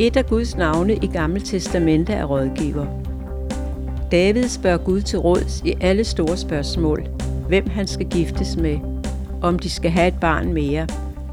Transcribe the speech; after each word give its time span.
Et 0.00 0.16
af 0.16 0.26
Guds 0.26 0.56
navne 0.56 0.94
i 0.94 1.06
Gamle 1.06 1.40
Testamente 1.40 2.12
er 2.12 2.24
rådgiver. 2.24 2.86
David 4.10 4.48
spørger 4.48 4.78
Gud 4.78 5.00
til 5.00 5.18
råds 5.18 5.62
i 5.64 5.74
alle 5.80 6.04
store 6.04 6.36
spørgsmål. 6.36 7.08
Hvem 7.48 7.70
han 7.70 7.86
skal 7.86 8.06
giftes 8.06 8.56
med, 8.56 8.78
om 9.42 9.58
de 9.58 9.70
skal 9.70 9.90
have 9.90 10.08
et 10.08 10.20
barn 10.20 10.52
mere, 10.52 10.86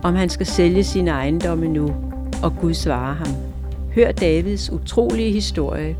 om 0.04 0.15
han 0.15 0.29
skal 0.29 0.46
sælge 0.46 0.83
sine 0.83 1.11
ejendomme 1.11 1.68
nu, 1.68 1.96
og 2.43 2.54
Gud 2.61 2.73
svarer 2.73 3.14
ham. 3.14 3.28
Hør 3.96 4.11
Davids 4.11 4.71
utrolige 4.71 5.32
historie. 5.32 5.97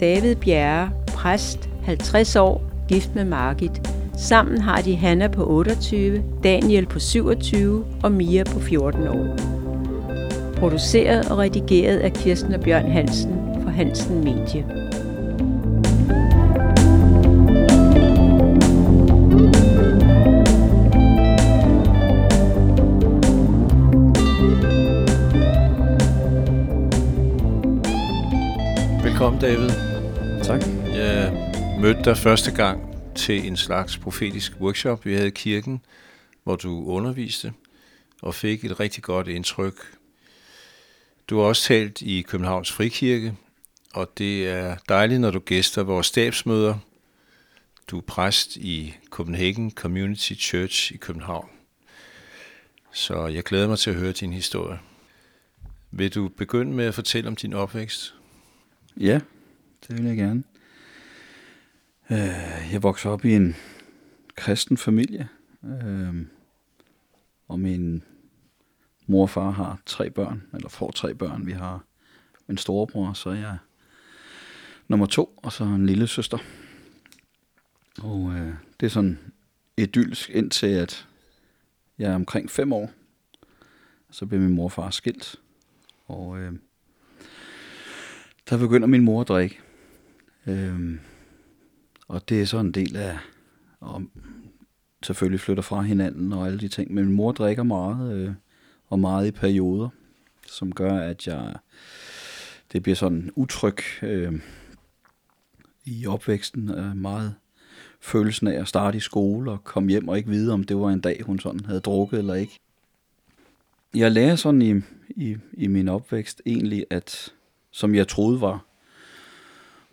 David 0.00 0.34
Bjerre, 0.34 0.90
præst, 1.06 1.68
50 1.82 2.36
år, 2.36 2.62
gift 2.88 3.14
med 3.14 3.24
Margit. 3.24 3.90
Sammen 4.16 4.60
har 4.60 4.80
de 4.80 4.96
Hanna 4.96 5.28
på 5.28 5.50
28, 5.50 6.22
Daniel 6.44 6.86
på 6.86 6.98
27 6.98 7.84
og 8.02 8.12
Mia 8.12 8.44
på 8.44 8.60
14 8.60 9.08
år. 9.08 9.55
Produceret 10.56 11.30
og 11.30 11.38
redigeret 11.38 11.98
af 11.98 12.12
Kirsten 12.12 12.54
og 12.54 12.60
Bjørn 12.60 12.90
Hansen 12.90 13.62
for 13.62 13.70
Hansen 13.70 14.24
Medie. 14.24 14.64
Velkommen, 29.04 29.40
David. 29.40 29.70
Tak. 30.42 30.62
Jeg 30.94 31.32
mødte 31.80 32.02
dig 32.04 32.16
første 32.16 32.54
gang 32.54 32.80
til 33.14 33.46
en 33.46 33.56
slags 33.56 33.98
profetisk 33.98 34.52
workshop, 34.60 35.04
vi 35.04 35.14
havde 35.14 35.28
i 35.28 35.30
kirken, 35.30 35.80
hvor 36.44 36.56
du 36.56 36.84
underviste 36.86 37.52
og 38.22 38.34
fik 38.34 38.64
et 38.64 38.80
rigtig 38.80 39.02
godt 39.02 39.28
indtryk. 39.28 39.95
Du 41.30 41.38
har 41.38 41.44
også 41.44 41.62
talt 41.62 42.02
i 42.02 42.22
Københavns 42.22 42.72
Frikirke, 42.72 43.36
og 43.94 44.18
det 44.18 44.48
er 44.48 44.76
dejligt, 44.88 45.20
når 45.20 45.30
du 45.30 45.38
gæster 45.38 45.82
vores 45.82 46.06
stabsmøder. 46.06 46.78
Du 47.90 47.98
er 47.98 48.02
præst 48.02 48.56
i 48.56 48.94
Copenhagen 49.10 49.70
Community 49.70 50.32
Church 50.32 50.92
i 50.92 50.96
København. 50.96 51.48
Så 52.92 53.26
jeg 53.26 53.44
glæder 53.44 53.68
mig 53.68 53.78
til 53.78 53.90
at 53.90 53.96
høre 53.96 54.12
din 54.12 54.32
historie. 54.32 54.78
Vil 55.90 56.14
du 56.14 56.28
begynde 56.28 56.72
med 56.72 56.84
at 56.84 56.94
fortælle 56.94 57.28
om 57.28 57.36
din 57.36 57.52
opvækst? 57.52 58.14
Ja, 58.96 59.20
det 59.88 59.98
vil 59.98 60.04
jeg 60.06 60.16
gerne. 60.16 60.42
Øh, 62.10 62.72
jeg 62.72 62.82
voksede 62.82 63.12
op 63.12 63.24
i 63.24 63.32
en 63.32 63.56
kristen 64.36 64.76
familie, 64.76 65.28
øh, 65.64 66.14
og 67.48 67.60
min 67.60 68.02
mor 69.06 69.22
og 69.22 69.30
far 69.30 69.50
har 69.50 69.78
tre 69.86 70.10
børn, 70.10 70.42
eller 70.54 70.68
får 70.68 70.90
tre 70.90 71.14
børn. 71.14 71.46
Vi 71.46 71.52
har 71.52 71.84
en 72.48 72.58
storebror, 72.58 73.12
så 73.12 73.30
er 73.30 73.34
jeg 73.34 73.58
nummer 74.88 75.06
to, 75.06 75.38
og 75.42 75.52
så 75.52 75.64
en 75.64 75.86
lille 75.86 76.06
søster. 76.06 76.38
Og 78.02 78.32
øh, 78.34 78.54
det 78.80 78.86
er 78.86 78.90
sådan 78.90 79.18
idyllisk 79.76 80.30
indtil, 80.30 80.66
at 80.66 81.08
jeg 81.98 82.10
er 82.10 82.14
omkring 82.14 82.50
fem 82.50 82.72
år. 82.72 82.90
Så 84.10 84.26
bliver 84.26 84.42
min 84.42 84.54
mor 84.54 84.64
og 84.64 84.72
far 84.72 84.90
skilt. 84.90 85.36
Og 86.06 86.38
øh, 86.38 86.52
der 88.50 88.58
begynder 88.58 88.86
min 88.86 89.04
mor 89.04 89.20
at 89.20 89.28
drikke. 89.28 89.60
Øh, 90.46 90.98
og 92.08 92.28
det 92.28 92.40
er 92.40 92.46
så 92.46 92.58
en 92.58 92.72
del 92.72 92.96
af, 92.96 93.18
og 93.80 94.02
selvfølgelig 95.02 95.40
flytter 95.40 95.62
fra 95.62 95.80
hinanden 95.80 96.32
og 96.32 96.46
alle 96.46 96.58
de 96.58 96.68
ting. 96.68 96.94
Men 96.94 97.04
min 97.04 97.14
mor 97.14 97.32
drikker 97.32 97.62
meget, 97.62 98.16
øh, 98.16 98.34
og 98.88 98.98
meget 98.98 99.26
i 99.26 99.30
perioder, 99.30 99.88
som 100.46 100.72
gør, 100.72 100.98
at 100.98 101.26
jeg, 101.26 101.54
det 102.72 102.82
bliver 102.82 102.96
sådan 102.96 103.30
utryg 103.34 103.78
øh, 104.02 104.40
i 105.84 106.06
opvæksten. 106.06 106.70
Øh, 106.70 106.96
meget 106.96 107.34
følelsen 108.00 108.46
af 108.46 108.60
at 108.60 108.68
starte 108.68 108.96
i 108.96 109.00
skole 109.00 109.50
og 109.50 109.64
komme 109.64 109.90
hjem 109.90 110.08
og 110.08 110.16
ikke 110.16 110.30
vide, 110.30 110.52
om 110.52 110.64
det 110.64 110.76
var 110.76 110.88
en 110.90 111.00
dag, 111.00 111.22
hun 111.22 111.38
sådan 111.38 111.64
havde 111.64 111.80
drukket 111.80 112.18
eller 112.18 112.34
ikke. 112.34 112.58
Jeg 113.94 114.12
lærer 114.12 114.36
sådan 114.36 114.62
i, 114.62 114.74
i, 115.08 115.36
i 115.52 115.66
min 115.66 115.88
opvækst 115.88 116.42
egentlig, 116.46 116.86
at 116.90 117.32
som 117.70 117.94
jeg 117.94 118.08
troede 118.08 118.40
var, 118.40 118.64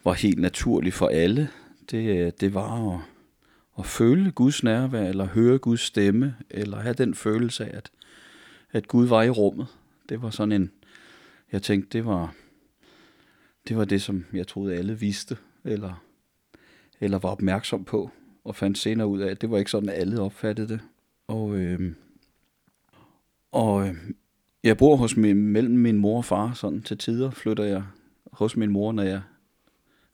var 0.04 0.14
helt 0.14 0.40
naturligt 0.40 0.96
for 0.96 1.08
alle, 1.08 1.50
det, 1.92 2.42
det 2.42 2.54
var 2.54 2.94
at, 2.94 3.00
at 3.80 3.86
føle 3.86 4.32
Guds 4.32 4.64
nærvær, 4.64 5.10
eller 5.10 5.26
høre 5.26 5.58
Guds 5.58 5.82
stemme, 5.82 6.36
eller 6.50 6.80
have 6.80 6.94
den 6.94 7.16
følelse 7.16 7.66
af, 7.66 7.78
at, 7.78 7.92
at 8.74 8.88
Gud 8.88 9.08
var 9.08 9.24
i 9.24 9.30
rummet. 9.30 9.68
Det 10.10 10.22
var 10.22 10.30
sådan 10.30 10.52
en, 10.52 10.72
jeg 11.52 11.62
tænkte, 11.62 11.98
det 11.98 12.06
var, 12.06 12.36
det 13.68 13.78
var 13.78 13.86
det, 13.86 14.02
som 14.02 14.26
jeg 14.34 14.48
troede 14.48 14.76
alle 14.76 15.00
vidste, 15.00 15.38
eller, 15.64 16.04
eller 17.00 17.20
var 17.20 17.30
opmærksom 17.30 17.84
på, 17.84 18.12
og 18.44 18.56
fandt 18.56 18.78
senere 18.78 19.08
ud 19.08 19.20
af, 19.20 19.32
at 19.32 19.42
det 19.42 19.52
var 19.52 19.58
ikke 19.58 19.72
sådan, 19.72 19.90
at 19.90 19.96
alle 19.96 20.22
opfattede 20.22 20.68
det. 20.68 20.80
Og, 21.28 21.56
øh, 21.56 21.94
og 23.52 23.88
øh, 23.88 23.96
jeg 24.64 24.78
bor 24.78 24.96
hos 24.96 25.18
min, 25.18 25.38
mellem 25.38 25.78
min 25.78 25.98
mor 25.98 26.18
og 26.18 26.26
far, 26.26 26.54
sådan 26.54 26.82
til 26.82 26.98
tider 26.98 27.32
flytter 27.32 27.64
jeg 27.64 27.84
hos 28.32 28.58
min 28.58 28.72
mor, 28.72 28.92
når 28.92 29.04
jeg 29.04 29.22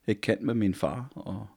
ikke 0.08 0.22
kan 0.22 0.38
med 0.42 0.54
min 0.54 0.74
far, 0.74 1.12
og 1.16 1.48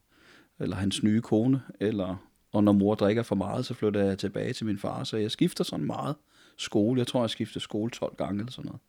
eller 0.60 0.76
hans 0.76 1.02
nye 1.02 1.20
kone, 1.20 1.62
eller, 1.80 2.28
og 2.52 2.64
når 2.64 2.72
mor 2.72 2.94
drikker 2.94 3.22
for 3.22 3.34
meget, 3.34 3.66
så 3.66 3.74
flytter 3.74 4.04
jeg 4.04 4.18
tilbage 4.18 4.52
til 4.52 4.66
min 4.66 4.78
far, 4.78 5.04
så 5.04 5.16
jeg 5.16 5.30
skifter 5.30 5.64
sådan 5.64 5.86
meget 5.86 6.16
skole. 6.62 6.98
Jeg 6.98 7.06
tror, 7.06 7.22
jeg 7.22 7.30
skifter 7.30 7.60
skole 7.60 7.90
12 7.90 8.16
gange 8.16 8.38
eller 8.38 8.52
sådan 8.52 8.66
noget. 8.66 8.80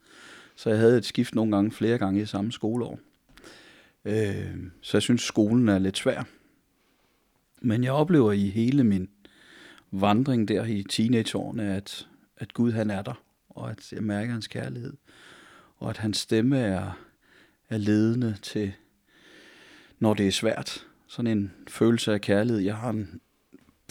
Så 0.56 0.70
jeg 0.70 0.80
havde 0.80 0.98
et 0.98 1.06
skift 1.06 1.36
nogle 1.36 1.56
gange, 1.56 1.72
flere 1.72 1.98
gange 1.98 2.22
i 2.22 2.26
samme 2.26 2.52
skoleår. 2.52 3.00
Øh, 4.06 4.58
så 4.82 4.98
jeg 4.98 5.02
synes, 5.02 5.22
skolen 5.22 5.70
er 5.70 5.80
lidt 5.80 5.98
svær. 5.98 6.24
Men 7.62 7.84
jeg 7.84 7.92
oplever 7.92 8.32
i 8.32 8.50
hele 8.50 8.84
min 8.84 9.10
vandring 9.92 10.48
der 10.48 10.66
i 10.66 10.84
teenageårene, 10.90 11.76
at, 11.76 12.08
at 12.38 12.54
Gud 12.54 12.72
han 12.72 12.90
er 12.90 13.02
der, 13.02 13.24
og 13.50 13.72
at 13.72 13.94
jeg 13.94 14.04
mærker 14.04 14.32
hans 14.32 14.48
kærlighed, 14.48 14.94
og 15.78 15.90
at 15.90 15.98
hans 15.98 16.18
stemme 16.18 16.58
er, 16.60 17.00
er 17.70 17.78
ledende 17.78 18.36
til, 18.42 18.74
når 20.00 20.14
det 20.14 20.28
er 20.28 20.32
svært, 20.32 20.88
sådan 21.08 21.38
en 21.38 21.52
følelse 21.68 22.14
af 22.14 22.22
kærlighed. 22.22 22.62
Jeg 22.62 22.76
har 22.76 22.90
en 22.90 23.22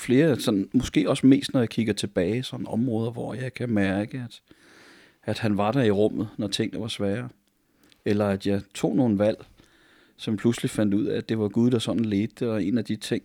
flere, 0.03 0.41
sådan, 0.41 0.69
måske 0.73 1.11
også 1.11 1.27
mest, 1.27 1.53
når 1.53 1.61
jeg 1.61 1.69
kigger 1.69 1.93
tilbage, 1.93 2.43
sådan 2.43 2.67
områder, 2.67 3.11
hvor 3.11 3.35
jeg 3.35 3.55
kan 3.55 3.71
mærke, 3.71 4.19
at, 4.19 4.43
at 5.23 5.39
han 5.39 5.57
var 5.57 5.73
der 5.73 5.83
i 5.83 5.91
rummet, 5.91 6.29
når 6.37 6.49
tingene 6.49 6.81
var 6.81 6.89
svære. 6.89 7.29
Eller 8.05 8.29
at 8.29 8.47
jeg 8.47 8.63
tog 8.75 8.97
nogle 8.97 9.19
valg, 9.19 9.45
som 10.17 10.37
pludselig 10.37 10.71
fandt 10.71 10.95
ud 10.95 11.05
af, 11.05 11.17
at 11.17 11.29
det 11.29 11.39
var 11.39 11.49
Gud, 11.49 11.71
der 11.71 11.79
sådan 11.79 12.05
ledte, 12.05 12.51
og 12.51 12.65
en 12.65 12.79
af 12.79 12.85
de 12.85 12.97
ting, 12.97 13.23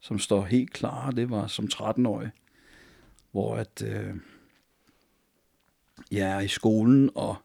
som 0.00 0.18
står 0.18 0.44
helt 0.44 0.72
klare, 0.72 1.12
det 1.12 1.30
var 1.30 1.46
som 1.46 1.68
13-årig, 1.74 2.30
hvor 3.32 3.56
at 3.56 3.82
øh, 3.86 4.14
jeg 6.10 6.30
er 6.30 6.40
i 6.40 6.48
skolen, 6.48 7.10
og, 7.14 7.36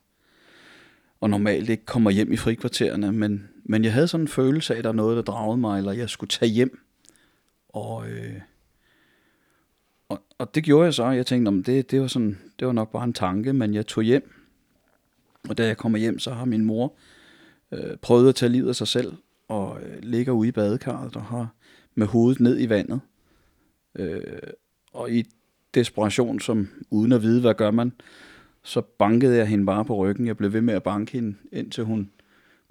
og 1.22 1.29
normalt 1.29 1.69
ikke 1.69 1.85
kommer 1.85 2.12
hjem 2.12 2.33
i 2.33 2.38
frikvartererne, 2.38 3.12
men 3.12 3.50
men 3.66 3.83
jeg 3.83 3.94
havde 3.94 4.07
sådan 4.07 4.23
en 4.23 4.28
følelse 4.28 4.73
af, 4.73 4.78
at 4.78 4.83
der 4.83 4.89
er 4.89 4.94
noget, 4.94 5.16
der 5.17 5.23
dragede 5.23 5.57
mig, 5.57 5.78
eller 5.78 5.91
jeg 5.91 6.09
skulle 6.09 6.29
tage 6.29 6.51
hjem. 6.51 6.79
Og, 7.69 8.09
øh, 8.09 8.41
og, 10.13 10.22
og 10.38 10.56
det 10.56 10.63
gjorde 10.63 10.85
jeg 10.85 10.94
så. 10.94 11.06
Jeg 11.06 11.25
tænkte, 11.25 11.47
om 11.47 11.63
det, 11.63 11.91
det, 11.91 12.01
var 12.01 12.07
sådan, 12.07 12.38
det 12.59 12.68
var 12.68 12.74
nok 12.74 12.91
bare 12.91 13.03
en 13.03 13.13
tanke, 13.13 13.53
men 13.53 13.74
jeg 13.74 13.88
tog 13.88 14.03
hjem. 14.03 14.31
Og 15.50 15.57
da 15.57 15.68
jeg 15.68 15.78
kommer 15.78 16.00
hjem, 16.00 16.19
så 16.19 16.31
har 16.34 16.46
min 16.46 16.66
mor 16.66 16.94
øh, 17.72 17.97
prøvet 18.01 18.29
at 18.29 18.35
tage 18.35 18.51
livet 18.51 18.69
af 18.69 18.75
sig 18.75 18.88
selv, 18.88 19.13
og 19.47 19.79
øh, 19.81 20.03
ligger 20.03 20.34
ude 20.34 20.47
i 20.47 20.51
badekarret, 20.51 21.16
og 21.16 21.24
har 21.24 21.53
med 21.96 22.07
hovedet 22.07 22.40
ned 22.40 22.59
i 22.59 22.69
vandet. 22.69 23.00
Øh, 23.96 24.21
og 24.94 25.12
i 25.12 25.24
desperation, 25.74 26.39
som 26.39 26.68
uden 26.92 27.12
at 27.12 27.21
vide, 27.21 27.42
hvad 27.42 27.54
gør 27.54 27.71
man, 27.71 27.92
så 28.63 28.81
bankede 28.81 29.38
jeg 29.38 29.48
hende 29.48 29.65
bare 29.65 29.86
på 29.86 29.95
ryggen. 29.95 30.27
Jeg 30.27 30.38
blev 30.38 30.54
ved 30.54 30.62
med 30.62 30.74
at 30.74 30.83
banke 30.83 31.12
hende, 31.12 31.36
indtil 31.51 31.83
hun 31.83 32.12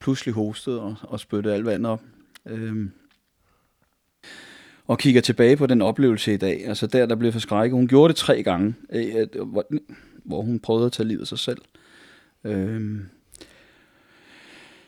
pludselig 0.00 0.34
hostede 0.34 0.82
og, 0.82 0.96
og 1.02 1.20
spyttede 1.20 1.54
alt 1.54 1.66
vandet 1.66 1.92
op. 1.92 2.02
Øh, 2.46 2.88
og 4.86 4.98
kigger 4.98 5.20
tilbage 5.20 5.56
på 5.56 5.66
den 5.66 5.82
oplevelse 5.82 6.34
i 6.34 6.36
dag, 6.36 6.66
altså 6.66 6.86
der, 6.86 7.06
der 7.06 7.14
blev 7.16 7.32
forskrækket. 7.32 7.76
Hun 7.76 7.88
gjorde 7.88 8.08
det 8.12 8.16
tre 8.16 8.42
gange, 8.42 8.74
øh, 8.92 9.26
øh, 9.34 9.42
hvor, 9.48 9.66
hvor 10.24 10.42
hun 10.42 10.60
prøvede 10.60 10.86
at 10.86 10.92
tage 10.92 11.08
livet 11.08 11.20
af 11.20 11.26
sig 11.26 11.38
selv. 11.38 11.58
Øhm, 12.44 13.08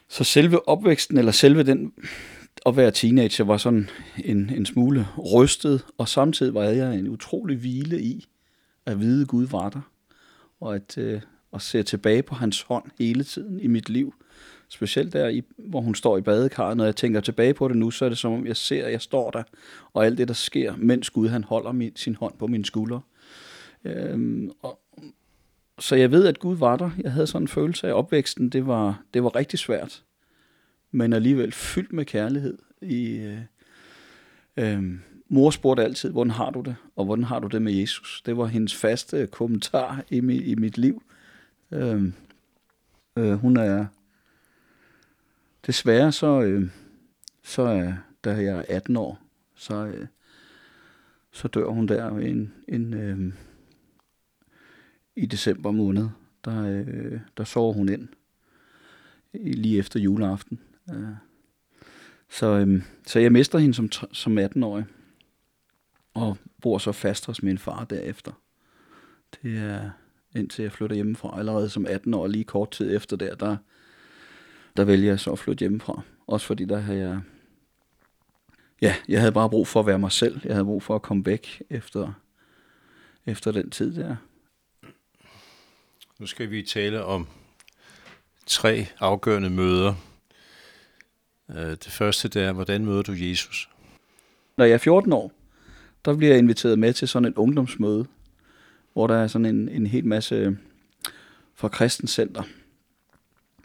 så 0.09 0.25
selve 0.25 0.69
opvæksten, 0.69 1.19
eller 1.19 1.33
selve 1.33 1.63
den 1.63 1.93
at 2.67 2.77
være 2.77 2.91
teenager, 2.91 3.45
var 3.45 3.57
sådan 3.57 3.89
en, 4.25 4.51
en 4.57 4.67
smule 4.67 5.07
rystet, 5.35 5.85
og 5.99 6.09
samtidig 6.09 6.55
var 6.55 6.63
jeg 6.63 6.95
en 6.95 7.09
utrolig 7.09 7.57
hvile 7.57 8.03
i 8.03 8.27
at 8.87 9.01
vide, 9.01 9.23
at 9.23 9.29
Gud 9.29 9.47
var 9.47 9.69
der, 9.69 9.81
og 10.61 10.75
at, 10.75 10.99
øh, 10.99 11.21
at 11.53 11.63
se 11.63 11.83
tilbage 11.83 12.23
på 12.23 12.35
hans 12.35 12.63
hånd 12.63 12.85
hele 12.99 13.25
tiden 13.25 13.61
i 13.61 13.67
mit 13.67 13.89
liv. 13.89 14.15
Specielt 14.69 15.13
der, 15.13 15.29
i, 15.29 15.43
hvor 15.57 15.81
hun 15.81 15.95
står 15.95 16.19
i 16.19 16.21
badekarret. 16.21 16.77
Når 16.77 16.85
jeg 16.85 16.97
tænker 16.97 17.21
tilbage 17.21 17.55
på 17.55 17.69
det 17.69 17.77
nu, 17.77 17.91
så 17.91 18.05
er 18.05 18.09
det 18.09 18.19
som 18.19 18.33
om, 18.33 18.47
jeg 18.47 18.57
ser, 18.57 18.87
at 18.87 18.93
jeg 18.93 19.01
står 19.01 19.31
der, 19.31 19.43
og 19.93 20.07
alt 20.07 20.19
det, 20.19 20.29
der 20.29 20.35
sker, 20.35 20.75
mens 20.77 21.11
Gud 21.11 21.29
han 21.29 21.45
holder 21.45 21.73
min, 21.73 21.97
sin 21.97 22.15
hånd 22.15 22.35
på 22.39 22.47
min 22.47 22.65
skuldre. 22.65 23.01
Øhm, 23.85 24.51
og, 24.63 24.81
så 25.79 25.97
jeg 25.97 26.11
ved, 26.11 26.27
at 26.27 26.39
Gud 26.39 26.57
var 26.57 26.77
der. 26.77 26.91
Jeg 27.03 27.13
havde 27.13 27.27
sådan 27.27 27.45
en 27.45 27.49
følelse 27.49 27.89
af 27.89 27.93
opvæksten. 27.93 28.49
Det 28.49 28.67
var, 28.67 29.03
det 29.15 29.25
var 29.25 29.37
rigtig 29.37 29.59
svært, 29.59 30.03
men 30.91 31.13
alligevel 31.13 31.53
fyldt 31.53 31.93
med 31.93 32.05
kærlighed. 32.05 32.59
I, 32.83 33.17
øh, 33.17 33.39
øh, 34.57 34.83
mor 35.29 35.51
spurgte 35.51 35.85
altid, 35.85 36.11
hvordan 36.11 36.31
har 36.31 36.51
du 36.51 36.61
det, 36.61 36.77
og 36.97 37.05
hvordan 37.05 37.25
har 37.25 37.39
du 37.39 37.49
det 37.49 37.63
med 37.63 37.73
Jesus? 37.73 38.23
Det 38.27 38.37
var 38.37 38.47
hendes 38.47 38.75
faste 38.75 39.27
kommentar 39.27 40.05
i, 40.11 40.21
mi, 40.21 40.37
i 40.37 40.55
mit 40.55 40.79
liv. 40.79 41.03
Øh, 41.73 42.13
øh, 43.19 43.33
hun 43.33 43.57
er 43.57 43.87
desværre 45.67 46.13
så, 46.13 46.43
øh, 46.43 46.71
så 47.43 47.63
er, 47.63 47.93
da 48.25 48.31
jeg 48.31 48.57
er 48.57 48.65
18 48.69 48.97
år, 48.97 49.21
så, 49.55 49.87
øh, 49.87 50.07
så 51.33 51.49
dør 51.49 51.67
hun 51.67 51.89
der 51.89 52.09
en, 52.09 52.53
en, 52.69 52.95
øh, 52.95 53.33
i 55.17 55.27
december 55.27 55.71
måned. 55.71 56.09
Der, 56.45 56.63
øh, 56.63 57.21
der 57.37 57.45
sover 57.45 57.73
hun 57.73 57.89
ind 57.89 58.09
lige 59.33 59.79
efter 59.79 60.01
juleaften. 60.01 60.61
Øh. 60.91 61.09
Så, 62.29 62.47
øh, 62.47 62.83
så 63.07 63.19
jeg 63.19 63.33
mister 63.33 63.59
hende 63.59 63.75
som, 63.75 63.93
som 64.13 64.39
18-årig, 64.39 64.85
og 66.15 66.37
bor 66.63 66.79
så 66.79 66.93
fast 66.93 67.27
hos 67.27 67.43
min 67.43 67.59
far 67.59 67.85
derefter. 67.85 68.33
Det 69.43 69.59
er 69.59 69.91
indtil 70.35 70.63
jeg 70.63 70.73
flytter 70.73 70.95
hjemmefra. 70.95 71.39
Allerede 71.39 71.69
som 71.69 71.87
18 71.87 72.15
år, 72.15 72.27
lige 72.27 72.45
kort 72.45 72.71
tid 72.71 72.97
efter 72.97 73.17
der, 73.17 73.35
der, 73.35 73.57
der 74.77 74.85
vælger 74.85 75.11
jeg 75.11 75.21
så 75.21 75.31
at 75.31 75.39
flytte 75.39 75.61
hjemmefra. 75.61 76.03
Også 76.27 76.47
fordi 76.47 76.65
der 76.65 76.79
havde 76.79 76.99
jeg 76.99 77.21
ja, 78.83 78.95
jeg 79.09 79.21
havde 79.21 79.33
bare 79.33 79.51
brug 79.51 79.69
for 79.69 79.81
at 79.81 79.87
være 79.87 79.99
mig 79.99 80.13
selv. 80.13 80.41
Jeg 80.45 80.55
havde 80.55 80.65
brug 80.65 80.83
for 80.83 80.95
at 80.95 81.03
komme 81.03 81.27
væk 81.27 81.63
efter, 81.71 82.13
efter 83.27 83.53
den 83.53 83.71
tid 83.71 83.95
der. 83.95 84.17
Nu 86.19 86.27
skal 86.27 86.51
vi 86.51 86.63
tale 86.63 87.05
om 87.05 87.29
tre 88.47 88.87
afgørende 88.99 89.51
møder. 89.51 89.95
Øh, 91.51 91.71
det 91.71 91.89
første 91.91 92.29
det 92.29 92.43
er, 92.43 92.53
hvordan 92.53 92.85
møder 92.85 93.03
du 93.03 93.13
Jesus? 93.13 93.69
Når 94.57 94.65
jeg 94.65 94.75
er 94.75 94.79
14 94.79 95.13
år, 95.13 95.33
der 96.05 96.17
bliver 96.17 96.33
jeg 96.33 96.39
inviteret 96.39 96.79
med 96.79 96.93
til 96.93 97.09
sådan 97.09 97.29
et 97.29 97.39
ungdomsmøde, 97.39 98.07
hvor 98.93 99.07
der 99.07 99.17
er 99.17 99.27
sådan 99.27 99.47
en, 99.47 99.69
en 99.69 99.87
hel 99.87 100.07
masse 100.07 100.59
fra 101.55 101.69
Kristenscenter. 101.69 102.43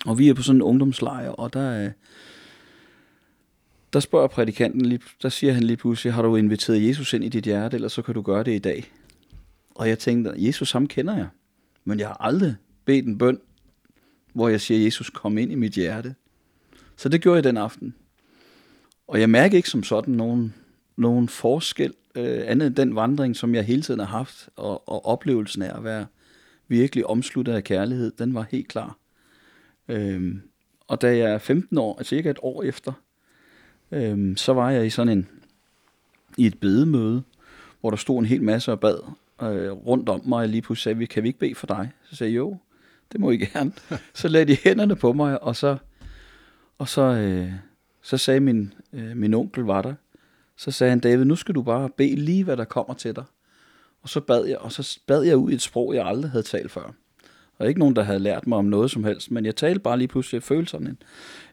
Og 0.05 0.19
vi 0.19 0.29
er 0.29 0.33
på 0.33 0.41
sådan 0.41 0.57
en 0.57 0.61
ungdomslejr, 0.61 1.29
og 1.29 1.53
der 1.53 1.85
øh, 1.85 1.91
der 3.93 3.99
spørger 3.99 4.27
prædikanten, 4.27 4.85
lige, 4.85 4.99
der 5.21 5.29
siger 5.29 5.53
han 5.53 5.63
lige 5.63 5.77
pludselig, 5.77 6.13
har 6.13 6.21
du 6.21 6.35
inviteret 6.35 6.87
Jesus 6.87 7.13
ind 7.13 7.23
i 7.23 7.29
dit 7.29 7.43
hjerte, 7.43 7.75
eller 7.75 7.87
så 7.87 8.01
kan 8.01 8.13
du 8.13 8.21
gøre 8.21 8.43
det 8.43 8.55
i 8.55 8.59
dag. 8.59 8.91
Og 9.75 9.89
jeg 9.89 9.99
tænkte, 9.99 10.33
Jesus 10.37 10.71
ham 10.71 10.87
kender 10.87 11.17
jeg, 11.17 11.27
men 11.85 11.99
jeg 11.99 12.07
har 12.07 12.17
aldrig 12.19 12.55
bedt 12.85 13.05
en 13.05 13.17
bøn, 13.17 13.39
hvor 14.33 14.49
jeg 14.49 14.61
siger, 14.61 14.83
Jesus 14.83 15.09
kom 15.09 15.37
ind 15.37 15.51
i 15.51 15.55
mit 15.55 15.73
hjerte. 15.73 16.15
Så 16.97 17.09
det 17.09 17.21
gjorde 17.21 17.35
jeg 17.35 17.43
den 17.43 17.57
aften. 17.57 17.95
Og 19.07 19.19
jeg 19.19 19.29
mærker 19.29 19.57
ikke 19.57 19.69
som 19.69 19.83
sådan 19.83 20.13
nogen, 20.13 20.53
nogen 20.97 21.29
forskel, 21.29 21.93
øh, 22.15 22.41
andet 22.45 22.67
end 22.67 22.75
den 22.75 22.95
vandring, 22.95 23.35
som 23.35 23.55
jeg 23.55 23.63
hele 23.63 23.81
tiden 23.81 23.99
har 23.99 24.07
haft, 24.07 24.49
og, 24.55 24.89
og 24.89 25.05
oplevelsen 25.05 25.61
af 25.61 25.77
at 25.77 25.83
være 25.83 26.05
virkelig 26.67 27.05
omsluttet 27.05 27.53
af 27.53 27.63
kærlighed, 27.63 28.11
den 28.11 28.33
var 28.33 28.45
helt 28.51 28.67
klar. 28.67 28.97
Øhm, 29.89 30.41
og 30.87 31.01
da 31.01 31.17
jeg 31.17 31.31
er 31.31 31.37
15 31.37 31.77
år, 31.77 31.97
altså 31.97 32.15
ikke 32.15 32.29
et 32.29 32.39
år 32.41 32.63
efter, 32.63 32.93
øhm, 33.91 34.37
så 34.37 34.53
var 34.53 34.71
jeg 34.71 34.85
i 34.85 34.89
sådan 34.89 35.17
en, 35.17 35.27
i 36.37 36.45
et 36.45 36.59
bedemøde, 36.59 37.23
hvor 37.81 37.89
der 37.89 37.97
stod 37.97 38.19
en 38.19 38.25
hel 38.25 38.43
masse 38.43 38.71
og 38.71 38.79
bad 38.79 38.99
øh, 39.41 39.71
rundt 39.71 40.09
om 40.09 40.21
mig, 40.25 40.39
og 40.39 40.49
lige 40.49 40.61
pludselig 40.61 40.83
sagde 40.83 40.97
vi, 40.97 41.05
kan 41.05 41.23
vi 41.23 41.27
ikke 41.27 41.39
bede 41.39 41.55
for 41.55 41.67
dig? 41.67 41.91
Så 42.03 42.15
sagde 42.15 42.33
jeg, 42.33 42.37
jo, 42.37 42.57
det 43.11 43.19
må 43.19 43.31
I 43.31 43.37
gerne. 43.37 43.71
så 44.13 44.27
lagde 44.27 44.45
de 44.45 44.57
hænderne 44.63 44.95
på 44.95 45.13
mig, 45.13 45.43
og 45.43 45.55
så, 45.55 45.77
og 46.77 46.87
så, 46.87 47.01
øh, 47.01 47.51
så 48.01 48.17
sagde 48.17 48.39
min, 48.39 48.73
øh, 48.93 49.17
min 49.17 49.33
onkel 49.33 49.63
var 49.63 49.81
der, 49.81 49.93
så 50.57 50.71
sagde 50.71 50.89
han, 50.89 50.99
David, 50.99 51.25
nu 51.25 51.35
skal 51.35 51.55
du 51.55 51.61
bare 51.61 51.89
bede 51.89 52.15
lige, 52.15 52.43
hvad 52.43 52.57
der 52.57 52.65
kommer 52.65 52.93
til 52.93 53.15
dig. 53.15 53.23
Og 54.01 54.09
så 54.09 54.19
bad 54.19 54.45
jeg, 54.45 54.57
og 54.57 54.71
så 54.71 54.99
bad 55.07 55.23
jeg 55.23 55.37
ud 55.37 55.51
i 55.51 55.53
et 55.53 55.61
sprog, 55.61 55.95
jeg 55.95 56.05
aldrig 56.05 56.31
havde 56.31 56.43
talt 56.43 56.71
før. 56.71 56.93
Og 57.59 57.67
ikke 57.67 57.79
nogen, 57.79 57.95
der 57.95 58.03
havde 58.03 58.19
lært 58.19 58.47
mig 58.47 58.57
om 58.57 58.65
noget 58.65 58.91
som 58.91 59.03
helst, 59.03 59.31
men 59.31 59.45
jeg 59.45 59.55
talte 59.55 59.79
bare 59.79 59.97
lige 59.97 60.07
pludselig, 60.07 60.35
jeg 60.35 60.43
følte 60.43 60.71
sådan 60.71 60.87
en, 60.87 61.01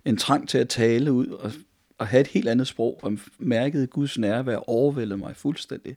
en 0.05 0.17
trang 0.17 0.49
til 0.49 0.59
at 0.59 0.69
tale 0.69 1.13
ud, 1.13 1.27
og 1.27 1.53
at 2.01 2.07
have 2.07 2.21
et 2.21 2.27
helt 2.27 2.49
andet 2.49 2.67
sprog, 2.67 3.01
og 3.03 3.19
mærkede 3.39 3.87
Guds 3.87 4.19
nærvær 4.19 4.57
overvældede 4.57 5.19
mig 5.19 5.37
fuldstændig. 5.37 5.97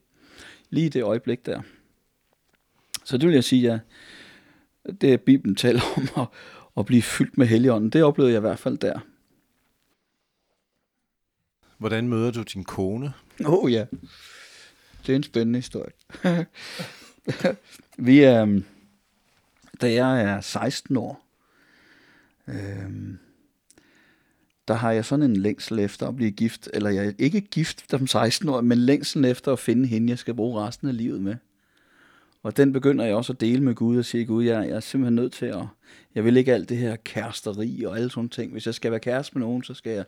Lige 0.69 0.85
i 0.85 0.89
det 0.89 1.03
øjeblik 1.03 1.45
der. 1.45 1.61
Så 3.03 3.17
det 3.17 3.27
vil 3.27 3.33
jeg 3.33 3.43
sige, 3.43 3.71
at 3.71 3.79
ja, 4.85 4.91
det 4.91 5.13
er 5.13 5.17
Bibelen 5.17 5.55
taler 5.55 5.81
om 5.97 6.21
at, 6.21 6.27
at 6.77 6.85
blive 6.85 7.01
fyldt 7.01 7.37
med 7.37 7.47
helligånden. 7.47 7.89
Det 7.89 8.03
oplevede 8.03 8.33
jeg 8.33 8.39
i 8.39 8.47
hvert 8.47 8.59
fald 8.59 8.77
der. 8.77 8.99
Hvordan 11.77 12.07
møder 12.07 12.31
du 12.31 12.41
din 12.41 12.63
kone? 12.63 13.13
Åh 13.45 13.63
oh, 13.63 13.71
ja, 13.71 13.85
det 15.05 15.11
er 15.11 15.15
en 15.15 15.23
spændende 15.23 15.59
historie. 15.59 15.91
Vi 18.07 18.19
er, 18.19 18.61
da 19.81 19.93
jeg 19.93 20.21
er 20.21 20.41
16 20.41 20.97
år, 20.97 21.25
øh, 22.47 23.15
der 24.67 24.73
har 24.73 24.91
jeg 24.91 25.05
sådan 25.05 25.25
en 25.25 25.35
længsel 25.35 25.79
efter 25.79 26.07
at 26.07 26.15
blive 26.15 26.31
gift, 26.31 26.69
eller 26.73 26.89
jeg 26.89 27.07
er 27.07 27.11
ikke 27.17 27.41
gift 27.41 27.85
som 27.89 28.07
16 28.07 28.49
år, 28.49 28.61
men 28.61 28.77
længsel 28.77 29.25
efter 29.25 29.53
at 29.53 29.59
finde 29.59 29.87
hende, 29.87 30.09
jeg 30.09 30.19
skal 30.19 30.33
bruge 30.33 30.61
resten 30.61 30.87
af 30.87 30.97
livet 30.97 31.21
med. 31.21 31.35
Og 32.43 32.57
den 32.57 32.73
begynder 32.73 33.05
jeg 33.05 33.15
også 33.15 33.33
at 33.33 33.41
dele 33.41 33.63
med 33.63 33.75
Gud 33.75 33.97
og 33.97 34.05
sige, 34.05 34.25
Gud, 34.25 34.43
jeg, 34.43 34.67
jeg 34.67 34.75
er 34.75 34.79
simpelthen 34.79 35.15
nødt 35.15 35.33
til 35.33 35.45
at, 35.45 35.65
jeg 36.15 36.25
vil 36.25 36.37
ikke 36.37 36.53
alt 36.53 36.69
det 36.69 36.77
her 36.77 36.95
kæresteri 36.95 37.83
og 37.83 37.97
alle 37.97 38.09
sådan 38.09 38.29
ting. 38.29 38.51
Hvis 38.51 38.65
jeg 38.65 38.73
skal 38.73 38.91
være 38.91 38.99
kæreste 38.99 39.37
med 39.37 39.47
nogen, 39.47 39.63
så 39.63 39.73
skal 39.73 39.91
jeg, 39.91 40.05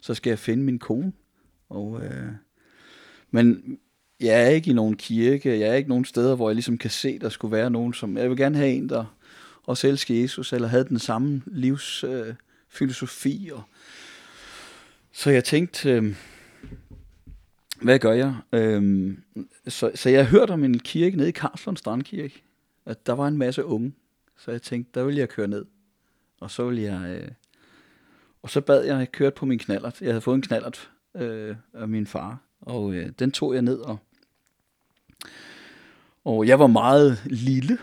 så 0.00 0.14
skal 0.14 0.30
jeg 0.30 0.38
finde 0.38 0.64
min 0.64 0.78
kone. 0.78 1.12
Og, 1.68 2.00
øh, 2.04 2.32
men 3.30 3.78
jeg 4.22 4.42
er 4.42 4.48
ikke 4.48 4.70
i 4.70 4.74
nogen 4.74 4.96
kirke, 4.96 5.60
jeg 5.60 5.68
er 5.68 5.74
ikke 5.74 5.88
nogen 5.88 6.04
steder, 6.04 6.36
hvor 6.36 6.48
jeg 6.48 6.54
ligesom 6.54 6.78
kan 6.78 6.90
se, 6.90 7.18
der 7.18 7.28
skulle 7.28 7.52
være 7.52 7.70
nogen, 7.70 7.94
som, 7.94 8.16
jeg 8.16 8.30
vil 8.30 8.36
gerne 8.36 8.56
have 8.56 8.70
en, 8.70 8.88
der 8.88 9.16
også 9.62 9.88
elsker 9.88 10.14
Jesus, 10.14 10.52
eller 10.52 10.68
havde 10.68 10.84
den 10.84 10.98
samme 10.98 11.42
livsfilosofi, 11.46 13.48
øh, 13.48 13.56
og 13.56 13.62
så 15.12 15.30
jeg 15.30 15.44
tænkte, 15.44 15.90
øh, 15.90 16.14
hvad 17.82 17.98
gør 17.98 18.12
jeg? 18.12 18.34
Øh, 18.52 19.14
så, 19.68 19.90
så 19.94 20.10
jeg 20.10 20.26
hørte 20.26 20.50
om 20.50 20.64
en 20.64 20.78
kirke 20.78 21.16
nede 21.16 21.28
i 21.28 21.32
Karlslund 21.32 21.76
Strandkirke, 21.76 22.42
at 22.86 23.06
der 23.06 23.12
var 23.12 23.28
en 23.28 23.38
masse 23.38 23.64
unge. 23.64 23.92
Så 24.38 24.50
jeg 24.50 24.62
tænkte, 24.62 24.90
der 24.94 25.04
vil 25.04 25.16
jeg 25.16 25.28
køre 25.28 25.48
ned. 25.48 25.64
Og 26.40 26.50
så 26.50 26.68
vil 26.68 26.78
jeg... 26.78 27.20
Øh, 27.20 27.28
og 28.42 28.50
så 28.50 28.60
bad 28.60 28.84
jeg, 28.84 28.98
jeg 28.98 29.12
kørte 29.12 29.36
på 29.36 29.46
min 29.46 29.58
knallert. 29.58 30.00
Jeg 30.00 30.10
havde 30.10 30.20
fået 30.20 30.34
en 30.34 30.42
knallert 30.42 30.90
øh, 31.16 31.56
af 31.74 31.88
min 31.88 32.06
far. 32.06 32.38
Og 32.60 32.94
øh, 32.94 33.10
den 33.18 33.30
tog 33.30 33.54
jeg 33.54 33.62
ned 33.62 33.78
og... 33.78 33.98
Og 36.24 36.46
jeg 36.46 36.58
var 36.58 36.66
meget 36.66 37.22
lille, 37.26 37.78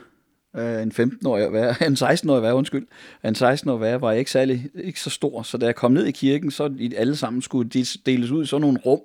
øh, 0.55 0.81
en 0.81 0.91
15-årig 0.91 1.51
var, 1.51 1.77
en 1.87 1.93
16-årig 1.93 2.41
var, 2.41 2.53
undskyld. 2.53 2.87
En 3.23 3.35
16-årig 3.35 3.81
være 3.81 4.01
var 4.01 4.11
jeg 4.11 4.19
ikke 4.19 4.31
særlig, 4.31 4.69
ikke 4.75 4.99
så 4.99 5.09
stor, 5.09 5.43
så 5.43 5.57
da 5.57 5.65
jeg 5.65 5.75
kom 5.75 5.91
ned 5.91 6.05
i 6.05 6.11
kirken, 6.11 6.51
så 6.51 6.89
alle 6.97 7.15
sammen 7.15 7.41
skulle 7.41 7.69
de 7.69 7.85
deles 8.05 8.31
ud 8.31 8.43
i 8.43 8.47
sådan 8.47 8.61
nogle 8.61 8.79
rum. 8.85 9.01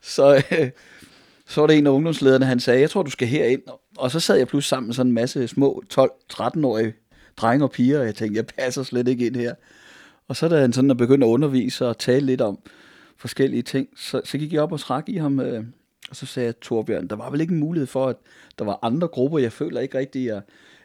Så, 0.00 0.42
uh, 0.52 0.68
så 1.46 1.60
var 1.60 1.66
det 1.66 1.78
en 1.78 1.86
af 1.86 1.90
ungdomslederne, 1.90 2.44
han 2.44 2.60
sagde, 2.60 2.80
jeg 2.80 2.90
tror, 2.90 3.02
du 3.02 3.10
skal 3.10 3.28
herind. 3.28 3.62
Og 3.98 4.10
så 4.10 4.20
sad 4.20 4.36
jeg 4.36 4.48
pludselig 4.48 4.68
sammen 4.68 4.88
med 4.88 4.94
sådan 4.94 5.10
en 5.10 5.14
masse 5.14 5.48
små 5.48 5.82
12-13-årige 5.94 6.94
drenge 7.36 7.64
og 7.64 7.70
piger, 7.70 8.00
og 8.00 8.06
jeg 8.06 8.14
tænkte, 8.14 8.36
jeg 8.36 8.46
passer 8.46 8.82
slet 8.82 9.08
ikke 9.08 9.26
ind 9.26 9.36
her. 9.36 9.54
Og 10.28 10.36
så 10.36 10.48
da 10.48 10.60
han 10.60 10.72
sådan 10.72 10.96
begyndte 10.96 11.26
at 11.26 11.30
undervise 11.30 11.86
og 11.86 11.98
tale 11.98 12.26
lidt 12.26 12.40
om 12.40 12.58
forskellige 13.16 13.62
ting, 13.62 13.88
så, 13.96 14.20
så 14.24 14.38
gik 14.38 14.52
jeg 14.52 14.62
op 14.62 14.72
og 14.72 14.80
trak 14.80 15.08
i 15.08 15.16
ham, 15.16 15.40
øh, 15.40 15.64
og 16.12 16.16
så 16.16 16.26
sagde 16.26 16.46
jeg, 16.46 16.60
Torbjørn, 16.60 17.06
der 17.06 17.16
var 17.16 17.30
vel 17.30 17.40
ikke 17.40 17.52
en 17.52 17.60
mulighed 17.60 17.86
for, 17.86 18.06
at 18.06 18.16
der 18.58 18.64
var 18.64 18.78
andre 18.82 19.08
grupper, 19.08 19.38
jeg 19.38 19.52
føler 19.52 19.80
ikke 19.80 19.98
rigtigt, 19.98 20.32
at 20.32 20.42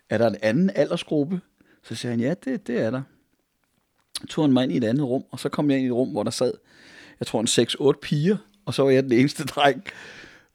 er 0.10 0.18
der 0.18 0.28
en 0.30 0.36
anden 0.42 0.70
aldersgruppe? 0.76 1.42
Så 1.84 1.96
sagde 1.96 2.12
han, 2.12 2.20
ja, 2.20 2.34
det, 2.46 2.68
det 2.68 2.82
er 2.82 2.92
der. 2.92 3.02
Så 4.22 4.28
tog 4.28 4.44
han 4.44 4.54
mig 4.54 4.64
ind 4.64 4.72
i 4.72 4.78
et 4.78 4.84
andet 4.84 5.06
rum, 5.06 5.24
og 5.32 5.40
så 5.40 5.50
kom 5.50 5.70
jeg 5.70 5.78
ind 5.78 5.86
i 5.86 5.88
et 5.88 5.94
rum, 5.94 6.10
hvor 6.10 6.24
der 6.24 6.32
sad, 6.32 6.54
jeg 7.20 7.28
tror 7.28 7.42
en 7.42 7.94
6-8 7.96 8.00
piger, 8.02 8.38
og 8.66 8.74
så 8.74 8.84
var 8.84 8.90
jeg 8.90 9.04
den 9.04 9.12
eneste 9.12 9.44
dreng, 9.44 9.84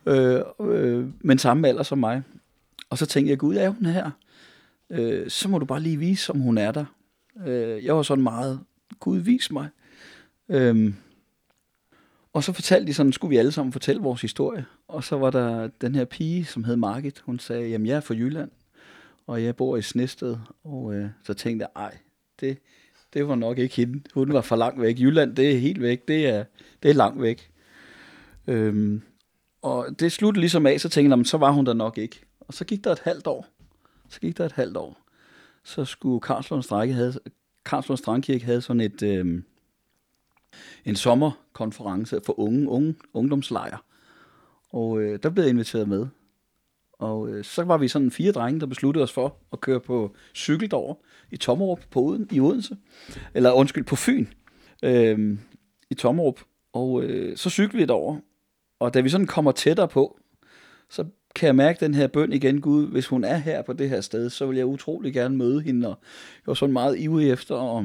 øh, 0.07 0.41
øh, 0.61 1.07
men 1.21 1.38
samme 1.38 1.69
alder 1.69 1.83
som 1.83 1.99
mig. 1.99 2.23
Og 2.91 2.99
så 2.99 3.07
tænkte 3.07 3.31
jeg, 3.31 3.38
gud, 3.38 3.57
er 3.57 3.69
hun 3.69 3.87
her? 3.87 4.11
Øh, 4.91 5.31
så 5.31 5.49
må 5.49 5.59
du 5.59 5.64
bare 5.64 5.81
lige 5.81 5.97
vise, 5.99 6.33
om 6.33 6.41
hun 6.41 6.59
er 6.59 6.73
der. 6.73 6.85
Øh, 7.47 7.85
jeg 7.85 7.97
var 7.97 8.02
sådan 8.02 8.25
meget, 8.25 8.61
gud, 9.00 9.19
vis 9.19 9.50
mig. 9.50 9.69
Øh, 10.49 10.95
og 12.33 12.45
så 12.45 12.53
fortalte 12.53 12.87
de 12.87 12.95
sådan, 12.95 13.12
skulle 13.12 13.31
vi 13.31 13.37
alle 13.37 13.53
sammen 13.53 13.73
fortælle 13.73 14.03
vores 14.03 14.21
historie. 14.21 14.65
Og 14.89 15.05
så 15.05 15.17
var 15.17 15.31
der 15.31 15.69
den 15.81 15.95
her 15.95 16.05
pige, 16.05 16.45
som 16.45 16.65
hed 16.65 16.77
Margit. 16.77 17.19
Hun 17.19 17.39
sagde, 17.39 17.69
jamen 17.69 17.87
jeg 17.87 17.97
er 17.97 18.01
fra 18.01 18.15
Jylland, 18.15 18.51
og 19.27 19.45
jeg 19.45 19.57
bor 19.57 19.77
i 19.77 19.83
Snested. 19.83 20.37
Og 20.65 20.95
øh, 20.95 21.09
så 21.25 21.35
tænkte 21.35 21.62
jeg, 21.62 21.83
ej, 21.83 21.99
det, 22.41 22.59
det 23.15 23.29
var 23.29 23.35
nok 23.35 23.59
ikke 23.59 23.77
hende. 23.77 24.03
Hun 24.15 24.33
var 24.33 24.41
for 24.41 24.57
langt 24.57 24.81
væk. 24.81 25.01
Jylland, 25.01 25.37
det 25.37 25.55
er 25.55 25.59
helt 25.59 25.83
væk. 25.83 26.09
Det 26.09 26.27
er, 26.27 26.45
det 26.83 26.91
er 26.91 26.95
langt 26.95 27.23
væk. 27.23 27.51
Øhm, 28.47 29.03
og 29.62 29.87
det 30.01 30.12
sluttede 30.12 30.41
ligesom 30.41 30.67
af, 30.67 30.81
så 30.81 30.89
tænkte 30.89 31.17
jeg, 31.17 31.27
så 31.27 31.37
var 31.37 31.51
hun 31.51 31.67
der 31.67 31.73
nok 31.73 31.99
ikke. 31.99 32.21
Og 32.41 32.55
så 32.55 32.65
gik 32.65 32.85
der 32.85 32.93
et 32.93 32.99
halvt 33.05 33.27
år. 33.27 33.47
Så 34.09 34.21
gik 34.21 34.39
der 34.39 34.47
et 34.47 34.53
halvt 34.53 34.77
år. 34.77 34.99
Så 35.65 35.85
skulle 35.85 36.21
Karlslund 36.21 36.62
Strandkirke 36.62 36.95
havde, 36.95 37.19
Karlslund 37.65 37.99
Strandkirke 37.99 38.45
havde 38.45 38.61
sådan 38.61 38.81
et, 38.81 39.03
øh, 39.03 39.43
en 40.85 40.97
sommerkonference 40.97 42.21
for 42.26 42.40
unge, 42.40 42.68
unge 42.68 42.94
ungdomslejr. 43.14 43.85
Og 44.73 45.00
øh, 45.00 45.18
der 45.23 45.30
blev 45.30 45.44
jeg 45.44 45.50
inviteret 45.50 45.88
med. 45.88 46.06
Og 46.92 47.28
øh, 47.28 47.44
så 47.44 47.62
var 47.64 47.78
vi 47.78 47.88
sådan 47.88 48.11
fire 48.11 48.32
drenge, 48.32 48.61
der 48.61 48.66
besluttede 48.66 49.02
os 49.02 49.12
for 49.12 49.37
at 49.52 49.61
køre 49.61 49.80
på 49.80 50.14
cykel 50.35 50.71
derover 50.71 50.94
i 51.30 51.37
Tommerup 51.37 51.80
på 51.90 52.00
Uden, 52.00 52.28
i 52.32 52.40
Odense. 52.40 52.76
Eller 53.35 53.52
undskyld, 53.52 53.85
på 53.85 53.97
Fyn 53.97 54.26
øh, 54.82 55.38
i 55.90 55.94
Tommerup. 55.94 56.40
Og 56.73 57.02
øh, 57.02 57.37
så 57.37 57.50
cyklede 57.50 57.78
vi 57.78 57.87
derover. 57.87 58.16
Og 58.80 58.94
da 58.94 59.00
vi 59.00 59.09
sådan 59.09 59.26
kommer 59.26 59.52
tættere 59.52 59.88
på, 59.88 60.18
så 60.90 61.04
kan 61.35 61.47
jeg 61.47 61.56
mærke 61.56 61.85
den 61.85 61.94
her 61.94 62.06
bøn 62.06 62.32
igen, 62.32 62.61
Gud, 62.61 62.87
hvis 62.87 63.06
hun 63.06 63.25
er 63.25 63.37
her 63.37 63.62
på 63.62 63.73
det 63.73 63.88
her 63.88 64.00
sted, 64.00 64.30
så 64.30 64.47
vil 64.47 64.56
jeg 64.56 64.66
utrolig 64.66 65.12
gerne 65.12 65.37
møde 65.37 65.61
hende. 65.61 65.88
Og 65.88 65.99
jeg 66.37 66.47
var 66.47 66.54
sådan 66.54 66.73
meget 66.73 66.99
ivrig 66.99 67.30
efter 67.30 67.78
at, 67.78 67.85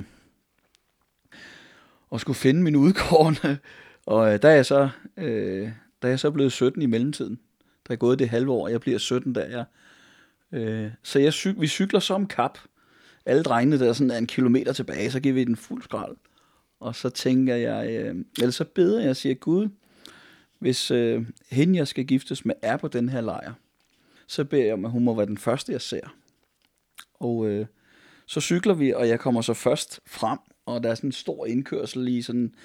og 2.09 2.21
skulle 2.21 2.37
finde 2.37 2.63
min 2.63 2.75
udkårne. 2.75 3.59
Og 4.05 4.33
øh, 4.33 4.41
der 4.41 4.49
er 4.49 4.55
jeg 4.55 4.65
så, 4.65 4.89
øh, 5.17 5.69
der 6.01 6.07
er 6.07 6.09
jeg 6.09 6.19
så 6.19 6.31
blevet 6.31 6.51
17 6.51 6.81
i 6.81 6.85
mellemtiden. 6.85 7.39
Der 7.87 7.93
er 7.93 7.97
gået 7.97 8.19
det 8.19 8.29
halve 8.29 8.51
år, 8.51 8.67
jeg 8.67 8.81
bliver 8.81 8.97
17 8.97 9.35
der. 9.35 9.45
Jeg, 9.45 9.65
øh, 10.59 10.91
så 11.03 11.19
jeg 11.19 11.33
cy- 11.33 11.59
vi 11.59 11.67
cykler 11.67 11.99
som 11.99 12.27
kap. 12.27 12.59
Alle 13.25 13.43
drengene 13.43 13.79
der 13.79 13.89
er 13.89 13.93
sådan 13.93 14.11
en 14.11 14.27
kilometer 14.27 14.73
tilbage, 14.73 15.11
så 15.11 15.19
giver 15.19 15.33
vi 15.33 15.43
den 15.43 15.55
fuld 15.55 15.83
skrald. 15.83 16.15
Og 16.79 16.95
så 16.95 17.09
tænker 17.09 17.55
jeg, 17.55 17.89
øh, 17.89 18.15
eller 18.37 18.51
så 18.51 18.65
beder 18.65 19.01
jeg 19.01 19.09
og 19.09 19.15
siger, 19.15 19.35
Gud, 19.35 19.69
hvis 20.59 20.91
øh, 20.91 21.25
hende, 21.51 21.77
jeg 21.77 21.87
skal 21.87 22.05
giftes 22.05 22.45
med, 22.45 22.55
er 22.61 22.77
på 22.77 22.87
den 22.87 23.09
her 23.09 23.21
lejr, 23.21 23.53
så 24.27 24.43
beder 24.43 24.63
jeg 24.63 24.73
om, 24.73 24.85
at 24.85 24.91
hun 24.91 25.03
må 25.03 25.15
være 25.15 25.25
den 25.25 25.37
første, 25.37 25.71
jeg 25.71 25.81
ser. 25.81 26.15
Og 27.13 27.47
øh, 27.47 27.65
så 28.25 28.41
cykler 28.41 28.73
vi, 28.73 28.93
og 28.93 29.07
jeg 29.07 29.19
kommer 29.19 29.41
så 29.41 29.53
først 29.53 29.99
frem, 30.05 30.39
og 30.67 30.83
der 30.83 30.89
er 30.89 30.95
sådan 30.95 31.07
en 31.07 31.11
stor 31.11 31.45
indkørsel 31.45 32.07
i 32.07 32.21
sådan 32.21 32.41
en 32.41 32.55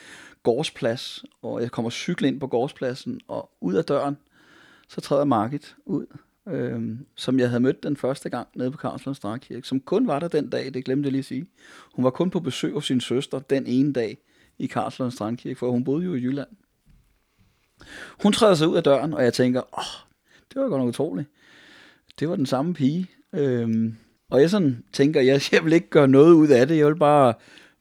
gårdsplads, 0.42 1.24
og 1.42 1.62
jeg 1.62 1.70
kommer 1.70 1.90
cykle 1.90 2.28
ind 2.28 2.40
på 2.40 2.46
gårdspladsen, 2.46 3.20
og 3.28 3.50
ud 3.60 3.74
af 3.74 3.84
døren, 3.84 4.16
så 4.88 5.00
træder 5.00 5.24
Market 5.24 5.76
ud, 5.86 6.06
øh, 6.48 6.98
som 7.14 7.38
jeg 7.38 7.48
havde 7.48 7.60
mødt 7.60 7.82
den 7.82 7.96
første 7.96 8.30
gang 8.30 8.48
nede 8.54 8.70
på 8.70 8.76
Karlslund 8.76 9.14
Strakirke, 9.14 9.68
som 9.68 9.80
kun 9.80 10.06
var 10.06 10.18
der 10.18 10.28
den 10.28 10.50
dag, 10.50 10.74
det 10.74 10.84
glemte 10.84 11.06
jeg 11.06 11.12
lige 11.12 11.18
at 11.18 11.24
sige. 11.24 11.46
Hun 11.94 12.04
var 12.04 12.10
kun 12.10 12.30
på 12.30 12.40
besøg 12.40 12.72
hos 12.72 12.86
sin 12.86 13.00
søster 13.00 13.38
den 13.38 13.66
ene 13.66 13.92
dag 13.92 14.18
i 14.58 14.66
Karlslund 14.66 15.10
Strandkirke, 15.10 15.58
for 15.58 15.70
hun 15.70 15.84
boede 15.84 16.04
jo 16.04 16.14
i 16.14 16.18
Jylland. 16.18 16.48
Hun 18.22 18.32
træder 18.32 18.54
sig 18.54 18.68
ud 18.68 18.76
af 18.76 18.82
døren, 18.82 19.14
og 19.14 19.24
jeg 19.24 19.34
tænker, 19.34 19.60
åh, 19.60 19.78
oh, 19.78 20.08
det 20.54 20.62
var 20.62 20.68
godt 20.68 20.80
nok 20.80 20.88
utroligt. 20.88 21.28
Det 22.20 22.28
var 22.28 22.36
den 22.36 22.46
samme 22.46 22.74
pige. 22.74 23.10
Øhm, 23.32 23.96
og 24.30 24.40
jeg 24.40 24.50
sådan 24.50 24.84
tænker, 24.92 25.20
jeg, 25.20 25.40
jeg 25.52 25.64
vil 25.64 25.72
ikke 25.72 25.90
gøre 25.90 26.08
noget 26.08 26.32
ud 26.32 26.48
af 26.48 26.68
det. 26.68 26.76
Jeg 26.76 26.86
vil 26.86 26.96
bare 26.96 27.34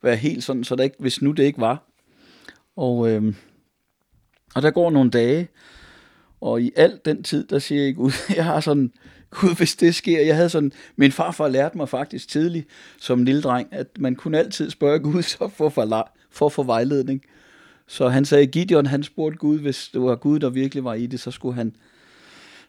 være 0.03 0.15
helt 0.15 0.43
sådan, 0.43 0.63
så 0.63 0.75
der 0.75 0.84
ikke, 0.84 0.96
hvis 1.00 1.22
nu 1.22 1.31
det 1.31 1.43
ikke 1.43 1.62
var. 1.62 1.84
Og, 2.75 3.10
øh, 3.12 3.34
og 4.55 4.62
der 4.62 4.72
går 4.72 4.91
nogle 4.91 5.10
dage, 5.10 5.48
og 6.41 6.62
i 6.62 6.72
al 6.75 7.00
den 7.05 7.24
tid, 7.24 7.48
der 7.48 7.60
siger 7.60 7.84
jeg, 7.84 7.96
Gud, 7.96 8.12
jeg 8.36 8.46
har 8.46 8.60
sådan, 8.60 8.91
Gud, 9.29 9.55
hvis 9.55 9.75
det 9.75 9.96
sker, 9.96 10.22
jeg 10.22 10.36
havde 10.36 10.50
sådan, 10.50 10.72
min 10.96 11.12
farfar 11.12 11.48
lærte 11.48 11.77
mig 11.77 11.89
faktisk 11.89 12.27
tidligt 12.27 12.67
som 13.00 13.24
lille 13.24 13.41
dreng, 13.41 13.67
at 13.72 13.88
man 14.00 14.15
kunne 14.15 14.38
altid 14.38 14.70
spørge 14.70 15.00
Gud 15.00 15.22
så 15.38 15.50
for, 15.55 15.70
for, 15.70 16.12
for, 16.29 16.50
for 16.50 16.63
vejledning. 16.63 17.22
Så 17.88 18.10
han 18.10 18.25
sagde, 18.25 18.48
Gideon, 18.48 18.86
han 18.86 19.03
spurgte 19.03 19.38
Gud, 19.38 19.60
hvis 19.60 19.89
det 19.93 20.01
var 20.01 20.15
Gud, 20.15 20.39
der 20.39 20.50
virkelig 20.50 20.84
var 20.84 20.93
i 20.93 21.05
det, 21.05 21.20
så 21.20 21.31
skulle 21.31 21.55
han, 21.55 21.75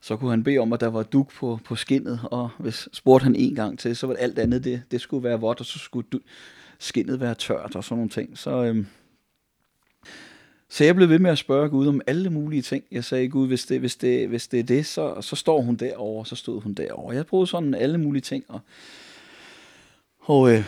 så 0.01 0.17
kunne 0.17 0.31
han 0.31 0.45
bede 0.45 0.59
om, 0.59 0.73
at 0.73 0.81
der 0.81 0.87
var 0.87 1.03
duk 1.03 1.33
på, 1.35 1.59
på 1.65 1.77
skinnet, 1.77 2.21
og 2.23 2.51
hvis 2.59 2.89
spurgte 2.93 3.25
han 3.25 3.35
en 3.35 3.55
gang 3.55 3.79
til, 3.79 3.97
så 3.97 4.07
var 4.07 4.15
alt 4.15 4.39
andet, 4.39 4.65
det, 4.65 4.83
det 4.91 5.01
skulle 5.01 5.25
være 5.25 5.41
vådt, 5.41 5.61
og 5.61 5.67
så 5.67 5.79
skulle 5.79 6.07
du, 6.13 6.21
skinnet 6.83 7.21
være 7.21 7.35
tørt 7.35 7.77
og 7.77 7.85
sådan 7.85 7.97
nogle 7.97 8.11
ting. 8.11 8.39
Så, 8.39 8.65
øhm, 8.65 8.87
så 10.69 10.85
jeg 10.85 10.95
blev 10.95 11.09
ved 11.09 11.19
med 11.19 11.31
at 11.31 11.39
spørge 11.39 11.69
Gud 11.69 11.87
om 11.87 12.01
alle 12.07 12.31
mulige 12.31 12.63
ting. 12.63 12.85
Jeg 12.91 13.05
sagde, 13.05 13.29
Gud, 13.29 13.47
hvis 13.47 13.67
det, 13.67 13.81
hvis 13.81 13.97
det, 13.97 14.29
hvis 14.29 14.49
det 14.49 14.61
er 14.61 14.65
det, 14.65 14.87
så, 14.87 15.21
så 15.21 15.37
står 15.37 15.61
hun 15.61 15.77
derovre, 15.77 16.27
så 16.27 16.37
stod 16.37 16.61
hun 16.61 16.75
derovre. 16.75 17.15
Jeg 17.15 17.27
prøvede 17.27 17.47
sådan 17.47 17.75
alle 17.75 17.99
mulige 17.99 18.23
ting, 18.23 18.45
og, 18.49 18.61
og 20.19 20.53
øh, 20.53 20.65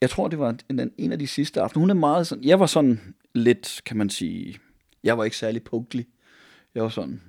jeg 0.00 0.10
tror, 0.10 0.28
det 0.28 0.38
var 0.38 0.56
en, 0.70 0.92
en 0.98 1.12
af 1.12 1.18
de 1.18 1.26
sidste 1.26 1.60
aftener. 1.60 1.80
Hun 1.80 1.90
er 1.90 1.94
meget 1.94 2.26
sådan, 2.26 2.44
jeg 2.44 2.60
var 2.60 2.66
sådan 2.66 3.14
lidt, 3.34 3.82
kan 3.86 3.96
man 3.96 4.10
sige, 4.10 4.58
jeg 5.02 5.18
var 5.18 5.24
ikke 5.24 5.36
særlig 5.36 5.64
punktlig. 5.64 6.06
Jeg 6.74 6.82
var 6.82 6.88
sådan, 6.88 7.22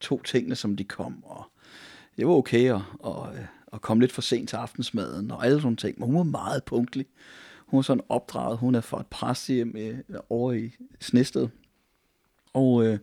to 0.00 0.22
tingene, 0.22 0.54
som 0.54 0.76
de 0.76 0.84
kom, 0.84 1.24
og 1.24 1.44
det 2.16 2.26
var 2.26 2.32
okay 2.32 2.70
og, 2.70 2.82
og, 2.98 3.34
øh, 3.36 3.46
og 3.72 3.80
kom 3.80 4.00
lidt 4.00 4.12
for 4.12 4.22
sent 4.22 4.48
til 4.48 4.56
aftensmaden, 4.56 5.30
og 5.30 5.46
alle 5.46 5.60
sådan 5.60 5.76
ting, 5.76 5.98
men 5.98 6.06
hun 6.06 6.16
var 6.16 6.22
meget 6.22 6.64
punktlig. 6.64 7.06
Hun 7.66 7.76
var 7.76 7.82
sådan 7.82 8.02
opdraget, 8.08 8.58
hun 8.58 8.74
er 8.74 8.80
fra 8.80 9.00
et 9.00 9.06
præstehjem 9.06 9.76
øh, 9.78 9.98
over 10.30 10.52
i 10.52 10.74
Snested. 11.00 11.48
Og 12.52 12.86
øh, 12.86 12.98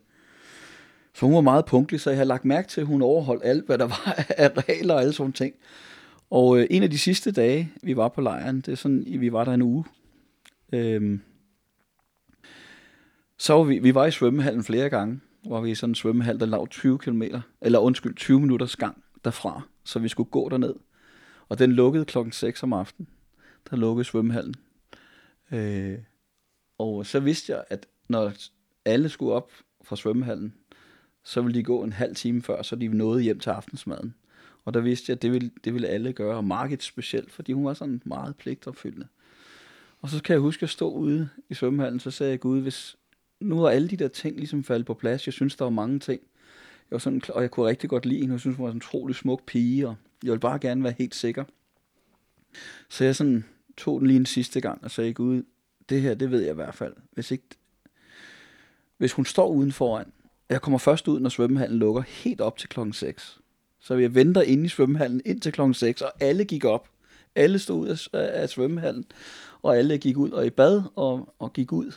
så 1.13 1.25
hun 1.25 1.35
var 1.35 1.41
meget 1.41 1.65
punktlig, 1.65 2.01
så 2.01 2.09
jeg 2.09 2.17
har 2.17 2.25
lagt 2.25 2.45
mærke 2.45 2.67
til, 2.67 2.81
at 2.81 2.87
hun 2.87 3.01
overholdt 3.01 3.45
alt, 3.45 3.65
hvad 3.65 3.77
der 3.77 3.85
var 3.85 4.25
af 4.37 4.51
regler 4.57 4.93
og 4.93 5.01
alle 5.01 5.13
sådan 5.13 5.33
ting. 5.33 5.55
Og 6.29 6.59
øh, 6.59 6.67
en 6.69 6.83
af 6.83 6.89
de 6.89 6.99
sidste 6.99 7.31
dage, 7.31 7.73
vi 7.83 7.95
var 7.95 8.07
på 8.07 8.21
lejren, 8.21 8.61
det 8.61 8.67
er 8.71 8.75
sådan, 8.75 9.05
vi 9.07 9.31
var 9.31 9.43
der 9.43 9.53
en 9.53 9.61
uge. 9.61 9.85
Øhm, 10.73 11.21
så 13.37 13.53
var 13.53 13.63
vi, 13.63 13.79
vi 13.79 13.95
var 13.95 14.05
i 14.05 14.11
svømmehallen 14.11 14.63
flere 14.63 14.89
gange, 14.89 15.19
hvor 15.43 15.61
vi 15.61 15.71
i 15.71 15.75
sådan 15.75 15.91
en 15.91 15.95
svømmehal, 15.95 16.39
der 16.39 16.45
lavede 16.45 16.69
20 16.69 16.97
km, 16.97 17.23
eller 17.61 17.79
undskyld, 17.79 18.15
20 18.15 18.39
minutters 18.39 18.75
gang 18.75 19.03
derfra, 19.25 19.61
så 19.83 19.99
vi 19.99 20.07
skulle 20.07 20.29
gå 20.29 20.49
derned. 20.49 20.75
Og 21.49 21.59
den 21.59 21.71
lukkede 21.71 22.05
klokken 22.05 22.31
6 22.31 22.63
om 22.63 22.73
aftenen. 22.73 23.09
Der 23.69 23.77
lukkede 23.77 24.05
svømmehallen. 24.05 24.55
Øh, 25.51 25.99
og 26.77 27.05
så 27.05 27.19
vidste 27.19 27.51
jeg, 27.53 27.63
at 27.69 27.87
når 28.07 28.33
alle 28.85 29.09
skulle 29.09 29.33
op 29.33 29.51
fra 29.83 29.95
svømmehallen, 29.95 30.53
så 31.23 31.41
ville 31.41 31.59
de 31.59 31.63
gå 31.63 31.83
en 31.83 31.93
halv 31.93 32.15
time 32.15 32.41
før, 32.41 32.61
så 32.61 32.75
de 32.75 32.87
nåede 32.87 33.21
hjem 33.21 33.39
til 33.39 33.49
aftensmaden. 33.49 34.15
Og 34.65 34.73
der 34.73 34.79
vidste 34.79 35.09
jeg, 35.09 35.15
at 35.15 35.21
det 35.21 35.31
ville, 35.31 35.51
det 35.63 35.73
ville 35.73 35.87
alle 35.87 36.13
gøre, 36.13 36.37
og 36.37 36.43
Margit 36.43 36.83
specielt, 36.83 37.31
fordi 37.31 37.51
hun 37.51 37.65
var 37.65 37.73
sådan 37.73 38.01
meget 38.05 38.35
pligtopfyldende. 38.35 39.07
Og 40.01 40.09
så 40.09 40.23
kan 40.23 40.33
jeg 40.33 40.41
huske 40.41 40.63
at 40.63 40.69
stå 40.69 40.91
ude 40.91 41.29
i 41.49 41.53
svømmehallen, 41.53 41.99
så 41.99 42.11
sagde 42.11 42.31
jeg, 42.31 42.39
Gud, 42.39 42.61
hvis 42.61 42.95
nu 43.39 43.63
er 43.63 43.69
alle 43.69 43.87
de 43.87 43.97
der 43.97 44.07
ting 44.07 44.35
ligesom 44.35 44.63
faldet 44.63 44.85
på 44.85 44.93
plads, 44.93 45.27
jeg 45.27 45.33
synes, 45.33 45.55
der 45.55 45.65
var 45.65 45.69
mange 45.69 45.99
ting, 45.99 46.21
jeg 46.91 46.95
var 46.95 46.99
sådan, 46.99 47.21
og 47.29 47.41
jeg 47.41 47.51
kunne 47.51 47.67
rigtig 47.67 47.89
godt 47.89 48.05
lide 48.05 48.19
hende, 48.19 48.33
jeg 48.33 48.39
synes, 48.39 48.57
hun 48.57 48.65
var 48.65 48.71
en 48.71 48.77
utrolig 48.77 49.15
smuk 49.15 49.45
pige, 49.45 49.87
og 49.87 49.95
jeg 50.23 50.31
ville 50.31 50.39
bare 50.39 50.59
gerne 50.59 50.83
være 50.83 50.95
helt 50.97 51.15
sikker. 51.15 51.43
Så 52.89 53.03
jeg 53.03 53.15
sådan 53.15 53.45
tog 53.77 53.99
den 53.99 54.07
lige 54.07 54.17
en 54.17 54.25
sidste 54.25 54.61
gang 54.61 54.83
og 54.83 54.91
sagde, 54.91 55.13
Gud, 55.13 55.43
det 55.89 56.01
her, 56.01 56.13
det 56.13 56.31
ved 56.31 56.41
jeg 56.41 56.51
i 56.51 56.55
hvert 56.55 56.75
fald. 56.75 56.93
Hvis, 57.11 57.31
ikke, 57.31 57.47
hvis 58.97 59.13
hun 59.13 59.25
står 59.25 59.49
uden 59.49 59.71
foran, 59.71 60.11
jeg 60.49 60.61
kommer 60.61 60.77
først 60.77 61.07
ud, 61.07 61.19
når 61.19 61.29
svømmehallen 61.29 61.79
lukker, 61.79 62.01
helt 62.01 62.41
op 62.41 62.57
til 62.57 62.69
klokken 62.69 62.93
6. 62.93 63.39
Så 63.79 63.95
vi 63.95 64.15
venter 64.15 64.41
inde 64.41 64.65
i 64.65 64.67
svømmehallen 64.67 65.21
indtil 65.25 65.51
klokken 65.51 65.73
6, 65.73 66.01
og 66.01 66.11
alle 66.19 66.45
gik 66.45 66.65
op. 66.65 66.89
Alle 67.35 67.59
stod 67.59 67.79
ud 67.79 67.87
af, 67.87 68.41
af 68.41 68.49
svømmehallen, 68.49 69.05
og 69.61 69.77
alle 69.77 69.97
gik 69.97 70.17
ud 70.17 70.31
og 70.31 70.45
i 70.45 70.49
bad 70.49 70.83
og, 70.95 71.35
og 71.39 71.53
gik 71.53 71.71
ud 71.71 71.91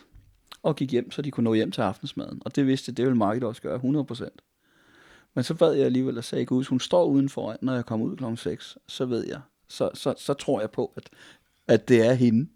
og 0.62 0.76
gik 0.76 0.92
hjem, 0.92 1.10
så 1.10 1.22
de 1.22 1.30
kunne 1.30 1.44
nå 1.44 1.54
hjem 1.54 1.70
til 1.70 1.80
aftensmaden. 1.80 2.42
Og 2.44 2.56
det 2.56 2.66
vidste 2.66 2.92
det 2.92 3.04
ville 3.04 3.18
Margit 3.18 3.44
også 3.44 3.62
gøre, 3.62 3.80
100%. 4.10 4.51
Men 5.34 5.44
så 5.44 5.54
bad 5.54 5.72
jeg 5.74 5.86
alligevel 5.86 6.18
og 6.18 6.24
sagde, 6.24 6.46
Gud, 6.46 6.64
hun 6.64 6.80
står 6.80 7.04
udenfor, 7.04 7.56
når 7.60 7.74
jeg 7.74 7.86
kommer 7.86 8.06
ud 8.06 8.16
klokken 8.16 8.36
6, 8.36 8.78
så 8.86 9.06
ved 9.06 9.26
jeg, 9.26 9.40
så, 9.68 9.90
så, 9.94 10.14
så 10.18 10.34
tror 10.34 10.60
jeg 10.60 10.70
på, 10.70 10.92
at, 10.96 11.10
at 11.68 11.88
det 11.88 12.06
er 12.06 12.12
hende. 12.12 12.48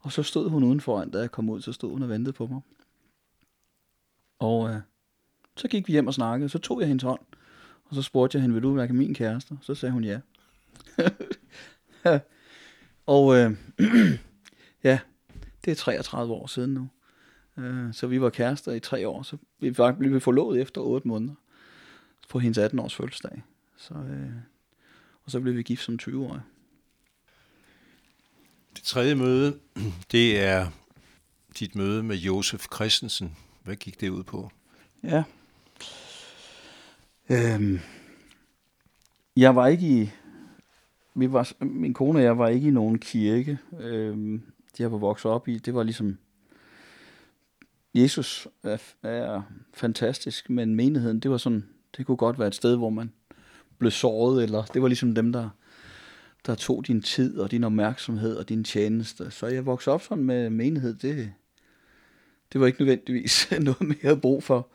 Og 0.00 0.12
så 0.12 0.22
stod 0.22 0.50
hun 0.50 0.64
udenfor, 0.64 1.04
da 1.04 1.18
jeg 1.18 1.30
kom 1.30 1.48
ud, 1.48 1.60
så 1.60 1.72
stod 1.72 1.92
hun 1.92 2.02
og 2.02 2.08
ventede 2.08 2.32
på 2.32 2.46
mig. 2.46 2.60
Og 4.38 4.70
øh, 4.70 4.76
så 5.56 5.68
gik 5.68 5.88
vi 5.88 5.92
hjem 5.92 6.06
og 6.06 6.14
snakkede, 6.14 6.48
så 6.48 6.58
tog 6.58 6.80
jeg 6.80 6.88
hendes 6.88 7.02
hånd, 7.02 7.20
og 7.84 7.94
så 7.94 8.02
spurgte 8.02 8.36
jeg 8.36 8.42
hende, 8.42 8.54
vil 8.54 8.62
du 8.62 8.72
være 8.72 8.88
min 8.88 9.14
kæreste? 9.14 9.58
Så 9.60 9.74
sagde 9.74 9.92
hun 9.92 10.04
ja. 10.04 10.20
og 13.06 13.36
øh, 13.36 13.56
ja, 14.84 14.98
det 15.64 15.70
er 15.70 15.74
33 15.74 16.34
år 16.34 16.46
siden 16.46 16.74
nu. 16.74 16.88
Øh, 17.58 17.94
så 17.94 18.06
vi 18.06 18.20
var 18.20 18.30
kærester 18.30 18.72
i 18.72 18.80
tre 18.80 19.08
år, 19.08 19.22
så 19.22 19.36
vi 19.58 19.70
blev 19.98 20.20
forlovet 20.20 20.60
efter 20.60 20.80
8 20.80 21.08
måneder 21.08 21.34
på 22.32 22.38
hendes 22.38 22.58
18 22.58 22.78
års 22.78 22.94
fødselsdag. 22.94 23.42
Så, 23.76 23.94
øh, 23.94 24.32
og 25.24 25.30
så 25.30 25.40
blev 25.40 25.56
vi 25.56 25.62
gift 25.62 25.82
som 25.82 25.98
20-årige. 26.02 26.42
Det 28.76 28.82
tredje 28.84 29.14
møde, 29.14 29.58
det 30.12 30.40
er 30.40 30.66
dit 31.58 31.74
møde 31.74 32.02
med 32.02 32.16
Josef 32.16 32.66
Christensen. 32.74 33.36
Hvad 33.62 33.76
gik 33.76 34.00
det 34.00 34.08
ud 34.08 34.22
på? 34.22 34.50
Ja, 35.02 35.24
Øhm, 37.30 37.78
jeg 39.36 39.56
var 39.56 39.66
ikke 39.66 39.86
i... 39.86 40.10
Vi 41.14 41.32
var, 41.32 41.64
min 41.64 41.94
kone 41.94 42.18
og 42.18 42.22
jeg 42.22 42.38
var 42.38 42.48
ikke 42.48 42.68
i 42.68 42.70
nogen 42.70 42.98
kirke. 42.98 43.58
Øhm, 43.80 44.42
det 44.72 44.80
jeg 44.80 44.92
var 44.92 44.98
vokset 44.98 45.30
op 45.30 45.48
i, 45.48 45.58
det 45.58 45.74
var 45.74 45.82
ligesom... 45.82 46.18
Jesus 47.94 48.48
er, 48.62 48.78
er 49.02 49.42
fantastisk, 49.74 50.50
men 50.50 50.74
menigheden, 50.74 51.20
det 51.20 51.30
var 51.30 51.36
sådan... 51.36 51.68
Det 51.96 52.06
kunne 52.06 52.16
godt 52.16 52.38
være 52.38 52.48
et 52.48 52.54
sted, 52.54 52.76
hvor 52.76 52.90
man 52.90 53.12
blev 53.78 53.90
såret, 53.90 54.42
eller 54.42 54.62
det 54.62 54.82
var 54.82 54.88
ligesom 54.88 55.14
dem, 55.14 55.32
der, 55.32 55.48
der 56.46 56.54
tog 56.54 56.86
din 56.86 57.02
tid 57.02 57.38
og 57.38 57.50
din 57.50 57.64
opmærksomhed 57.64 58.36
og 58.36 58.48
din 58.48 58.64
tjeneste. 58.64 59.30
Så 59.30 59.46
jeg 59.46 59.66
voksede 59.66 59.94
op 59.94 60.02
sådan 60.02 60.24
med 60.24 60.50
menighed, 60.50 60.94
det, 60.94 61.32
det 62.52 62.60
var 62.60 62.66
ikke 62.66 62.80
nødvendigvis 62.80 63.48
noget 63.60 63.80
mere 64.02 64.16
brug 64.16 64.42
for. 64.42 64.68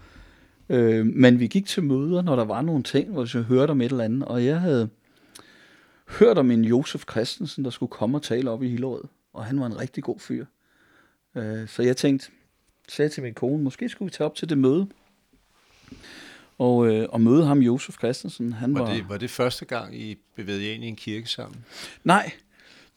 Øh, 0.70 1.06
men 1.06 1.40
vi 1.40 1.48
gik 1.48 1.66
til 1.66 1.84
møder, 1.84 2.22
når 2.22 2.36
der 2.36 2.46
var 2.46 2.62
nogle 2.62 2.84
ting, 2.84 3.12
hvor 3.12 3.24
vi 3.38 3.44
hørte 3.44 3.72
om 3.72 3.82
et 3.82 3.92
eller 3.92 4.04
andet, 4.04 4.28
og 4.28 4.46
jeg 4.46 4.60
havde 4.60 4.90
hørt 6.08 6.38
om 6.38 6.52
en 6.52 6.64
Josef 6.64 7.04
Christensen, 7.12 7.64
der 7.64 7.70
skulle 7.70 7.90
komme 7.90 8.18
og 8.18 8.24
tale 8.24 8.52
op 8.52 8.64
i 8.64 8.70
Hillerød, 8.70 9.04
og 9.34 9.46
han 9.46 9.60
var 9.60 9.66
en 9.66 9.80
rigtig 9.80 10.04
god 10.04 10.20
fyr. 10.20 10.46
Øh, 11.36 11.68
så 11.68 11.84
jeg 11.84 11.98
tænkte, 11.98 12.32
sagde 12.90 13.10
til 13.10 13.24
min 13.24 13.34
kone, 13.34 13.64
måske 13.64 13.90
skulle 13.90 14.08
vi 14.08 14.12
tage 14.12 14.26
op 14.26 14.36
til 14.36 14.50
det 14.50 14.58
møde, 14.58 14.88
og, 16.58 16.88
øh, 16.88 17.08
og 17.10 17.22
møde 17.22 17.46
ham, 17.46 17.60
Josef 17.60 17.96
Christensen. 17.98 18.54
Han 18.54 18.74
var, 18.74 18.82
var, 18.82 18.94
det, 18.94 19.10
var 19.10 19.18
det 19.18 19.30
første 19.30 19.66
gang, 19.66 19.96
I 19.96 20.18
bevægede 20.36 20.66
jer 20.66 20.74
ind 20.74 20.84
i 20.84 20.88
en 20.88 20.96
kirke 20.96 21.30
sammen? 21.30 21.66
Nej, 22.04 22.32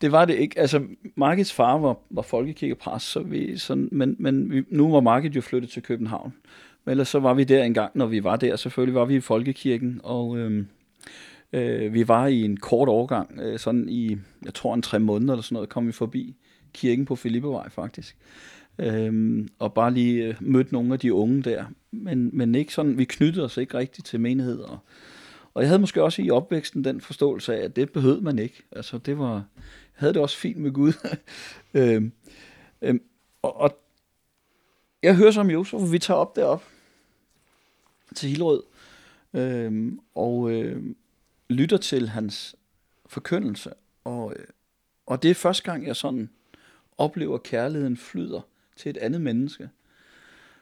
det 0.00 0.12
var 0.12 0.24
det 0.24 0.34
ikke. 0.34 0.58
Altså, 0.58 0.82
Markets 1.16 1.52
far 1.52 1.78
var, 1.78 1.98
var 2.10 2.22
folkekirkepræst, 2.22 3.06
så 3.06 3.20
vi, 3.20 3.58
sådan, 3.58 3.88
men, 3.92 4.16
men 4.18 4.50
vi, 4.50 4.62
nu 4.68 4.90
var 4.90 5.00
Market 5.00 5.36
jo 5.36 5.40
flyttet 5.40 5.70
til 5.70 5.82
København. 5.82 6.34
Men 6.84 6.90
ellers 6.90 7.08
så 7.08 7.18
var 7.18 7.34
vi 7.34 7.44
der 7.44 7.64
engang, 7.64 7.90
når 7.94 8.06
vi 8.06 8.24
var 8.24 8.36
der. 8.36 8.56
Selvfølgelig 8.56 8.94
var 8.94 9.04
vi 9.04 9.16
i 9.16 9.20
folkekirken, 9.20 10.00
og 10.04 10.38
øh, 10.38 10.64
øh, 11.52 11.94
vi 11.94 12.08
var 12.08 12.26
i 12.26 12.42
en 12.42 12.56
kort 12.56 12.88
overgang, 12.88 13.40
øh, 13.40 13.58
sådan 13.58 13.88
i, 13.88 14.16
jeg 14.44 14.54
tror 14.54 14.74
en 14.74 14.82
tre 14.82 14.98
måneder 14.98 15.32
eller 15.32 15.42
sådan 15.42 15.54
noget, 15.54 15.68
kom 15.68 15.86
vi 15.86 15.92
forbi 15.92 16.36
kirken 16.72 17.04
på 17.04 17.16
Filippevej 17.16 17.70
faktisk. 17.70 18.16
Øhm, 18.78 19.48
og 19.58 19.74
bare 19.74 19.94
lige 19.94 20.24
øh, 20.24 20.34
mødte 20.40 20.72
nogle 20.72 20.92
af 20.92 20.98
de 20.98 21.14
unge 21.14 21.42
der. 21.42 21.64
Men, 21.90 22.30
men 22.32 22.54
ikke 22.54 22.74
sådan, 22.74 22.98
vi 22.98 23.04
knyttede 23.04 23.44
os 23.44 23.56
ikke 23.56 23.78
rigtigt 23.78 24.06
til 24.06 24.20
menigheder. 24.20 24.66
Og, 24.66 24.78
og 25.54 25.62
jeg 25.62 25.68
havde 25.68 25.80
måske 25.80 26.02
også 26.02 26.22
i 26.22 26.30
opvæksten 26.30 26.84
den 26.84 27.00
forståelse 27.00 27.54
af, 27.54 27.64
at 27.64 27.76
det 27.76 27.92
behøvede 27.92 28.20
man 28.20 28.38
ikke. 28.38 28.62
Altså 28.72 28.98
det 28.98 29.18
var, 29.18 29.32
jeg 29.34 29.42
havde 29.94 30.14
det 30.14 30.22
også 30.22 30.36
fint 30.36 30.58
med 30.58 30.72
Gud. 30.72 30.92
øhm, 31.74 32.12
øhm, 32.82 33.02
og, 33.42 33.56
og 33.56 33.78
jeg 35.02 35.16
hører 35.16 35.30
som 35.30 35.50
Josef, 35.50 35.92
vi 35.92 35.98
tager 35.98 36.18
op 36.18 36.36
derop 36.36 36.64
til 38.14 38.28
Hillerød, 38.28 38.62
øhm, 39.34 40.00
og 40.14 40.50
øh, 40.50 40.94
lytter 41.48 41.76
til 41.76 42.08
hans 42.08 42.56
forkyndelse. 43.06 43.72
Og, 44.04 44.34
øh, 44.36 44.46
og 45.06 45.22
det 45.22 45.30
er 45.30 45.34
første 45.34 45.62
gang, 45.62 45.86
jeg 45.86 45.96
sådan 45.96 46.30
oplever, 46.98 47.34
at 47.34 47.42
kærligheden 47.42 47.96
flyder 47.96 48.40
til 48.80 48.90
et 48.90 48.96
andet 48.96 49.20
menneske. 49.20 49.70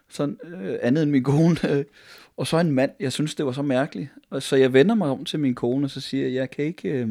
Sådan 0.08 0.38
øh, 0.44 0.78
andet 0.82 1.02
end 1.02 1.10
min 1.10 1.24
kone. 1.24 1.56
Øh, 1.70 1.84
og 2.36 2.46
så 2.46 2.58
en 2.58 2.72
mand. 2.72 2.90
Jeg 3.00 3.12
synes, 3.12 3.34
det 3.34 3.46
var 3.46 3.52
så 3.52 3.62
mærkeligt. 3.62 4.08
Og 4.30 4.42
så 4.42 4.56
jeg 4.56 4.72
vender 4.72 4.94
mig 4.94 5.10
om 5.10 5.24
til 5.24 5.40
min 5.40 5.54
kone, 5.54 5.86
og 5.86 5.90
så 5.90 6.00
siger 6.00 6.24
jeg, 6.24 6.34
jeg 6.34 6.50
kan 6.50 6.64
ikke... 6.64 6.88
Øh, 6.88 7.08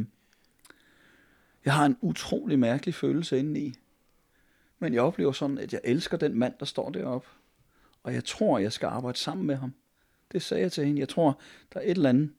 jeg 1.65 1.73
har 1.73 1.85
en 1.85 1.97
utrolig 2.01 2.59
mærkelig 2.59 2.95
følelse 2.95 3.39
indeni. 3.39 3.73
Men 4.79 4.93
jeg 4.93 5.01
oplever 5.01 5.31
sådan, 5.31 5.57
at 5.57 5.73
jeg 5.73 5.81
elsker 5.83 6.17
den 6.17 6.39
mand, 6.39 6.53
der 6.59 6.65
står 6.65 6.89
deroppe. 6.89 7.27
Og 8.03 8.13
jeg 8.13 8.23
tror, 8.23 8.59
jeg 8.59 8.73
skal 8.73 8.87
arbejde 8.87 9.17
sammen 9.17 9.47
med 9.47 9.55
ham. 9.55 9.73
Det 10.31 10.41
sagde 10.41 10.63
jeg 10.63 10.71
til 10.71 10.85
hende. 10.85 10.99
Jeg 10.99 11.09
tror, 11.09 11.39
der 11.73 11.79
er 11.79 11.83
et 11.83 11.91
eller 11.91 12.09
andet. 12.09 12.29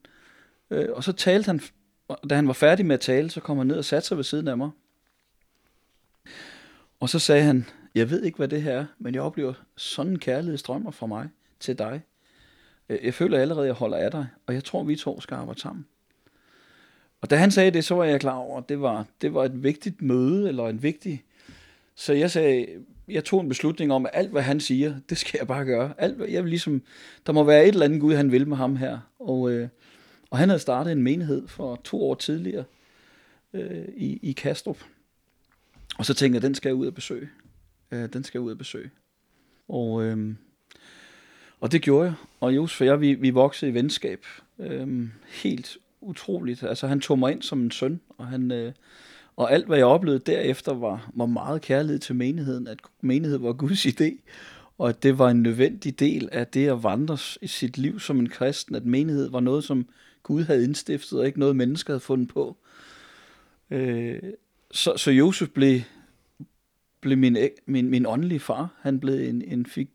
Øh, 0.71 0.89
og 0.93 1.05
så 1.05 1.13
talte 1.13 1.47
han, 1.47 1.61
og 2.09 2.31
da 2.31 2.35
han 2.35 2.47
var 2.47 2.53
færdig 2.53 2.87
med 2.87 2.95
at 2.95 3.01
tale, 3.01 3.31
så 3.31 3.41
kom 3.41 3.59
han 3.59 3.67
ned 3.67 3.77
og 3.77 3.85
satte 3.85 4.09
sig 4.09 4.17
ved 4.17 4.25
siden 4.25 4.49
af 4.49 4.59
mig. 4.59 4.71
Og 7.01 7.09
så 7.09 7.19
sagde 7.19 7.43
han, 7.43 7.67
jeg 7.95 8.11
ved 8.11 8.23
ikke, 8.23 8.37
hvad 8.37 8.49
det 8.49 8.63
her 8.63 8.73
er, 8.73 8.87
men 8.99 9.15
jeg 9.15 9.23
oplever 9.23 9.53
sådan 9.77 10.13
en 10.13 10.19
kærlighedsstrømmer 10.19 10.91
fra 10.91 11.07
mig 11.07 11.29
til 11.61 11.79
dig. 11.79 12.03
Øh, 12.89 12.99
jeg 13.05 13.15
føler 13.15 13.39
allerede, 13.39 13.65
at 13.65 13.69
jeg 13.69 13.75
holder 13.75 13.97
af 13.97 14.11
dig, 14.11 14.27
og 14.47 14.55
jeg 14.55 14.65
tror, 14.65 14.83
vi 14.83 14.97
to 14.97 15.21
skal 15.21 15.35
arbejde 15.35 15.61
sammen. 15.61 15.87
Og 17.21 17.31
da 17.31 17.37
han 17.37 17.51
sagde 17.51 17.71
det, 17.71 17.85
så 17.85 17.95
var 17.95 18.05
jeg 18.05 18.21
klar 18.21 18.37
over, 18.37 18.59
at 18.59 18.69
det 18.69 18.81
var, 18.81 19.07
det 19.21 19.35
var 19.35 19.45
et 19.45 19.63
vigtigt 19.63 20.03
møde, 20.03 20.49
eller 20.49 20.69
en 20.69 20.83
vigtig... 20.83 21.25
Så 21.95 22.13
jeg 22.13 22.31
sagde, 22.31 22.67
jeg 23.09 23.25
tog 23.25 23.41
en 23.41 23.49
beslutning 23.49 23.93
om, 23.93 24.07
at 24.07 24.11
alt, 24.15 24.31
hvad 24.31 24.43
han 24.43 24.61
siger, 24.61 24.95
det 25.11 25.19
skal 25.19 25.39
jeg 25.39 25.47
bare 25.47 25.65
gøre. 25.65 25.95
Alt, 25.99 26.31
jeg 26.31 26.43
vil 26.43 26.51
ligesom, 26.51 26.83
der 27.27 27.33
må 27.33 27.45
være 27.45 27.63
et 27.63 27.69
eller 27.69 27.85
andet 27.85 28.01
Gud, 28.01 28.15
han 28.15 28.33
vil 28.33 28.49
med 28.49 28.57
ham 28.57 28.77
her. 28.77 28.99
Og, 29.19 29.51
øh, 29.51 29.69
og 30.31 30.39
han 30.39 30.49
havde 30.49 30.61
startet 30.61 30.93
en 30.93 31.03
menighed 31.03 31.49
for 31.49 31.81
to 31.85 32.03
år 32.03 32.15
tidligere 32.15 32.65
øh, 33.53 33.85
i, 33.97 34.19
i 34.23 34.33
Kastrup. 34.33 34.79
Og 35.99 36.07
så 36.07 36.15
tænkte 36.15 36.37
jeg, 36.37 36.43
den 36.43 36.55
skal 36.55 36.69
jeg 36.69 36.77
ud 36.77 36.87
og 36.87 36.95
besøge. 36.95 37.29
Øh, 37.93 38.09
den 38.13 38.25
skal 38.25 38.39
jeg 38.39 38.45
ud 38.45 38.51
og 38.51 38.59
besøge. 38.59 38.91
Og, 39.69 40.05
øh, 40.05 40.35
og 41.61 41.73
det 41.73 41.83
gjorde 41.83 42.05
jeg. 42.05 42.15
Og 42.41 42.57
Josef 42.57 42.81
og 42.81 42.87
jeg, 42.87 43.01
vi, 43.01 43.15
vi 43.15 43.31
voksede 43.31 43.71
i 43.71 43.75
venskab. 43.75 44.25
Øh, 44.59 45.09
helt 45.29 45.77
utroligt. 46.01 46.63
Altså 46.63 46.87
han 46.87 47.01
tog 47.01 47.19
mig 47.19 47.33
ind 47.33 47.43
som 47.43 47.61
en 47.61 47.71
søn, 47.71 48.01
og 48.19 48.27
han... 48.27 48.51
Øh, 48.53 48.73
og 49.37 49.53
alt, 49.53 49.67
hvad 49.67 49.77
jeg 49.77 49.87
oplevede 49.87 50.23
derefter, 50.27 50.75
var, 50.75 51.11
var 51.15 51.27
meget 51.27 51.63
kærlighed 51.63 51.99
til 51.99 52.15
menigheden, 52.15 52.67
at 52.67 52.79
menighed 53.01 53.39
var 53.39 53.53
Guds 53.53 53.87
idé, 53.87 54.19
og 54.79 54.89
at 54.89 55.03
det 55.03 55.19
var 55.19 55.29
en 55.29 55.43
nødvendig 55.43 56.01
del 56.01 56.29
af 56.33 56.47
det 56.47 56.69
at 56.69 56.83
vandre 56.83 57.19
i 57.43 57.47
sit 57.47 57.79
liv 57.79 58.01
som 58.01 58.19
en 58.19 58.29
kristen, 58.29 58.75
at 58.75 58.85
menighed 58.85 59.31
var 59.31 59.41
noget, 59.41 59.65
som 59.65 59.87
Gud 60.23 60.43
havde 60.43 60.65
indstiftet, 60.65 61.19
og 61.19 61.27
ikke 61.27 61.39
noget, 61.39 61.57
mennesker 61.57 61.93
havde 61.93 62.01
fundet 62.01 62.29
på. 62.29 62.57
Øh, 63.71 64.23
så, 64.71 64.97
så 64.97 65.11
Josef 65.11 65.49
blev, 65.49 65.81
blev 67.09 67.19
min, 67.19 67.37
min, 67.67 67.91
min 67.91 68.07
åndelige 68.07 68.41
far. 68.41 68.69
Han 68.81 69.01
blev 69.01 69.29
en, 69.29 69.43
en, 69.43 69.67
fig, 69.67 69.89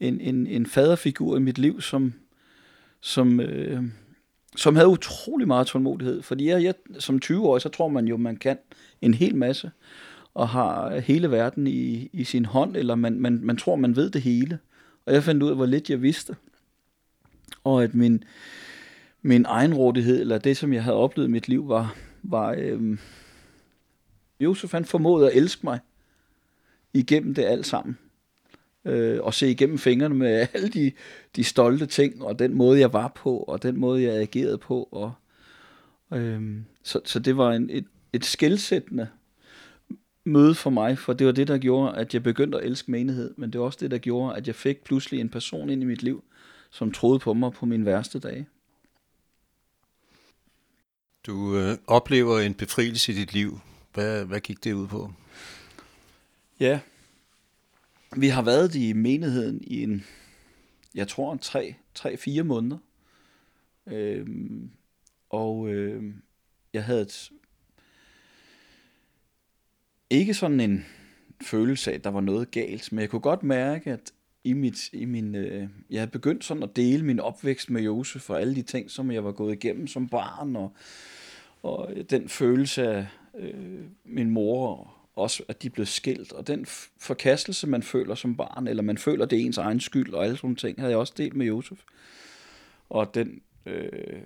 en, 0.00 0.20
en, 0.20 0.46
en 0.46 0.66
faderfigur 0.66 1.36
i 1.36 1.40
mit 1.40 1.58
liv, 1.58 1.80
som, 1.80 2.12
som, 3.00 3.40
øh, 3.40 3.82
som 4.56 4.76
havde 4.76 4.88
utrolig 4.88 5.46
meget 5.46 5.66
tålmodighed. 5.66 6.22
Fordi 6.22 6.48
jeg, 6.48 6.62
jeg, 6.62 6.74
som 6.98 7.20
20-årig, 7.24 7.62
så 7.62 7.68
tror 7.68 7.88
man 7.88 8.08
jo, 8.08 8.16
man 8.16 8.36
kan 8.36 8.58
en 9.00 9.14
hel 9.14 9.36
masse, 9.36 9.70
og 10.34 10.48
har 10.48 10.98
hele 10.98 11.30
verden 11.30 11.66
i, 11.66 12.10
i 12.12 12.24
sin 12.24 12.44
hånd, 12.44 12.76
eller 12.76 12.94
man, 12.94 13.20
man, 13.20 13.40
man 13.42 13.56
tror, 13.56 13.76
man 13.76 13.96
ved 13.96 14.10
det 14.10 14.22
hele. 14.22 14.58
Og 15.06 15.14
jeg 15.14 15.22
fandt 15.22 15.42
ud 15.42 15.50
af, 15.50 15.56
hvor 15.56 15.66
lidt 15.66 15.90
jeg 15.90 16.02
vidste. 16.02 16.36
Og 17.64 17.84
at 17.84 17.94
min, 17.94 18.24
min 19.22 19.44
egenrådighed, 19.48 20.20
eller 20.20 20.38
det, 20.38 20.56
som 20.56 20.72
jeg 20.72 20.84
havde 20.84 20.96
oplevet 20.96 21.28
i 21.28 21.32
mit 21.32 21.48
liv, 21.48 21.68
var, 21.68 21.96
var 22.22 22.54
øh, 22.58 22.98
Josef 24.40 24.72
han 24.72 24.84
formåede 24.84 25.30
at 25.30 25.36
elske 25.36 25.60
mig 25.64 25.80
igennem 26.94 27.34
det 27.34 27.44
alt 27.44 27.66
sammen. 27.66 27.98
Øh, 28.84 29.18
og 29.22 29.34
se 29.34 29.50
igennem 29.50 29.78
fingrene 29.78 30.14
med 30.14 30.46
alle 30.54 30.68
de, 30.68 30.92
de 31.36 31.44
stolte 31.44 31.86
ting, 31.86 32.24
og 32.24 32.38
den 32.38 32.54
måde, 32.54 32.80
jeg 32.80 32.92
var 32.92 33.08
på, 33.08 33.36
og 33.36 33.62
den 33.62 33.76
måde, 33.76 34.02
jeg 34.02 34.14
agerede 34.14 34.58
på. 34.58 34.88
Og, 34.92 35.12
øh, 36.18 36.60
så, 36.82 37.00
så 37.04 37.18
det 37.18 37.36
var 37.36 37.52
en, 37.52 37.70
et, 37.70 37.84
et 38.12 38.24
skældsættende 38.24 39.08
møde 40.24 40.54
for 40.54 40.70
mig, 40.70 40.98
for 40.98 41.12
det 41.12 41.26
var 41.26 41.32
det, 41.32 41.48
der 41.48 41.58
gjorde, 41.58 41.96
at 41.96 42.14
jeg 42.14 42.22
begyndte 42.22 42.58
at 42.58 42.64
elske 42.64 42.90
menighed, 42.90 43.34
men 43.36 43.52
det 43.52 43.60
var 43.60 43.66
også 43.66 43.78
det, 43.80 43.90
der 43.90 43.98
gjorde, 43.98 44.36
at 44.36 44.46
jeg 44.46 44.54
fik 44.54 44.84
pludselig 44.84 45.20
en 45.20 45.28
person 45.28 45.70
ind 45.70 45.82
i 45.82 45.86
mit 45.86 46.02
liv, 46.02 46.24
som 46.70 46.92
troede 46.92 47.18
på 47.18 47.34
mig 47.34 47.52
på 47.52 47.66
mine 47.66 47.86
værste 47.86 48.18
dage. 48.18 48.46
Du 51.26 51.56
øh, 51.56 51.76
oplever 51.86 52.38
en 52.38 52.54
befrielse 52.54 53.12
i 53.12 53.14
dit 53.14 53.32
liv. 53.32 53.60
Hvad, 53.94 54.24
hvad 54.24 54.40
gik 54.40 54.64
det 54.64 54.72
ud 54.72 54.86
på? 54.86 55.12
Ja, 56.60 56.80
vi 58.16 58.28
har 58.28 58.42
været 58.42 58.74
i 58.74 58.92
menigheden 58.92 59.60
i 59.64 59.82
en, 59.82 60.04
jeg 60.94 61.08
tror, 61.08 61.32
en 61.32 61.38
tre, 61.38 61.74
tre 61.94 62.16
fire 62.16 62.42
måneder. 62.42 62.78
Øhm, 63.86 64.70
og 65.30 65.68
øh, 65.68 66.14
jeg 66.72 66.84
havde 66.84 67.02
et, 67.02 67.30
ikke 70.10 70.34
sådan 70.34 70.60
en 70.60 70.86
følelse 71.42 71.90
af, 71.90 71.94
at 71.94 72.04
der 72.04 72.10
var 72.10 72.20
noget 72.20 72.50
galt, 72.50 72.92
men 72.92 73.00
jeg 73.00 73.10
kunne 73.10 73.20
godt 73.20 73.42
mærke, 73.42 73.92
at 73.92 74.12
i, 74.44 74.52
mit, 74.52 74.92
i 74.92 75.04
min, 75.04 75.34
øh, 75.34 75.68
jeg 75.90 76.00
havde 76.00 76.10
begyndt 76.10 76.44
sådan 76.44 76.62
at 76.62 76.76
dele 76.76 77.04
min 77.04 77.20
opvækst 77.20 77.70
med 77.70 77.82
Josef 77.82 78.30
og 78.30 78.40
alle 78.40 78.54
de 78.54 78.62
ting, 78.62 78.90
som 78.90 79.10
jeg 79.10 79.24
var 79.24 79.32
gået 79.32 79.52
igennem 79.52 79.86
som 79.86 80.08
barn, 80.08 80.56
og, 80.56 80.72
og 81.62 81.94
den 82.10 82.28
følelse 82.28 82.88
af 82.88 83.06
øh, 83.38 83.84
min 84.04 84.30
mor, 84.30 84.76
og 84.76 84.95
også 85.16 85.42
at 85.48 85.62
de 85.62 85.70
blev 85.70 85.86
skilt, 85.86 86.32
og 86.32 86.46
den 86.46 86.66
forkastelse, 86.98 87.66
man 87.66 87.82
føler 87.82 88.14
som 88.14 88.36
barn, 88.36 88.66
eller 88.66 88.82
man 88.82 88.98
føler, 88.98 89.26
det 89.26 89.40
er 89.40 89.44
ens 89.44 89.58
egen 89.58 89.80
skyld, 89.80 90.14
og 90.14 90.24
alle 90.24 90.36
sådan 90.36 90.56
ting, 90.56 90.78
havde 90.78 90.90
jeg 90.90 90.98
også 90.98 91.14
delt 91.16 91.36
med 91.36 91.46
Josef. 91.46 91.80
Og 92.88 93.14
den, 93.14 93.40
øh, 93.66 94.20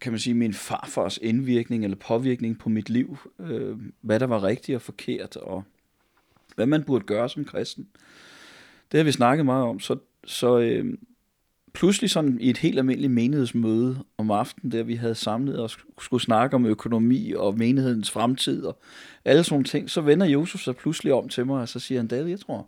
kan 0.00 0.12
man 0.12 0.18
sige, 0.18 0.34
min 0.34 0.54
farfars 0.54 1.18
indvirkning 1.22 1.84
eller 1.84 1.96
påvirkning 1.96 2.58
på 2.58 2.68
mit 2.68 2.90
liv, 2.90 3.18
øh, 3.38 3.78
hvad 4.00 4.20
der 4.20 4.26
var 4.26 4.42
rigtigt 4.42 4.76
og 4.76 4.82
forkert, 4.82 5.36
og 5.36 5.64
hvad 6.54 6.66
man 6.66 6.84
burde 6.84 7.04
gøre 7.04 7.28
som 7.28 7.44
kristen. 7.44 7.88
Det 8.92 8.98
har 8.98 9.04
vi 9.04 9.12
snakket 9.12 9.46
meget 9.46 9.64
om, 9.64 9.80
så, 9.80 9.98
så 10.24 10.58
øh, 10.58 10.98
pludselig 11.74 12.10
sådan 12.10 12.38
i 12.40 12.50
et 12.50 12.58
helt 12.58 12.78
almindeligt 12.78 13.12
menighedsmøde 13.12 14.04
om 14.18 14.30
aftenen, 14.30 14.72
der 14.72 14.82
vi 14.82 14.94
havde 14.94 15.14
samlet 15.14 15.58
og 15.58 15.70
skulle 16.00 16.22
snakke 16.22 16.56
om 16.56 16.66
økonomi 16.66 17.32
og 17.36 17.58
menighedens 17.58 18.10
fremtid 18.10 18.64
og 18.64 18.78
alle 19.24 19.44
sådan 19.44 19.64
ting, 19.64 19.90
så 19.90 20.00
vender 20.00 20.26
Josef 20.26 20.60
sig 20.60 20.76
pludselig 20.76 21.12
om 21.12 21.28
til 21.28 21.46
mig, 21.46 21.60
og 21.60 21.68
så 21.68 21.78
siger 21.78 21.98
han, 21.98 22.06
David, 22.06 22.30
jeg 22.30 22.40
tror, 22.40 22.66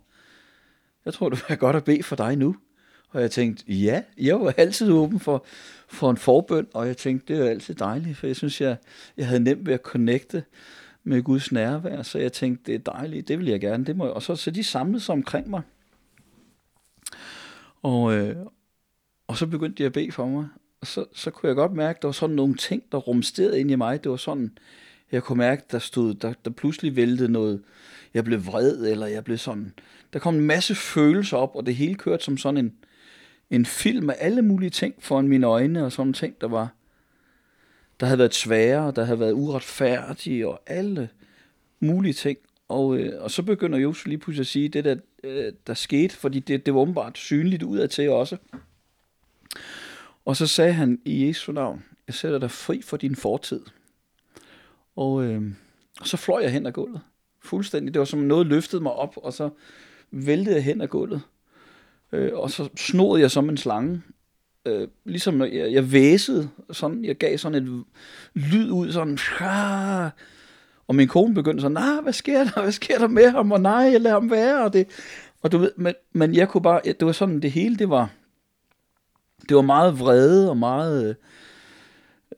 jeg 1.05 1.13
tror, 1.13 1.29
det 1.29 1.43
er 1.47 1.55
godt 1.55 1.75
at 1.75 1.83
bede 1.83 2.03
for 2.03 2.15
dig 2.15 2.35
nu. 2.35 2.55
Og 3.09 3.21
jeg 3.21 3.31
tænkte, 3.31 3.73
ja, 3.73 4.01
jeg 4.17 4.39
var 4.39 4.53
altid 4.57 4.91
åben 4.91 5.19
for, 5.19 5.45
for 5.87 6.11
en 6.11 6.17
forbøn, 6.17 6.67
og 6.73 6.87
jeg 6.87 6.97
tænkte, 6.97 7.33
det 7.33 7.45
er 7.45 7.49
altid 7.49 7.75
dejligt, 7.75 8.17
for 8.17 8.27
jeg 8.27 8.35
synes, 8.35 8.61
jeg, 8.61 8.77
jeg 9.17 9.27
havde 9.27 9.43
nemt 9.43 9.65
ved 9.65 9.73
at 9.73 9.81
connecte 9.81 10.43
med 11.03 11.23
Guds 11.23 11.51
nærvær, 11.51 12.01
så 12.01 12.19
jeg 12.19 12.33
tænkte, 12.33 12.71
det 12.71 12.75
er 12.75 12.91
dejligt, 12.93 13.27
det 13.27 13.39
vil 13.39 13.47
jeg 13.47 13.59
gerne, 13.61 13.85
det 13.85 13.97
må 13.97 14.05
jeg. 14.05 14.13
Og 14.13 14.21
så, 14.21 14.35
så 14.35 14.51
de 14.51 14.63
samlede 14.63 14.99
sig 14.99 15.13
omkring 15.13 15.49
mig. 15.49 15.61
Og, 17.81 18.13
øh, 18.13 18.35
og 19.27 19.37
så 19.37 19.47
begyndte 19.47 19.83
de 19.83 19.85
at 19.85 19.93
bede 19.93 20.11
for 20.11 20.27
mig, 20.27 20.47
og 20.81 20.87
så, 20.87 21.05
så 21.13 21.31
kunne 21.31 21.47
jeg 21.47 21.55
godt 21.55 21.73
mærke, 21.73 21.97
at 21.97 22.01
der 22.01 22.07
var 22.07 22.13
sådan 22.13 22.35
nogle 22.35 22.55
ting, 22.55 22.83
der 22.91 22.97
rumsterede 22.97 23.59
ind 23.59 23.71
i 23.71 23.75
mig. 23.75 24.03
Det 24.03 24.11
var 24.11 24.17
sådan, 24.17 24.57
jeg 25.11 25.23
kunne 25.23 25.37
mærke, 25.37 25.63
der 25.71 25.79
stod, 25.79 26.13
der, 26.13 26.33
der 26.45 26.51
pludselig 26.51 26.95
væltede 26.95 27.31
noget. 27.31 27.61
Jeg 28.13 28.23
blev 28.23 28.45
vred, 28.45 28.91
eller 28.91 29.07
jeg 29.07 29.23
blev 29.23 29.37
sådan. 29.37 29.73
Der 30.13 30.19
kom 30.19 30.35
en 30.35 30.41
masse 30.41 30.75
følelser 30.75 31.37
op, 31.37 31.55
og 31.55 31.65
det 31.65 31.75
hele 31.75 31.95
kørte 31.95 32.23
som 32.23 32.37
sådan 32.37 32.57
en, 32.57 32.73
en 33.49 33.65
film 33.65 34.09
af 34.09 34.15
alle 34.19 34.41
mulige 34.41 34.69
ting 34.69 34.95
foran 34.99 35.27
mine 35.27 35.47
øjne, 35.47 35.85
og 35.85 35.91
sådan 35.91 36.13
ting, 36.13 36.41
der 36.41 36.47
var, 36.47 36.73
der 37.99 38.05
havde 38.05 38.19
været 38.19 38.33
svære, 38.33 38.91
der 38.95 39.03
havde 39.03 39.19
været 39.19 39.33
uretfærdige, 39.33 40.47
og 40.47 40.61
alle 40.67 41.09
mulige 41.79 42.13
ting. 42.13 42.37
Og, 42.67 42.97
øh, 42.97 43.23
og 43.23 43.31
så 43.31 43.43
begynder 43.43 43.79
Josef 43.79 44.05
lige 44.05 44.17
pludselig 44.17 44.41
at 44.41 44.47
sige, 44.47 44.69
det 44.69 44.85
der, 44.85 44.95
øh, 45.23 45.53
der 45.67 45.73
skete, 45.73 46.15
fordi 46.15 46.39
det, 46.39 46.65
det 46.65 46.73
var 46.73 46.79
åbenbart 46.79 47.17
synligt 47.17 47.63
udad 47.63 47.87
til 47.87 48.09
også. 48.09 48.37
Og 50.25 50.35
så 50.35 50.47
sagde 50.47 50.73
han 50.73 50.99
i 51.05 51.27
Jesu 51.27 51.51
navn, 51.51 51.83
jeg 52.07 52.13
sætter 52.13 52.39
dig 52.39 52.51
fri 52.51 52.81
for 52.81 52.97
din 52.97 53.15
fortid. 53.15 53.61
Og, 54.95 55.23
øh, 55.23 55.41
og 55.99 56.07
så 56.07 56.17
fløj 56.17 56.41
jeg 56.41 56.51
hen 56.51 56.65
ad 56.65 56.71
gulvet. 56.71 57.01
Fuldstændig. 57.43 57.93
Det 57.93 57.99
var 57.99 58.05
som 58.05 58.19
noget 58.19 58.47
løftede 58.47 58.83
mig 58.83 58.91
op, 58.91 59.13
og 59.17 59.33
så 59.33 59.49
væltede 60.11 60.55
jeg 60.55 60.63
hen 60.63 60.81
ad 60.81 60.87
gulvet. 60.87 61.21
Øh, 62.11 62.31
og 62.33 62.51
så 62.51 62.69
snod 62.75 63.19
jeg 63.19 63.31
som 63.31 63.49
en 63.49 63.57
slange. 63.57 64.01
Øh, 64.65 64.87
ligesom 65.05 65.41
jeg, 65.41 65.73
jeg 65.73 65.91
væsede, 65.91 66.49
sådan, 66.71 67.05
jeg 67.05 67.15
gav 67.15 67.37
sådan 67.37 67.63
et 67.63 67.83
lyd 68.33 68.71
ud, 68.71 68.91
sådan, 68.91 69.17
Aah! 69.39 70.11
og 70.87 70.95
min 70.95 71.07
kone 71.07 71.33
begyndte 71.33 71.61
sådan, 71.61 71.73
nej, 71.73 72.01
hvad 72.01 72.13
sker 72.13 72.43
der, 72.43 72.61
hvad 72.61 72.71
sker 72.71 72.97
der 72.97 73.07
med 73.07 73.29
ham, 73.29 73.51
og 73.51 73.61
nej, 73.61 73.73
jeg 73.73 74.01
lader 74.01 74.15
ham 74.15 74.31
være, 74.31 74.63
og 74.63 74.73
det, 74.73 74.87
og 75.41 75.51
du 75.51 75.57
ved, 75.57 75.71
men, 75.77 75.93
men 76.13 76.35
jeg 76.35 76.49
kunne 76.49 76.63
bare, 76.63 76.81
det 76.85 77.05
var 77.05 77.11
sådan, 77.11 77.39
det 77.39 77.51
hele, 77.51 77.75
det 77.75 77.89
var, 77.89 78.09
det 79.49 79.55
var 79.55 79.61
meget 79.61 79.99
vrede 79.99 80.49
og 80.49 80.57
meget 80.57 81.15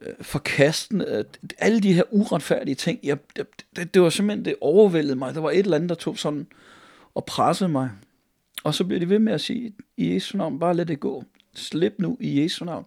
øh, 0.02 0.14
forkastende. 0.20 1.24
Alle 1.58 1.80
de 1.80 1.92
her 1.92 2.02
uretfærdige 2.10 2.74
ting, 2.74 3.00
jeg, 3.02 3.18
det, 3.36 3.46
det, 3.76 3.94
det 3.94 4.02
var 4.02 4.10
simpelthen, 4.10 4.44
det 4.44 4.54
overvældede 4.60 5.16
mig. 5.16 5.34
Der 5.34 5.40
var 5.40 5.50
et 5.50 5.58
eller 5.58 5.76
andet, 5.76 5.88
der 5.88 5.94
tog 5.94 6.18
sådan 6.18 6.46
og 7.14 7.24
pressede 7.24 7.68
mig. 7.68 7.90
Og 8.64 8.74
så 8.74 8.84
blev 8.84 9.00
de 9.00 9.08
ved 9.08 9.18
med 9.18 9.32
at 9.32 9.40
sige, 9.40 9.74
i 9.96 10.14
Jesu 10.14 10.38
navn, 10.38 10.58
bare 10.58 10.74
lad 10.74 10.86
det 10.86 11.00
gå. 11.00 11.24
Slip 11.54 11.94
nu 11.98 12.16
i 12.20 12.42
Jesu 12.42 12.64
navn. 12.64 12.84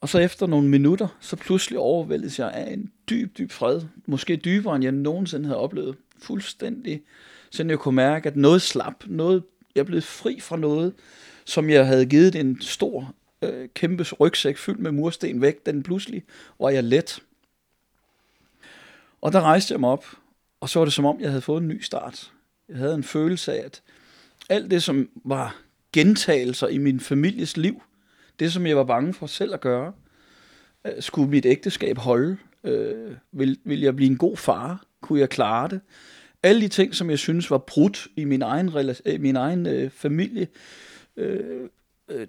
Og 0.00 0.08
så 0.08 0.18
efter 0.18 0.46
nogle 0.46 0.68
minutter, 0.68 1.08
så 1.20 1.36
pludselig 1.36 1.78
overvældes 1.78 2.38
jeg 2.38 2.50
af 2.50 2.72
en 2.72 2.92
dyb, 3.10 3.38
dyb 3.38 3.50
fred. 3.50 3.80
Måske 4.06 4.36
dybere, 4.36 4.76
end 4.76 4.84
jeg 4.84 4.92
nogensinde 4.92 5.46
havde 5.46 5.58
oplevet. 5.58 5.96
Fuldstændig. 6.18 7.02
Så 7.50 7.64
jeg 7.64 7.78
kunne 7.78 7.96
mærke, 7.96 8.28
at 8.28 8.36
noget 8.36 8.62
slap. 8.62 9.04
Noget, 9.06 9.42
jeg 9.74 9.86
blev 9.86 10.02
fri 10.02 10.40
fra 10.40 10.56
noget, 10.56 10.92
som 11.48 11.70
jeg 11.70 11.86
havde 11.86 12.06
givet 12.06 12.34
en 12.34 12.60
stor, 12.60 13.14
øh, 13.42 13.68
kæmpe 13.74 14.04
rygsæk 14.20 14.56
fyldt 14.56 14.80
med 14.80 14.92
mursten 14.92 15.40
væk. 15.40 15.66
Den 15.66 15.82
pludselig 15.82 16.22
var 16.60 16.70
jeg 16.70 16.84
let. 16.84 17.22
Og 19.20 19.32
der 19.32 19.40
rejste 19.40 19.72
jeg 19.72 19.80
mig 19.80 19.90
op, 19.90 20.06
og 20.60 20.68
så 20.68 20.78
var 20.78 20.84
det 20.84 20.94
som 20.94 21.04
om, 21.04 21.20
jeg 21.20 21.28
havde 21.28 21.42
fået 21.42 21.62
en 21.62 21.68
ny 21.68 21.80
start. 21.80 22.32
Jeg 22.68 22.76
havde 22.76 22.94
en 22.94 23.04
følelse 23.04 23.52
af, 23.52 23.64
at 23.64 23.82
alt 24.48 24.70
det, 24.70 24.82
som 24.82 25.08
var 25.24 25.56
gentagelser 25.92 26.68
i 26.68 26.78
min 26.78 27.00
families 27.00 27.56
liv, 27.56 27.82
det, 28.38 28.52
som 28.52 28.66
jeg 28.66 28.76
var 28.76 28.84
bange 28.84 29.14
for 29.14 29.26
selv 29.26 29.54
at 29.54 29.60
gøre, 29.60 29.92
øh, 30.86 31.02
skulle 31.02 31.30
mit 31.30 31.46
ægteskab 31.46 31.98
holde? 31.98 32.36
Øh, 32.64 33.14
vil, 33.32 33.58
vil 33.64 33.80
jeg 33.80 33.96
blive 33.96 34.10
en 34.10 34.18
god 34.18 34.36
far? 34.36 34.84
Kunne 35.00 35.20
jeg 35.20 35.28
klare 35.28 35.68
det? 35.68 35.80
Alle 36.42 36.60
de 36.60 36.68
ting, 36.68 36.94
som 36.94 37.10
jeg 37.10 37.18
synes 37.18 37.50
var 37.50 37.58
brudt 37.58 38.06
i 38.16 38.24
min 38.24 38.42
egen, 38.42 38.72
min 39.18 39.36
egen 39.36 39.66
øh, 39.66 39.90
familie, 39.90 40.48
øh, 41.18 41.68
øh, 42.08 42.26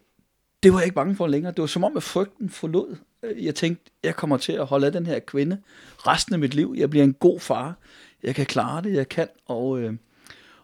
det 0.63 0.73
var 0.73 0.79
jeg 0.79 0.85
ikke 0.85 0.95
bange 0.95 1.15
for 1.15 1.27
længere. 1.27 1.51
Det 1.51 1.61
var 1.61 1.67
som 1.67 1.83
om, 1.83 1.97
at 1.97 2.03
frygten 2.03 2.49
forlod. 2.49 2.95
Øh, 3.23 3.45
jeg 3.45 3.55
tænkte, 3.55 3.91
jeg 4.03 4.15
kommer 4.15 4.37
til 4.37 4.53
at 4.53 4.65
holde 4.65 4.85
af 4.85 4.91
den 4.91 5.05
her 5.05 5.19
kvinde 5.19 5.61
resten 5.97 6.33
af 6.33 6.39
mit 6.39 6.53
liv. 6.53 6.75
Jeg 6.77 6.89
bliver 6.89 7.03
en 7.03 7.13
god 7.13 7.39
far. 7.39 7.75
Jeg 8.23 8.35
kan 8.35 8.45
klare 8.45 8.81
det, 8.81 8.93
jeg 8.93 9.09
kan. 9.09 9.27
Og, 9.45 9.79
øh, 9.79 9.93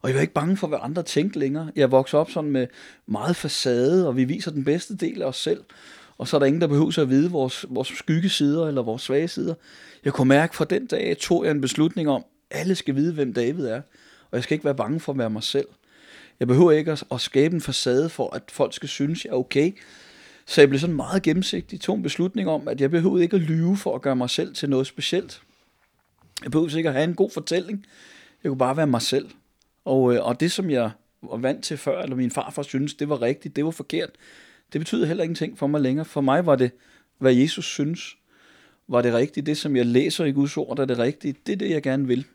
og 0.01 0.09
jeg 0.09 0.15
var 0.15 0.21
ikke 0.21 0.33
bange 0.33 0.57
for, 0.57 0.67
hvad 0.67 0.79
andre 0.81 1.03
tænkte 1.03 1.39
længere. 1.39 1.71
Jeg 1.75 1.91
voksede 1.91 2.19
op 2.19 2.31
sådan 2.31 2.51
med 2.51 2.67
meget 3.05 3.35
facade, 3.35 4.07
og 4.07 4.17
vi 4.17 4.23
viser 4.23 4.51
den 4.51 4.63
bedste 4.63 4.95
del 4.95 5.21
af 5.21 5.25
os 5.25 5.37
selv. 5.37 5.63
Og 6.17 6.27
så 6.27 6.37
er 6.37 6.39
der 6.39 6.45
ingen, 6.45 6.61
der 6.61 6.67
behøver 6.67 6.99
at 7.01 7.09
vide 7.09 7.31
vores, 7.31 7.65
vores 7.69 7.87
skyggesider 7.87 8.67
eller 8.67 8.81
vores 8.81 9.01
svage 9.01 9.27
sider. 9.27 9.53
Jeg 10.05 10.13
kunne 10.13 10.27
mærke, 10.27 10.51
at 10.51 10.55
fra 10.55 10.65
den 10.65 10.87
dag 10.87 11.17
tog 11.17 11.45
jeg 11.45 11.51
en 11.51 11.61
beslutning 11.61 12.09
om, 12.09 12.23
at 12.51 12.59
alle 12.59 12.75
skal 12.75 12.95
vide, 12.95 13.13
hvem 13.13 13.33
David 13.33 13.65
er. 13.65 13.81
Og 14.31 14.35
jeg 14.37 14.43
skal 14.43 14.55
ikke 14.55 14.65
være 14.65 14.75
bange 14.75 14.99
for 14.99 15.11
at 15.11 15.17
være 15.17 15.29
mig 15.29 15.43
selv. 15.43 15.67
Jeg 16.39 16.47
behøver 16.47 16.71
ikke 16.71 16.91
at, 16.91 17.03
at 17.11 17.21
skabe 17.21 17.55
en 17.55 17.61
facade 17.61 18.09
for, 18.09 18.35
at 18.35 18.43
folk 18.51 18.73
skal 18.73 18.89
synes, 18.89 19.25
jeg 19.25 19.31
er 19.31 19.35
okay. 19.35 19.71
Så 20.45 20.61
jeg 20.61 20.69
blev 20.69 20.79
sådan 20.79 20.95
meget 20.95 21.23
gennemsigtig, 21.23 21.81
tog 21.81 21.95
en 21.95 22.03
beslutning 22.03 22.49
om, 22.49 22.67
at 22.67 22.81
jeg 22.81 22.91
behøvede 22.91 23.23
ikke 23.23 23.35
at 23.35 23.41
lyve 23.41 23.77
for 23.77 23.95
at 23.95 24.01
gøre 24.01 24.15
mig 24.15 24.29
selv 24.29 24.55
til 24.55 24.69
noget 24.69 24.87
specielt. 24.87 25.41
Jeg 26.43 26.51
behøvede 26.51 26.77
ikke 26.77 26.89
at 26.89 26.95
have 26.95 27.03
en 27.03 27.15
god 27.15 27.29
fortælling. 27.29 27.85
Jeg 28.43 28.49
kunne 28.49 28.57
bare 28.57 28.77
være 28.77 28.87
mig 28.87 29.01
selv. 29.01 29.29
Og, 29.85 30.13
øh, 30.13 30.25
og 30.25 30.39
det, 30.39 30.51
som 30.51 30.69
jeg 30.69 30.91
var 31.21 31.37
vant 31.37 31.63
til 31.63 31.77
før, 31.77 32.01
eller 32.01 32.15
min 32.15 32.31
farfar 32.31 32.61
synes, 32.61 32.93
det 32.93 33.09
var 33.09 33.21
rigtigt, 33.21 33.55
det 33.55 33.65
var 33.65 33.71
forkert, 33.71 34.09
det 34.73 34.81
betyder 34.81 35.05
heller 35.05 35.23
ingenting 35.23 35.57
for 35.57 35.67
mig 35.67 35.81
længere. 35.81 36.05
For 36.05 36.21
mig 36.21 36.45
var 36.45 36.55
det, 36.55 36.71
hvad 37.17 37.33
Jesus 37.33 37.65
synes, 37.65 38.17
var 38.87 39.01
det 39.01 39.13
rigtigt. 39.13 39.45
Det, 39.45 39.57
som 39.57 39.75
jeg 39.75 39.85
læser 39.85 40.25
i 40.25 40.31
Guds 40.31 40.57
ord, 40.57 40.79
er 40.79 40.85
det 40.85 40.97
rigtige. 40.97 41.35
Det 41.45 41.53
er 41.53 41.57
det, 41.57 41.69
jeg 41.69 41.83
gerne 41.83 42.07
vil. 42.07 42.25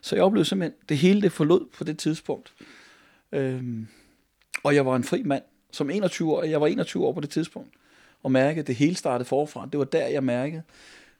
Så 0.00 0.16
jeg 0.16 0.24
oplevede 0.24 0.48
simpelthen, 0.48 0.78
det 0.88 0.98
hele 0.98 1.22
det 1.22 1.32
forlod 1.32 1.66
på 1.78 1.84
det 1.84 1.98
tidspunkt. 1.98 2.52
Øhm, 3.34 3.86
og 4.62 4.74
jeg 4.74 4.86
var 4.86 4.96
en 4.96 5.04
fri 5.04 5.22
mand. 5.22 5.42
Som 5.70 5.90
21 5.90 6.32
år, 6.32 6.44
jeg 6.44 6.60
var 6.60 6.66
21 6.66 7.06
år 7.06 7.12
på 7.12 7.20
det 7.20 7.30
tidspunkt. 7.30 7.74
Og 8.22 8.32
mærkede, 8.32 8.60
at 8.60 8.66
det 8.66 8.76
hele 8.76 8.96
startede 8.96 9.28
forfra. 9.28 9.68
Det 9.72 9.78
var 9.78 9.84
der, 9.84 10.06
jeg 10.06 10.24
mærkede, 10.24 10.62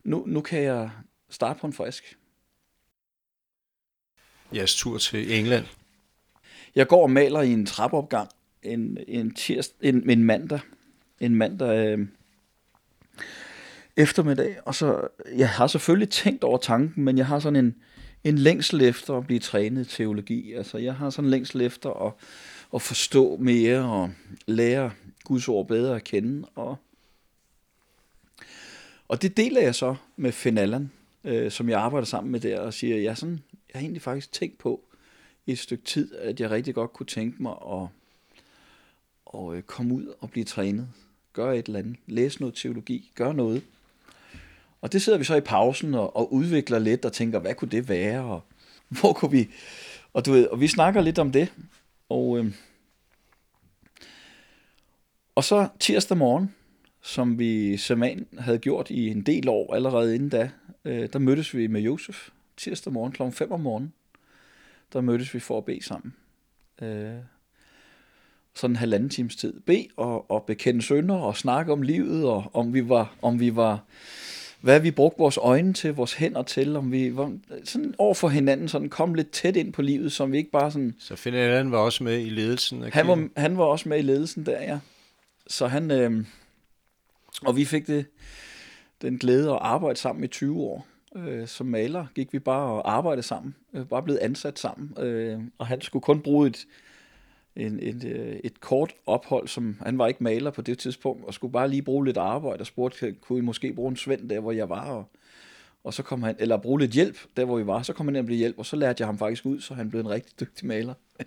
nu, 0.05 0.24
nu 0.27 0.40
kan 0.40 0.62
jeg 0.62 0.90
starte 1.31 1.61
på 1.61 1.66
en 1.66 1.72
frisk. 1.72 2.18
Jeres 4.55 4.74
tur 4.74 4.98
til 4.98 5.38
England? 5.38 5.64
Jeg 6.74 6.88
går 6.88 7.03
og 7.03 7.11
maler 7.11 7.40
i 7.40 7.53
en 7.53 7.66
trappeopgang 7.66 8.29
en, 8.62 8.98
en, 9.09 9.35
tirs, 9.35 9.70
en, 9.81 10.11
en 10.11 10.24
mandag. 10.24 10.61
En 11.20 11.35
mandag 11.35 11.87
øh, 11.87 12.07
eftermiddag. 13.96 14.57
Og 14.64 14.74
så, 14.74 15.09
jeg 15.37 15.48
har 15.48 15.66
selvfølgelig 15.66 16.09
tænkt 16.09 16.44
over 16.44 16.59
tanken, 16.59 17.05
men 17.05 17.18
jeg 17.18 17.27
har 17.27 17.38
sådan 17.38 17.57
en, 17.57 17.74
en 18.24 18.38
længsel 18.38 18.82
efter 18.82 19.14
at 19.14 19.26
blive 19.26 19.40
trænet 19.40 19.87
i 19.87 19.96
teologi. 19.96 20.52
Altså, 20.52 20.78
jeg 20.78 20.94
har 20.94 21.10
sådan 21.10 21.26
en 21.26 21.30
længsel 21.30 21.60
efter 21.60 22.06
at, 22.06 22.12
at 22.74 22.82
forstå 22.82 23.37
mere 23.37 23.84
og 23.84 24.10
lære 24.46 24.90
Guds 25.24 25.48
ord 25.48 25.66
bedre 25.66 25.96
at 25.96 26.04
kende. 26.04 26.48
Og, 26.54 26.76
og 29.08 29.22
det 29.22 29.37
deler 29.37 29.60
jeg 29.60 29.74
så 29.74 29.94
med 30.16 30.32
Finn 30.32 30.58
Allen, 30.58 30.92
øh, 31.24 31.50
som 31.50 31.68
jeg 31.68 31.80
arbejder 31.80 32.06
sammen 32.06 32.32
med 32.32 32.40
der, 32.40 32.60
og 32.60 32.74
siger, 32.74 32.96
jeg, 32.96 33.18
sådan, 33.18 33.42
jeg 33.68 33.78
har 33.78 33.80
egentlig 33.80 34.02
faktisk 34.02 34.32
tænkt 34.32 34.58
på 34.58 34.80
i 35.46 35.52
et 35.52 35.58
stykke 35.58 35.84
tid, 35.84 36.14
at 36.14 36.40
jeg 36.40 36.50
rigtig 36.50 36.74
godt 36.74 36.92
kunne 36.92 37.06
tænke 37.06 37.42
mig 37.42 37.54
at, 37.72 37.88
at 39.34 39.56
øh, 39.56 39.62
komme 39.62 39.94
ud 39.94 40.14
og 40.20 40.30
blive 40.30 40.44
trænet. 40.44 40.88
Gøre 41.32 41.58
et 41.58 41.66
eller 41.66 41.78
andet. 41.78 41.96
Læse 42.06 42.40
noget 42.40 42.54
teologi. 42.54 43.10
Gøre 43.14 43.34
noget. 43.34 43.62
Og 44.85 44.92
det 44.92 45.03
sidder 45.03 45.18
vi 45.18 45.25
så 45.25 45.35
i 45.35 45.40
pausen 45.40 45.94
og, 45.94 46.16
og 46.16 46.33
udvikler 46.33 46.79
lidt 46.79 47.05
og 47.05 47.12
tænker, 47.12 47.38
hvad 47.38 47.55
kunne 47.55 47.70
det 47.70 47.88
være? 47.88 48.25
Og 48.25 48.42
hvor 48.88 49.12
kunne 49.12 49.31
vi... 49.31 49.49
Og, 50.12 50.27
du 50.27 50.33
ved, 50.33 50.47
og 50.47 50.61
vi 50.61 50.68
snakker 50.68 51.01
lidt 51.01 51.18
om 51.18 51.33
det. 51.33 51.53
Og, 52.09 52.38
øh, 52.38 52.53
og 55.35 55.44
så 55.44 55.68
tirsdag 55.81 56.16
morgen, 56.16 56.55
som 57.03 57.38
vi 57.38 57.77
sammen 57.77 58.27
havde 58.38 58.59
gjort 58.59 58.90
i 58.90 59.09
en 59.09 59.23
del 59.23 59.49
år 59.49 59.75
allerede 59.75 60.14
inden 60.14 60.29
da, 60.29 60.51
øh, 60.85 61.09
der 61.12 61.18
mødtes 61.18 61.57
vi 61.57 61.66
med 61.66 61.81
Josef 61.81 62.29
tirsdag 62.57 62.92
morgen 62.92 63.12
kl. 63.12 63.23
5 63.33 63.53
om 63.53 63.61
morgenen. 63.61 63.92
Der 64.92 65.01
mødtes 65.01 65.35
vi 65.35 65.40
for 65.40 65.59
at 65.59 65.64
bede 65.64 65.85
sammen. 65.85 66.14
Øh, 66.83 67.14
sådan 68.55 68.73
en 68.73 68.77
halvanden 68.77 69.09
times 69.09 69.37
tid. 69.37 69.61
Be 69.61 69.87
og, 69.97 70.31
og 70.31 70.44
bekende 70.47 70.83
sønder 70.83 71.16
og 71.16 71.37
snakke 71.37 71.73
om 71.73 71.83
livet, 71.83 72.25
og 72.25 72.51
om 72.53 72.75
vi 72.75 72.88
var, 72.88 73.14
om 73.23 73.40
vi 73.40 73.57
var 73.57 73.85
hvad 74.64 74.81
vi 74.81 74.90
brugte 74.90 75.18
vores 75.18 75.37
øjne 75.37 75.72
til, 75.72 75.94
vores 75.94 76.14
hænder 76.14 76.42
til, 76.42 76.77
om 76.77 76.92
vi 76.92 77.16
var 77.16 77.37
sådan 77.64 77.94
over 77.98 78.14
for 78.14 78.29
hinanden, 78.29 78.68
sådan 78.68 78.88
kom 78.88 79.14
lidt 79.14 79.31
tæt 79.31 79.57
ind 79.57 79.72
på 79.72 79.83
livet, 79.83 80.12
som 80.12 80.33
vi 80.33 80.37
ikke 80.37 80.50
bare 80.50 80.70
sådan... 80.70 80.94
Så 80.98 81.16
Finn 81.16 81.37
Allen 81.37 81.72
var 81.72 81.79
også 81.79 82.05
med 82.05 82.20
i 82.20 82.29
ledelsen 82.29 82.83
af 82.83 82.92
han 82.92 83.09
var, 83.09 83.29
han 83.37 83.59
var 83.59 83.64
også 83.64 83.88
med 83.88 83.98
i 83.98 84.03
ledelsen 84.03 84.46
der, 84.46 84.62
ja. 84.62 84.79
Så 85.46 85.66
han... 85.66 85.90
Øh, 85.90 86.24
og 87.42 87.57
vi 87.57 87.64
fik 87.64 87.87
det, 87.87 88.07
den 89.03 89.18
glæde 89.18 89.50
at 89.50 89.59
arbejde 89.61 89.98
sammen 89.98 90.24
i 90.24 90.29
20 90.29 90.61
år. 90.61 90.87
Øh, 91.16 91.46
som 91.46 91.66
maler 91.66 92.07
gik 92.14 92.33
vi 92.33 92.38
bare 92.38 92.66
og 92.66 92.92
arbejdede 92.92 93.27
sammen. 93.27 93.55
Øh, 93.74 93.87
bare 93.87 94.03
blevet 94.03 94.18
ansat 94.18 94.59
sammen. 94.59 95.05
Øh, 95.05 95.40
og 95.59 95.66
han 95.66 95.81
skulle 95.81 96.03
kun 96.03 96.20
bruge 96.20 96.46
et, 96.48 96.66
en, 97.57 97.81
en, 97.81 98.07
øh, 98.07 98.37
et 98.45 98.61
kort 98.61 98.95
ophold, 99.07 99.49
som 99.49 99.77
han 99.83 99.99
var 99.99 100.07
ikke 100.07 100.25
maler 100.25 100.51
på 100.51 100.62
det 100.62 100.79
tidspunkt, 100.79 101.25
og 101.25 101.35
skulle 101.35 101.53
bare 101.53 101.69
lige 101.69 101.83
bruge 101.83 102.05
lidt 102.05 102.17
arbejde, 102.17 102.61
og 102.61 102.67
spurgte, 102.67 103.12
kunne 103.12 103.38
I 103.38 103.43
måske 103.43 103.73
bruge 103.73 103.90
en 103.90 103.97
svend 103.97 104.29
der, 104.29 104.40
hvor 104.40 104.53
jeg 104.53 104.69
var, 104.69 104.90
og, 104.90 105.05
og 105.85 105.95
så 105.95 106.03
kom 106.03 106.23
han, 106.23 106.37
eller 106.38 106.57
bruge 106.57 106.81
lidt 106.81 106.93
hjælp 106.93 107.19
der, 107.37 107.45
hvor 107.45 107.57
vi 107.57 107.67
var, 107.67 107.83
så 107.83 107.93
kom 107.93 108.07
han 108.07 108.17
ind 108.17 108.21
og 108.21 108.27
blev 108.27 108.38
hjælp, 108.38 108.59
og 108.59 108.67
så 108.67 108.77
lærte 108.77 109.01
jeg 109.01 109.09
ham 109.09 109.19
faktisk 109.19 109.47
ud, 109.47 109.61
så 109.61 109.75
han 109.75 109.90
blev 109.90 110.01
en 110.01 110.11
rigtig 110.11 110.40
dygtig 110.40 110.67
maler. 110.67 110.95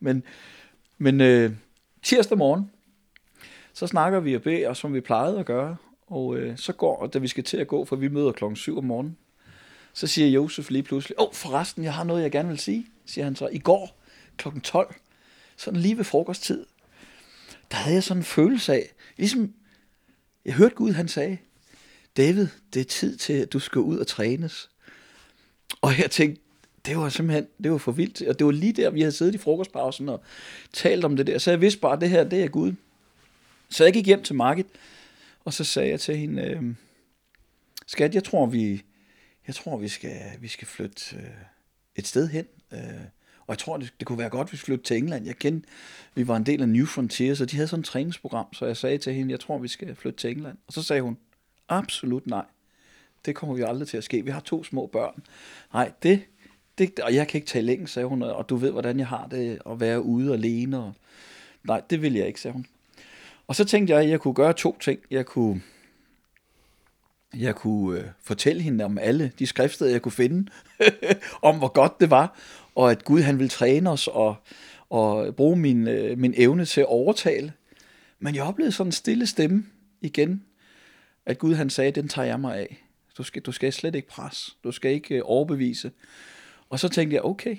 men 0.00 0.22
men 0.98 1.20
øh, 1.20 1.52
tirsdag 2.02 2.38
morgen, 2.38 2.70
så 3.72 3.86
snakker 3.86 4.20
vi 4.20 4.34
og 4.34 4.42
beder, 4.42 4.72
som 4.72 4.94
vi 4.94 5.00
plejede 5.00 5.38
at 5.38 5.46
gøre, 5.46 5.76
og 6.06 6.36
øh, 6.36 6.58
så 6.58 6.72
går, 6.72 7.06
da 7.06 7.18
vi 7.18 7.28
skal 7.28 7.44
til 7.44 7.56
at 7.56 7.66
gå, 7.66 7.84
for 7.84 7.96
vi 7.96 8.08
møder 8.08 8.32
klokken 8.32 8.56
7 8.56 8.78
om 8.78 8.84
morgenen, 8.84 9.16
så 9.92 10.06
siger 10.06 10.28
Josef 10.28 10.70
lige 10.70 10.82
pludselig, 10.82 11.20
åh 11.20 11.28
oh, 11.28 11.34
forresten, 11.34 11.84
jeg 11.84 11.94
har 11.94 12.04
noget, 12.04 12.22
jeg 12.22 12.30
gerne 12.30 12.48
vil 12.48 12.58
sige, 12.58 12.86
siger 13.06 13.24
han 13.24 13.36
så. 13.36 13.48
I 13.52 13.58
går 13.58 14.00
klokken 14.36 14.60
12, 14.60 14.94
sådan 15.56 15.80
lige 15.80 15.96
ved 15.96 16.04
frokosttid, 16.04 16.66
der 17.70 17.76
havde 17.76 17.94
jeg 17.94 18.02
sådan 18.02 18.20
en 18.20 18.24
følelse 18.24 18.72
af, 18.72 18.92
ligesom, 19.16 19.54
jeg 20.44 20.54
hørte 20.54 20.74
Gud, 20.74 20.92
han 20.92 21.08
sagde, 21.08 21.38
David, 22.16 22.48
det 22.74 22.80
er 22.80 22.84
tid 22.84 23.16
til, 23.16 23.32
at 23.32 23.52
du 23.52 23.58
skal 23.58 23.80
ud 23.80 23.98
og 23.98 24.06
trænes. 24.06 24.70
Og 25.80 25.98
jeg 25.98 26.10
tænkte, 26.10 26.42
det 26.86 26.96
var 26.96 27.08
simpelthen, 27.08 27.46
det 27.62 27.72
var 27.72 27.78
for 27.78 27.92
vildt. 27.92 28.22
Og 28.22 28.38
det 28.38 28.44
var 28.44 28.52
lige 28.52 28.72
der, 28.72 28.90
vi 28.90 29.00
havde 29.00 29.12
siddet 29.12 29.34
i 29.34 29.38
frokostpausen 29.38 30.08
og 30.08 30.22
talt 30.72 31.04
om 31.04 31.16
det 31.16 31.26
der. 31.26 31.38
Så 31.38 31.50
jeg 31.50 31.60
vidste 31.60 31.80
bare, 31.80 31.92
at 31.92 32.00
det 32.00 32.10
her, 32.10 32.24
det 32.24 32.42
er 32.42 32.48
Gud. 32.48 32.72
Så 33.68 33.84
jeg 33.84 33.92
gik 33.92 34.06
hjem 34.06 34.22
til 34.22 34.34
markedet, 34.34 34.70
og 35.44 35.52
så 35.52 35.64
sagde 35.64 35.90
jeg 35.90 36.00
til 36.00 36.16
hende, 36.16 36.42
øh, 36.42 36.62
skat, 37.86 38.14
jeg 38.14 38.24
tror, 38.24 38.46
vi, 38.46 38.82
jeg 39.46 39.54
tror, 39.54 39.76
vi 39.76 39.88
skal, 39.88 40.20
vi 40.40 40.48
skal 40.48 40.66
flytte 40.66 41.16
øh, 41.16 41.22
et 41.96 42.06
sted 42.06 42.28
hen. 42.28 42.46
Øh, 42.72 42.80
og 43.46 43.52
jeg 43.52 43.58
tror, 43.58 43.76
det, 43.76 43.92
det 43.98 44.06
kunne 44.06 44.18
være 44.18 44.28
godt, 44.28 44.48
hvis 44.48 44.62
vi 44.62 44.64
flyttede 44.64 44.86
til 44.86 44.96
England. 44.96 45.26
Jeg 45.26 45.36
kendte, 45.36 45.68
vi 46.14 46.28
var 46.28 46.36
en 46.36 46.46
del 46.46 46.62
af 46.62 46.68
New 46.68 46.86
Frontiers, 46.86 47.40
og 47.40 47.50
de 47.50 47.56
havde 47.56 47.68
sådan 47.68 47.80
et 47.80 47.86
træningsprogram, 47.86 48.46
så 48.52 48.66
jeg 48.66 48.76
sagde 48.76 48.98
til 48.98 49.14
hende, 49.14 49.32
jeg 49.32 49.40
tror, 49.40 49.58
vi 49.58 49.68
skal 49.68 49.94
flytte 49.94 50.18
til 50.18 50.30
England. 50.30 50.58
Og 50.66 50.72
så 50.72 50.82
sagde 50.82 51.02
hun, 51.02 51.16
absolut 51.68 52.26
nej. 52.26 52.44
Det 53.26 53.34
kommer 53.34 53.54
vi 53.54 53.62
aldrig 53.62 53.88
til 53.88 53.96
at 53.96 54.04
ske. 54.04 54.24
Vi 54.24 54.30
har 54.30 54.40
to 54.40 54.64
små 54.64 54.86
børn. 54.86 55.22
Nej, 55.72 55.92
det, 56.02 56.22
det 56.78 57.00
og 57.00 57.14
jeg 57.14 57.28
kan 57.28 57.38
ikke 57.38 57.48
tale 57.48 57.72
engelsk, 57.72 57.94
sagde 57.94 58.08
hun, 58.08 58.22
og 58.22 58.48
du 58.48 58.56
ved, 58.56 58.70
hvordan 58.70 58.98
jeg 58.98 59.06
har 59.06 59.26
det 59.26 59.58
at 59.70 59.80
være 59.80 60.02
ude 60.02 60.32
alene. 60.32 60.78
Og, 60.78 60.92
nej, 61.64 61.82
det 61.90 62.02
vil 62.02 62.14
jeg 62.14 62.26
ikke, 62.26 62.40
sagde 62.40 62.52
hun. 62.52 62.66
Og 63.46 63.56
så 63.56 63.64
tænkte 63.64 63.94
jeg, 63.94 64.02
at 64.02 64.08
jeg 64.08 64.20
kunne 64.20 64.34
gøre 64.34 64.52
to 64.52 64.78
ting. 64.80 65.00
Jeg 65.10 65.26
kunne, 65.26 65.62
jeg 67.34 67.54
kunne 67.54 67.98
øh, 67.98 68.04
fortælle 68.22 68.62
hende 68.62 68.84
om 68.84 68.98
alle 68.98 69.32
de 69.38 69.46
skriftsteder, 69.46 69.90
jeg 69.90 70.02
kunne 70.02 70.12
finde, 70.12 70.50
om 71.42 71.58
hvor 71.58 71.68
godt 71.68 72.00
det 72.00 72.10
var, 72.10 72.38
og 72.74 72.90
at 72.90 73.04
Gud 73.04 73.20
han 73.20 73.38
ville 73.38 73.50
træne 73.50 73.90
os 73.90 74.08
og, 74.08 74.36
og 74.90 75.36
bruge 75.36 75.56
min, 75.56 75.88
øh, 75.88 76.18
min 76.18 76.34
evne 76.36 76.64
til 76.64 76.80
at 76.80 76.86
overtale. 76.86 77.52
Men 78.18 78.34
jeg 78.34 78.44
oplevede 78.44 78.72
sådan 78.72 78.88
en 78.88 78.92
stille 78.92 79.26
stemme 79.26 79.66
igen, 80.00 80.44
at 81.26 81.38
Gud 81.38 81.54
han 81.54 81.70
sagde, 81.70 81.90
den 81.90 82.08
tager 82.08 82.26
jeg 82.26 82.40
mig 82.40 82.58
af. 82.58 82.84
Du 83.18 83.22
skal, 83.22 83.42
du 83.42 83.52
skal 83.52 83.72
slet 83.72 83.94
ikke 83.94 84.08
presse. 84.08 84.52
Du 84.64 84.72
skal 84.72 84.92
ikke 84.92 85.14
øh, 85.14 85.22
overbevise. 85.24 85.90
Og 86.70 86.80
så 86.80 86.88
tænkte 86.88 87.14
jeg, 87.14 87.24
okay. 87.24 87.56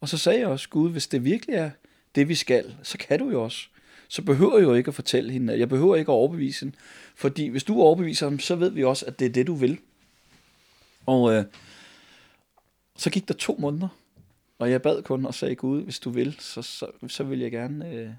Og 0.00 0.08
så 0.08 0.18
sagde 0.18 0.38
jeg 0.38 0.48
også, 0.48 0.68
Gud, 0.68 0.90
hvis 0.90 1.06
det 1.06 1.24
virkelig 1.24 1.56
er 1.56 1.70
det, 2.14 2.28
vi 2.28 2.34
skal, 2.34 2.74
så 2.82 2.98
kan 2.98 3.18
du 3.18 3.30
jo 3.30 3.42
også. 3.42 3.66
Så 4.08 4.22
behøver 4.22 4.58
jeg 4.58 4.64
jo 4.64 4.74
ikke 4.74 4.88
at 4.88 4.94
fortælle 4.94 5.32
hende, 5.32 5.58
jeg 5.58 5.68
behøver 5.68 5.96
ikke 5.96 6.12
at 6.12 6.14
overbevise 6.14 6.64
hende. 6.64 6.76
Fordi 7.14 7.48
hvis 7.48 7.64
du 7.64 7.80
overbeviser 7.80 8.28
dem, 8.28 8.38
så 8.38 8.56
ved 8.56 8.70
vi 8.70 8.84
også, 8.84 9.06
at 9.06 9.18
det 9.18 9.24
er 9.26 9.30
det, 9.32 9.46
du 9.46 9.54
vil. 9.54 9.78
Og 11.06 11.32
øh, 11.32 11.44
så 12.96 13.10
gik 13.10 13.28
der 13.28 13.34
to 13.34 13.56
måneder, 13.60 13.88
og 14.62 14.70
jeg 14.70 14.82
bad 14.82 15.02
kun 15.02 15.26
og 15.26 15.34
sagde, 15.34 15.54
Gud, 15.54 15.82
hvis 15.82 16.00
du 16.00 16.10
vil, 16.10 16.36
så, 16.38 16.62
så, 16.62 16.86
så 17.08 17.24
vil 17.24 17.38
jeg 17.38 17.50
gerne... 17.50 17.90
Øh, 17.90 18.10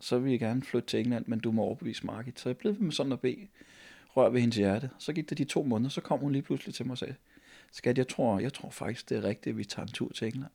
så 0.00 0.18
vil 0.18 0.30
jeg 0.30 0.40
gerne 0.40 0.62
flytte 0.62 0.88
til 0.88 1.00
England, 1.00 1.24
men 1.26 1.38
du 1.38 1.52
må 1.52 1.62
overbevise 1.62 2.06
Margit. 2.06 2.40
Så 2.40 2.48
jeg 2.48 2.56
blev 2.56 2.72
ved 2.72 2.80
med 2.80 2.92
sådan 2.92 3.12
at 3.12 3.20
bede, 3.20 3.46
rør 4.16 4.28
ved 4.28 4.40
hendes 4.40 4.56
hjerte. 4.56 4.90
Så 4.98 5.12
gik 5.12 5.30
der 5.30 5.36
de 5.36 5.44
to 5.44 5.62
måneder, 5.62 5.90
så 5.90 6.00
kom 6.00 6.18
hun 6.18 6.32
lige 6.32 6.42
pludselig 6.42 6.74
til 6.74 6.86
mig 6.86 6.92
og 6.92 6.98
sagde, 6.98 7.14
skat, 7.72 7.98
jeg 7.98 8.08
tror, 8.08 8.38
jeg 8.38 8.52
tror 8.52 8.70
faktisk, 8.70 9.08
det 9.08 9.16
er 9.16 9.24
rigtigt, 9.24 9.52
at 9.52 9.58
vi 9.58 9.64
tager 9.64 9.86
en 9.86 9.92
tur 9.92 10.12
til 10.12 10.26
England. 10.26 10.50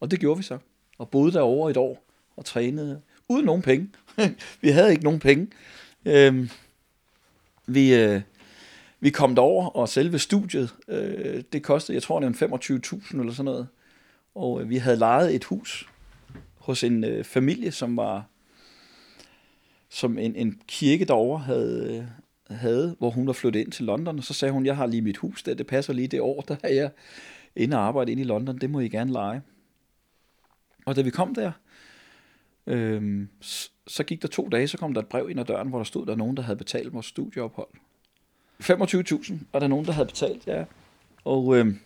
Og 0.00 0.10
det 0.10 0.20
gjorde 0.20 0.36
vi 0.36 0.42
så. 0.42 0.58
Og 0.98 1.08
boede 1.08 1.32
der 1.32 1.40
over 1.40 1.70
et 1.70 1.76
år 1.76 2.04
og 2.36 2.44
trænede 2.44 3.00
uden 3.28 3.44
nogen 3.44 3.62
penge. 3.62 3.90
vi 4.62 4.68
havde 4.68 4.90
ikke 4.90 5.04
nogen 5.04 5.20
penge. 5.20 5.48
Øhm, 6.04 6.50
vi, 7.66 7.94
øh, 7.94 8.20
vi 9.00 9.10
kom 9.10 9.34
derover, 9.34 9.66
og 9.66 9.88
selve 9.88 10.18
studiet, 10.18 10.74
øh, 10.88 11.42
det 11.52 11.62
kostede, 11.62 11.94
jeg 11.94 12.02
tror, 12.02 12.20
det 12.20 12.40
var 12.40 12.58
25.000 12.58 13.20
eller 13.20 13.32
sådan 13.32 13.44
noget. 13.44 13.68
Og 14.40 14.62
øh, 14.62 14.70
vi 14.70 14.76
havde 14.76 14.96
lejet 14.96 15.34
et 15.34 15.44
hus 15.44 15.88
hos 16.58 16.84
en 16.84 17.04
øh, 17.04 17.24
familie, 17.24 17.72
som 17.72 17.96
var 17.96 18.24
som 19.88 20.18
en, 20.18 20.36
en 20.36 20.60
kirke 20.66 21.04
derover 21.04 21.38
havde, 21.38 21.96
øh, 22.50 22.56
havde, 22.56 22.96
hvor 22.98 23.10
hun 23.10 23.26
var 23.26 23.32
flyttet 23.32 23.60
ind 23.60 23.72
til 23.72 23.84
London, 23.84 24.18
og 24.18 24.24
så 24.24 24.34
sagde 24.34 24.52
hun, 24.52 24.66
jeg 24.66 24.76
har 24.76 24.86
lige 24.86 25.02
mit 25.02 25.16
hus 25.16 25.42
der, 25.42 25.54
det 25.54 25.66
passer 25.66 25.92
lige 25.92 26.08
det 26.08 26.20
år, 26.20 26.40
der 26.40 26.56
er 26.62 26.74
jeg 26.74 26.90
inde 27.56 27.76
og 27.76 27.82
arbejde 27.82 28.12
ind 28.12 28.20
i 28.20 28.24
London, 28.24 28.58
det 28.58 28.70
må 28.70 28.80
I 28.80 28.88
gerne 28.88 29.12
lege. 29.12 29.42
Og 30.86 30.96
da 30.96 31.02
vi 31.02 31.10
kom 31.10 31.34
der, 31.34 31.52
øhm, 32.66 33.28
så 33.86 34.04
gik 34.04 34.22
der 34.22 34.28
to 34.28 34.48
dage, 34.48 34.68
så 34.68 34.78
kom 34.78 34.94
der 34.94 35.00
et 35.00 35.08
brev 35.08 35.30
ind 35.30 35.40
ad 35.40 35.44
døren, 35.44 35.68
hvor 35.68 35.78
der 35.78 35.84
stod, 35.84 36.06
der 36.06 36.14
nogen, 36.14 36.36
der 36.36 36.42
havde 36.42 36.58
betalt 36.58 36.92
vores 36.92 37.06
studieophold. 37.06 37.68
25.000 38.62 39.34
var 39.52 39.58
der 39.58 39.68
nogen, 39.68 39.86
der 39.86 39.92
havde 39.92 40.06
betalt, 40.06 40.46
ja. 40.46 40.64
Og, 41.24 41.56
øhm, 41.56 41.80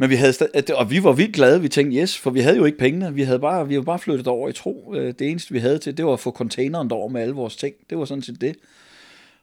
men 0.00 0.10
vi 0.10 0.14
havde 0.14 0.32
stadig, 0.32 0.76
og 0.76 0.90
vi 0.90 1.02
var 1.02 1.12
vildt 1.12 1.34
glade, 1.34 1.60
vi 1.60 1.68
tænkte 1.68 1.98
yes, 1.98 2.18
for 2.18 2.30
vi 2.30 2.40
havde 2.40 2.56
jo 2.56 2.64
ikke 2.64 2.78
pengene, 2.78 3.14
vi 3.14 3.22
havde 3.22 3.38
bare, 3.38 3.68
vi 3.68 3.76
var 3.76 3.82
bare 3.82 3.98
flyttet 3.98 4.26
over 4.26 4.48
i 4.48 4.52
tro. 4.52 4.94
Øh, 4.94 5.14
det 5.18 5.30
eneste 5.30 5.52
vi 5.52 5.58
havde 5.58 5.78
til, 5.78 5.96
det 5.96 6.06
var 6.06 6.12
at 6.12 6.20
få 6.20 6.30
containeren 6.30 6.90
derover 6.90 7.08
med 7.08 7.22
alle 7.22 7.34
vores 7.34 7.56
ting. 7.56 7.74
Det 7.90 7.98
var 7.98 8.04
sådan 8.04 8.22
set 8.22 8.40
det. 8.40 8.56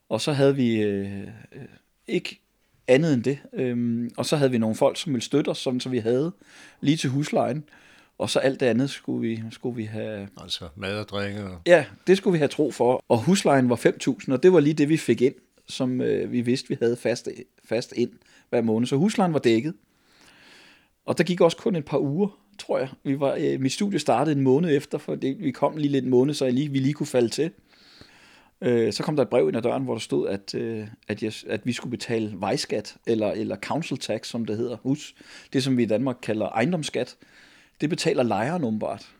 Og 0.09 0.21
så 0.21 0.31
havde 0.31 0.55
vi 0.55 0.81
øh, 0.81 1.21
øh, 1.21 1.61
ikke 2.07 2.39
andet 2.87 3.13
end 3.13 3.23
det. 3.23 3.39
Øhm, 3.53 4.11
og 4.17 4.25
så 4.25 4.35
havde 4.35 4.51
vi 4.51 4.57
nogle 4.57 4.75
folk, 4.75 4.97
som 4.97 5.13
ville 5.13 5.23
støtte 5.23 5.49
os, 5.49 5.57
sådan 5.57 5.79
så 5.79 5.89
vi 5.89 5.97
havde 5.97 6.31
lige 6.81 6.97
til 6.97 7.09
huslejen. 7.09 7.63
Og 8.17 8.29
så 8.29 8.39
alt 8.39 8.59
det 8.59 8.65
andet 8.65 8.89
skulle 8.89 9.27
vi, 9.27 9.43
skulle 9.51 9.75
vi 9.75 9.83
have... 9.83 10.27
Altså 10.41 10.67
mad 10.75 10.99
og 10.99 11.07
drikke? 11.09 11.43
Og... 11.43 11.61
Ja, 11.65 11.85
det 12.07 12.17
skulle 12.17 12.31
vi 12.31 12.37
have 12.37 12.47
tro 12.47 12.71
for. 12.71 13.03
Og 13.09 13.23
huslejen 13.23 13.69
var 13.69 13.75
5.000, 13.75 14.33
og 14.33 14.43
det 14.43 14.53
var 14.53 14.59
lige 14.59 14.73
det, 14.73 14.89
vi 14.89 14.97
fik 14.97 15.21
ind, 15.21 15.35
som 15.67 16.01
øh, 16.01 16.31
vi 16.31 16.41
vidste, 16.41 16.69
vi 16.69 16.77
havde 16.81 16.95
fast, 16.95 17.27
fast 17.65 17.93
ind 17.95 18.11
hver 18.49 18.61
måned. 18.61 18.87
Så 18.87 18.95
huslejen 18.95 19.33
var 19.33 19.39
dækket. 19.39 19.73
Og 21.07 21.17
der 21.17 21.23
gik 21.23 21.41
også 21.41 21.57
kun 21.57 21.75
et 21.75 21.85
par 21.85 21.97
uger, 21.97 22.27
tror 22.57 22.79
jeg. 22.79 22.89
Vi 23.03 23.19
var, 23.19 23.37
øh, 23.39 23.61
mit 23.61 23.71
studie 23.71 23.99
startede 23.99 24.35
en 24.35 24.43
måned 24.43 24.77
efter, 24.77 24.97
for 24.97 25.15
det, 25.15 25.39
vi 25.39 25.51
kom 25.51 25.77
lige 25.77 25.91
lidt 25.91 26.05
en 26.05 26.11
måned, 26.11 26.33
så 26.33 26.45
jeg 26.45 26.53
lige, 26.53 26.71
vi 26.71 26.79
lige 26.79 26.93
kunne 26.93 27.07
falde 27.07 27.29
til. 27.29 27.51
Øh, 28.61 28.93
så 28.93 29.03
kom 29.03 29.15
der 29.15 29.23
et 29.23 29.29
brev 29.29 29.47
ind 29.47 29.57
ad 29.57 29.61
døren, 29.61 29.83
hvor 29.83 29.93
der 29.93 29.99
stod, 29.99 30.27
at, 30.27 30.55
øh, 30.55 30.87
at, 31.07 31.23
jeg, 31.23 31.33
at 31.47 31.65
vi 31.65 31.73
skulle 31.73 31.91
betale 31.91 32.33
vejskat, 32.35 32.97
eller, 33.07 33.31
eller 33.31 33.55
council 33.55 33.97
tax, 33.97 34.27
som 34.27 34.45
det 34.45 34.57
hedder, 34.57 34.77
hus. 34.77 35.15
Det, 35.53 35.63
som 35.63 35.77
vi 35.77 35.83
i 35.83 35.85
Danmark 35.85 36.17
kalder 36.21 36.49
ejendomsskat. 36.49 37.17
Det 37.81 37.89
betaler 37.89 38.23
lejeren 38.23 38.63
åbenbart. 38.63 39.15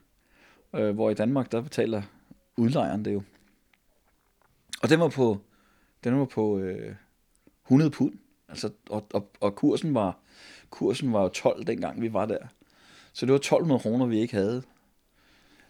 Øh, 0.76 0.90
hvor 0.96 1.10
i 1.10 1.14
Danmark, 1.14 1.52
der 1.52 1.62
betaler 1.62 2.02
udlejeren 2.58 3.06
det 3.06 3.14
jo. 3.14 3.22
Og 4.82 4.90
den 4.90 5.00
var 5.00 5.08
på, 5.10 5.38
den 6.04 6.20
var 6.20 6.26
på 6.26 6.60
øh, 6.60 6.96
100 7.66 7.92
pund. 7.92 8.14
Altså, 8.50 8.70
og, 8.90 9.08
og, 9.14 9.32
og 9.40 9.56
kursen 9.56 9.94
var 9.94 10.20
kursen 10.70 11.14
var 11.14 11.22
jo 11.22 11.30
12 11.30 11.64
dengang 11.64 12.02
vi 12.02 12.14
var 12.14 12.26
der. 12.26 12.48
Så 13.14 13.26
det 13.26 13.32
var 13.32 13.38
1200 13.38 13.82
kroner, 13.82 14.06
vi 14.06 14.20
ikke 14.20 14.34
havde. 14.34 14.64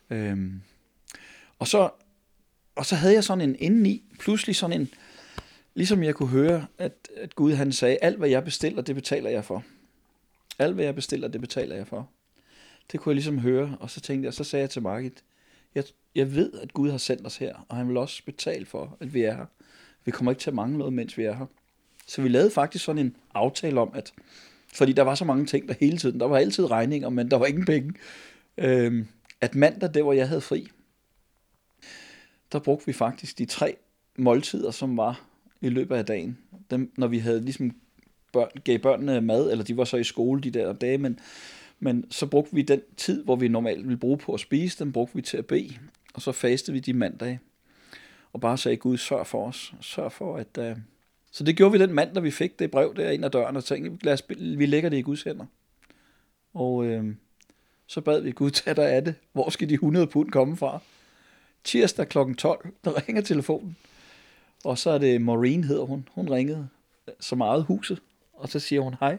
Øhm, 0.10 0.62
og 1.60 1.68
så 1.68 1.90
og 2.78 2.86
så 2.86 2.96
havde 2.96 3.14
jeg 3.14 3.24
sådan 3.24 3.50
en 3.50 3.56
indeni, 3.60 4.04
pludselig 4.20 4.56
sådan 4.56 4.82
en, 4.82 4.90
ligesom 5.76 6.04
jeg 6.04 6.16
kunne 6.16 6.30
høre, 6.30 6.66
at, 6.78 7.10
at 7.18 7.36
Gud 7.36 7.54
han 7.54 7.72
sagde, 7.72 7.98
alt 8.02 8.18
hvad 8.18 8.30
jeg 8.30 8.44
bestiller, 8.44 8.82
det 8.82 8.96
betaler 8.96 9.30
jeg 9.30 9.46
for. 9.46 9.64
Alt 10.60 10.76
hvad 10.76 10.86
jeg 10.86 10.96
bestiller, 10.96 11.28
det 11.28 11.42
betaler 11.42 11.76
jeg 11.76 11.88
for. 11.88 12.10
Det 12.92 13.00
kunne 13.00 13.12
jeg 13.12 13.16
ligesom 13.16 13.40
høre, 13.40 13.78
og 13.80 13.90
så 13.90 14.02
tænkte 14.02 14.26
jeg, 14.26 14.34
så 14.34 14.44
sagde 14.44 14.62
jeg 14.62 14.70
til 14.70 14.82
Margit, 14.82 15.24
jeg, 15.76 15.84
jeg 16.16 16.36
ved, 16.36 16.54
at 16.54 16.74
Gud 16.74 16.92
har 16.92 16.98
sendt 16.98 17.26
os 17.26 17.38
her, 17.38 17.66
og 17.70 17.78
han 17.78 17.88
vil 17.88 17.98
også 17.98 18.26
betale 18.26 18.66
for, 18.66 18.98
at 19.00 19.14
vi 19.14 19.22
er 19.22 19.36
her. 19.36 19.46
Vi 20.06 20.12
kommer 20.12 20.32
ikke 20.32 20.42
til 20.42 20.50
at 20.50 20.56
mangle 20.56 20.78
noget, 20.78 20.94
mens 20.94 21.18
vi 21.18 21.24
er 21.24 21.34
her. 21.34 21.46
Så 22.08 22.22
vi 22.22 22.30
lavede 22.30 22.52
faktisk 22.52 22.86
sådan 22.86 23.06
en 23.06 23.16
aftale 23.34 23.80
om, 23.80 23.92
at 23.94 24.14
fordi 24.74 24.94
der 24.94 25.04
var 25.04 25.16
så 25.16 25.26
mange 25.26 25.46
ting 25.46 25.68
der 25.68 25.74
hele 25.80 25.98
tiden, 25.98 26.20
der 26.20 26.28
var 26.28 26.38
altid 26.38 26.72
regninger, 26.72 27.10
men 27.10 27.32
der 27.32 27.38
var 27.38 27.46
ingen 27.46 27.66
penge, 27.66 27.94
Øh, 28.58 29.06
at 29.42 29.56
mandag, 29.56 29.94
det 29.94 30.04
hvor 30.04 30.14
jeg 30.14 30.28
havde 30.28 30.42
fri, 30.42 30.68
der 32.52 32.60
brugte 32.60 32.86
vi 32.86 32.94
faktisk 32.94 33.38
de 33.38 33.46
tre 33.46 33.76
måltider, 34.18 34.72
som 34.72 34.98
var 34.98 35.26
i 35.62 35.70
løbet 35.70 35.96
af 35.96 36.06
dagen. 36.06 36.38
Dem, 36.72 36.92
når 36.98 37.08
vi 37.08 37.18
havde 37.18 37.42
ligesom 37.42 37.76
børn, 38.34 38.50
gav 38.64 38.80
børnene 38.80 39.22
mad, 39.22 39.52
eller 39.52 39.64
de 39.64 39.78
var 39.78 39.84
så 39.84 39.98
i 39.98 40.04
skole 40.04 40.42
de 40.42 40.52
der 40.52 40.74
dage, 40.74 40.98
men, 40.98 41.20
men 41.80 42.12
så 42.12 42.26
brugte 42.26 42.56
vi 42.56 42.62
den 42.62 42.82
tid, 42.98 43.24
hvor 43.24 43.36
vi 43.36 43.48
normalt 43.48 43.84
ville 43.84 43.98
bruge 43.98 44.18
på 44.18 44.34
at 44.34 44.40
spise, 44.40 44.84
den 44.84 44.92
brugte 44.92 45.16
vi 45.16 45.22
til 45.22 45.38
at 45.38 45.46
bede, 45.46 45.78
og 46.14 46.22
så 46.22 46.32
fastede 46.32 46.74
vi 46.74 46.80
de 46.80 46.94
mandage. 46.94 47.40
Og 48.34 48.42
bare 48.42 48.58
sagde, 48.58 48.78
Gud, 48.78 48.98
sørg 48.98 49.28
for 49.28 49.48
os. 49.48 49.74
Sørg 49.82 50.12
for, 50.12 50.38
at... 50.38 50.58
Øh, 50.60 50.78
så 51.38 51.44
det 51.44 51.58
gjorde 51.58 51.72
vi 51.72 51.78
den 51.78 51.94
mand, 51.94 52.14
da 52.14 52.20
vi 52.20 52.32
fik 52.32 52.60
det 52.60 52.72
brev 52.72 52.96
der 52.96 53.10
ind 53.10 53.26
ad 53.26 53.30
døren, 53.30 53.56
og 53.56 53.64
tænkte, 53.64 54.06
lad 54.06 54.14
os, 54.14 54.24
vi 54.30 54.66
lægger 54.66 54.90
det 54.90 54.98
i 54.98 55.02
Guds 55.02 55.24
hænder. 55.24 55.46
Og, 56.54 56.86
øh, 56.86 57.16
Så 57.88 58.02
bad 58.02 58.22
vi, 58.22 58.32
Gud, 58.32 58.52
tag 58.52 58.76
dig 58.76 58.90
af 58.90 59.06
det. 59.06 59.16
Hvor 59.34 59.50
skal 59.50 59.70
de 59.70 59.74
100 59.74 60.08
pund 60.08 60.32
komme 60.32 60.58
fra? 60.58 60.80
Tirsdag 61.64 62.10
kl. 62.10 62.18
12, 62.38 62.74
der 62.84 63.08
ringer 63.08 63.22
telefonen. 63.22 63.78
Og 64.64 64.78
så 64.78 64.90
er 64.90 64.98
det 64.98 65.22
Maureen, 65.22 65.64
hedder 65.64 65.84
hun. 65.84 66.08
Hun 66.12 66.30
ringede, 66.30 66.68
så 67.20 67.36
meget 67.36 67.64
huset. 67.64 68.02
Og 68.34 68.50
så 68.50 68.60
siger 68.60 68.82
hun, 68.82 68.96
hej. 69.00 69.18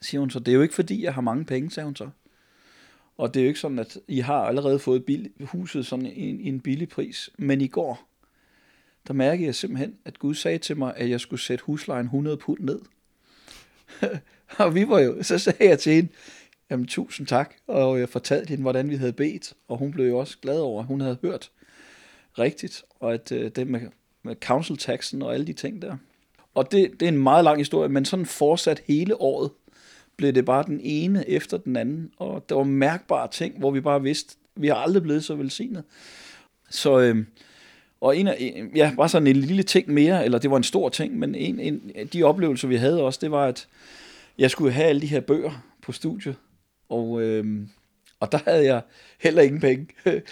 Siger 0.00 0.20
hun 0.20 0.30
så, 0.30 0.38
det 0.38 0.48
er 0.48 0.56
jo 0.56 0.62
ikke 0.62 0.74
fordi, 0.74 1.02
jeg 1.02 1.14
har 1.14 1.20
mange 1.20 1.44
penge, 1.44 1.70
sagde 1.70 1.84
hun 1.84 1.96
så. 1.96 2.08
Og 3.16 3.34
det 3.34 3.40
er 3.40 3.44
jo 3.44 3.48
ikke 3.48 3.60
sådan, 3.60 3.78
at 3.78 3.98
I 4.08 4.18
har 4.18 4.42
allerede 4.42 4.78
fået 4.78 5.04
bil, 5.04 5.30
huset 5.40 5.86
sådan 5.86 6.06
en, 6.06 6.40
en 6.40 6.60
billig 6.60 6.88
pris. 6.88 7.30
Men 7.38 7.60
i 7.60 7.66
går, 7.66 8.08
der 9.08 9.14
mærkede 9.14 9.46
jeg 9.46 9.54
simpelthen, 9.54 9.94
at 10.04 10.18
Gud 10.18 10.34
sagde 10.34 10.58
til 10.58 10.76
mig, 10.76 10.92
at 10.96 11.10
jeg 11.10 11.20
skulle 11.20 11.40
sætte 11.40 11.64
huslejen 11.64 12.06
100 12.06 12.36
pund 12.36 12.60
ned. 12.60 12.80
og 14.58 14.74
vi 14.74 14.88
var 14.88 14.98
jo, 15.00 15.22
så 15.22 15.38
sagde 15.38 15.68
jeg 15.68 15.78
til 15.78 15.92
hende, 15.92 16.08
jamen 16.70 16.86
tusind 16.86 17.26
tak, 17.26 17.54
og 17.66 18.00
jeg 18.00 18.08
fortalte 18.08 18.48
hende, 18.48 18.62
hvordan 18.62 18.90
vi 18.90 18.96
havde 18.96 19.12
bedt, 19.12 19.52
og 19.68 19.78
hun 19.78 19.90
blev 19.90 20.06
jo 20.06 20.18
også 20.18 20.38
glad 20.42 20.60
over, 20.60 20.80
at 20.80 20.86
hun 20.86 21.00
havde 21.00 21.18
hørt 21.22 21.50
rigtigt, 22.38 22.82
og 23.00 23.14
at 23.14 23.32
øh, 23.32 23.50
det 23.50 23.66
med, 23.66 23.80
med 24.22 24.36
council 24.36 24.76
taxen 24.76 25.22
og 25.22 25.34
alle 25.34 25.46
de 25.46 25.52
ting 25.52 25.82
der. 25.82 25.96
Og 26.54 26.72
det, 26.72 27.00
det 27.00 27.02
er 27.02 27.12
en 27.12 27.22
meget 27.22 27.44
lang 27.44 27.58
historie, 27.58 27.88
men 27.88 28.04
sådan 28.04 28.26
fortsat 28.26 28.82
hele 28.86 29.20
året 29.20 29.50
blev 30.16 30.32
det 30.32 30.44
bare 30.44 30.64
den 30.66 30.80
ene 30.82 31.28
efter 31.28 31.56
den 31.56 31.76
anden, 31.76 32.12
og 32.16 32.48
der 32.48 32.54
var 32.54 32.64
mærkbare 32.64 33.28
ting, 33.30 33.58
hvor 33.58 33.70
vi 33.70 33.80
bare 33.80 34.02
vidste, 34.02 34.36
vi 34.56 34.68
har 34.68 34.74
aldrig 34.74 35.02
blevet 35.02 35.24
så 35.24 35.34
velsignet. 35.34 35.84
Så, 36.70 37.00
øh, 37.00 37.24
og 38.00 38.16
en 38.16 38.26
af, 38.26 38.64
ja, 38.74 38.92
bare 38.96 39.08
sådan 39.08 39.26
en 39.26 39.36
lille 39.36 39.62
ting 39.62 39.90
mere, 39.90 40.24
eller 40.24 40.38
det 40.38 40.50
var 40.50 40.56
en 40.56 40.62
stor 40.62 40.88
ting, 40.88 41.18
men 41.18 41.34
en, 41.34 41.60
en 41.60 41.92
af 41.94 42.08
de 42.08 42.22
oplevelser, 42.22 42.68
vi 42.68 42.76
havde 42.76 43.02
også, 43.02 43.18
det 43.22 43.30
var, 43.30 43.44
at 43.44 43.68
jeg 44.38 44.50
skulle 44.50 44.72
have 44.72 44.86
alle 44.86 45.00
de 45.00 45.06
her 45.06 45.20
bøger 45.20 45.64
på 45.82 45.92
studiet, 45.92 46.36
og, 46.88 47.22
øh, 47.22 47.44
og 48.20 48.32
der 48.32 48.38
havde 48.44 48.64
jeg 48.64 48.80
heller 49.20 49.42
ingen 49.42 49.60
penge. 49.60 49.86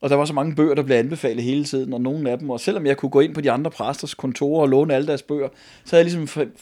og 0.00 0.10
der 0.10 0.16
var 0.16 0.24
så 0.24 0.32
mange 0.32 0.54
bøger, 0.54 0.74
der 0.74 0.82
blev 0.82 0.96
anbefalet 0.96 1.44
hele 1.44 1.64
tiden, 1.64 1.92
og 1.92 2.00
nogle 2.00 2.30
af 2.30 2.38
dem, 2.38 2.50
og 2.50 2.60
selvom 2.60 2.86
jeg 2.86 2.96
kunne 2.96 3.10
gå 3.10 3.20
ind 3.20 3.34
på 3.34 3.40
de 3.40 3.50
andre 3.50 3.70
præsters 3.70 4.14
kontorer 4.14 4.62
og 4.62 4.68
låne 4.68 4.94
alle 4.94 5.06
deres 5.06 5.22
bøger, 5.22 5.48
så 5.84 5.96
havde 5.96 6.04
jeg 6.04 6.14
ligesom, 6.14 6.52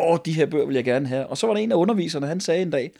åh, 0.00 0.18
de 0.24 0.32
her 0.32 0.46
bøger 0.46 0.66
vil 0.66 0.74
jeg 0.74 0.84
gerne 0.84 1.06
have. 1.08 1.26
Og 1.26 1.38
så 1.38 1.46
var 1.46 1.54
der 1.54 1.60
en 1.60 1.72
af 1.72 1.76
underviserne, 1.76 2.26
han 2.26 2.40
sagde 2.40 2.62
en 2.62 2.70
dag, 2.70 2.92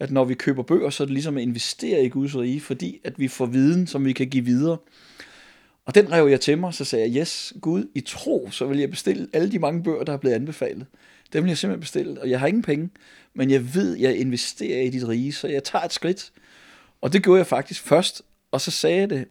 at 0.00 0.10
når 0.10 0.24
vi 0.24 0.34
køber 0.34 0.62
bøger, 0.62 0.90
så 0.90 1.02
er 1.02 1.04
det 1.04 1.12
ligesom 1.12 1.36
at 1.36 1.42
investere 1.42 2.04
i 2.04 2.08
Guds 2.08 2.36
rige, 2.36 2.60
fordi 2.60 3.00
at 3.04 3.18
vi 3.18 3.28
får 3.28 3.46
viden, 3.46 3.86
som 3.86 4.04
vi 4.04 4.12
kan 4.12 4.28
give 4.28 4.44
videre. 4.44 4.76
Og 5.84 5.94
den 5.94 6.12
rev 6.12 6.28
jeg 6.28 6.40
til 6.40 6.58
mig, 6.58 6.74
så 6.74 6.84
sagde 6.84 7.12
jeg, 7.12 7.20
yes, 7.20 7.52
Gud, 7.60 7.90
i 7.94 8.00
tro, 8.00 8.48
så 8.50 8.66
vil 8.66 8.78
jeg 8.78 8.90
bestille 8.90 9.28
alle 9.32 9.52
de 9.52 9.58
mange 9.58 9.82
bøger, 9.82 10.04
der 10.04 10.12
er 10.12 10.16
blevet 10.16 10.34
anbefalet. 10.34 10.86
Dem 11.32 11.44
vil 11.44 11.50
jeg 11.50 11.58
simpelthen 11.58 11.80
bestille, 11.80 12.20
og 12.20 12.30
jeg 12.30 12.40
har 12.40 12.46
ingen 12.46 12.62
penge, 12.62 12.90
men 13.34 13.50
jeg 13.50 13.74
ved, 13.74 13.96
jeg 13.96 14.16
investerer 14.16 14.80
i 14.80 14.90
dit 14.90 15.08
rige, 15.08 15.32
så 15.32 15.48
jeg 15.48 15.64
tager 15.64 15.84
et 15.84 15.92
skridt. 15.92 16.32
Og 17.00 17.12
det 17.12 17.22
gjorde 17.22 17.38
jeg 17.38 17.46
faktisk 17.46 17.82
først, 17.82 18.22
og 18.50 18.60
så 18.60 18.70
sagde 18.70 19.00
jeg 19.00 19.10
det, 19.10 19.28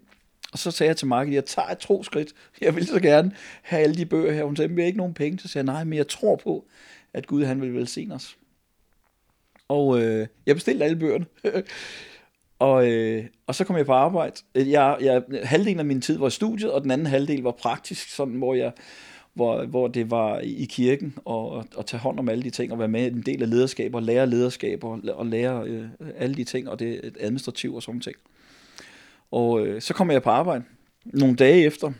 og 0.51 0.59
så 0.59 0.71
sagde 0.71 0.87
jeg 0.87 0.97
til 0.97 1.07
Mark, 1.07 1.31
jeg 1.31 1.45
tager 1.45 1.67
et 1.67 1.77
troskridt, 1.77 2.33
jeg 2.61 2.75
vil 2.75 2.87
så 2.87 2.99
gerne 2.99 3.31
have 3.61 3.81
alle 3.83 3.95
de 3.95 4.05
bøger 4.05 4.33
her. 4.33 4.43
Hun 4.43 4.55
sagde, 4.55 4.73
vi 4.73 4.81
har 4.81 4.87
ikke 4.87 4.97
nogen 4.97 5.13
penge. 5.13 5.39
Så 5.39 5.47
sagde 5.47 5.65
jeg, 5.67 5.73
nej, 5.73 5.83
men 5.83 5.97
jeg 5.97 6.07
tror 6.07 6.35
på, 6.35 6.67
at 7.13 7.27
Gud 7.27 7.43
han 7.43 7.61
vil 7.61 7.73
velsigne 7.73 8.15
os. 8.15 8.37
Og 9.67 10.01
øh, 10.01 10.27
jeg 10.45 10.55
bestilte 10.55 10.85
alle 10.85 10.99
bøgerne. 10.99 11.25
og, 12.61 12.91
øh, 12.91 13.25
og 13.47 13.55
så 13.55 13.63
kom 13.63 13.77
jeg 13.77 13.85
på 13.85 13.93
arbejde. 13.93 14.35
Øh, 14.55 14.71
jeg, 14.71 14.97
jeg, 15.01 15.23
halvdelen 15.43 15.79
af 15.79 15.85
min 15.85 16.01
tid 16.01 16.17
var 16.17 16.27
i 16.27 16.31
studiet, 16.31 16.71
og 16.71 16.83
den 16.83 16.91
anden 16.91 17.07
halvdel 17.07 17.41
var 17.41 17.51
praktisk, 17.51 18.09
sådan, 18.09 18.33
hvor 18.33 18.53
jeg 18.53 18.71
hvor, 19.33 19.65
hvor 19.65 19.87
det 19.87 20.11
var 20.11 20.39
i 20.39 20.67
kirken 20.69 21.17
og 21.25 21.65
at 21.79 21.85
tage 21.85 22.01
hånd 22.01 22.19
om 22.19 22.29
alle 22.29 22.43
de 22.43 22.49
ting 22.49 22.71
og 22.71 22.79
være 22.79 22.87
med 22.87 23.01
i 23.01 23.07
en 23.07 23.21
del 23.21 23.43
af 23.43 23.49
lederskaber, 23.49 23.99
lære 23.99 24.27
lederskaber 24.27 25.13
og 25.13 25.25
lære 25.25 25.67
øh, 25.67 25.85
alle 26.17 26.35
de 26.35 26.43
ting 26.43 26.69
og 26.69 26.79
det 26.79 27.17
administrative 27.19 27.75
og 27.75 27.83
sådan 27.83 28.01
ting. 28.01 28.15
Og 29.31 29.65
øh, 29.65 29.81
så 29.81 29.93
kom 29.93 30.11
jeg 30.11 30.23
på 30.23 30.29
arbejde 30.29 30.63
nogle 31.05 31.35
dage 31.35 31.65
efter, 31.65 31.91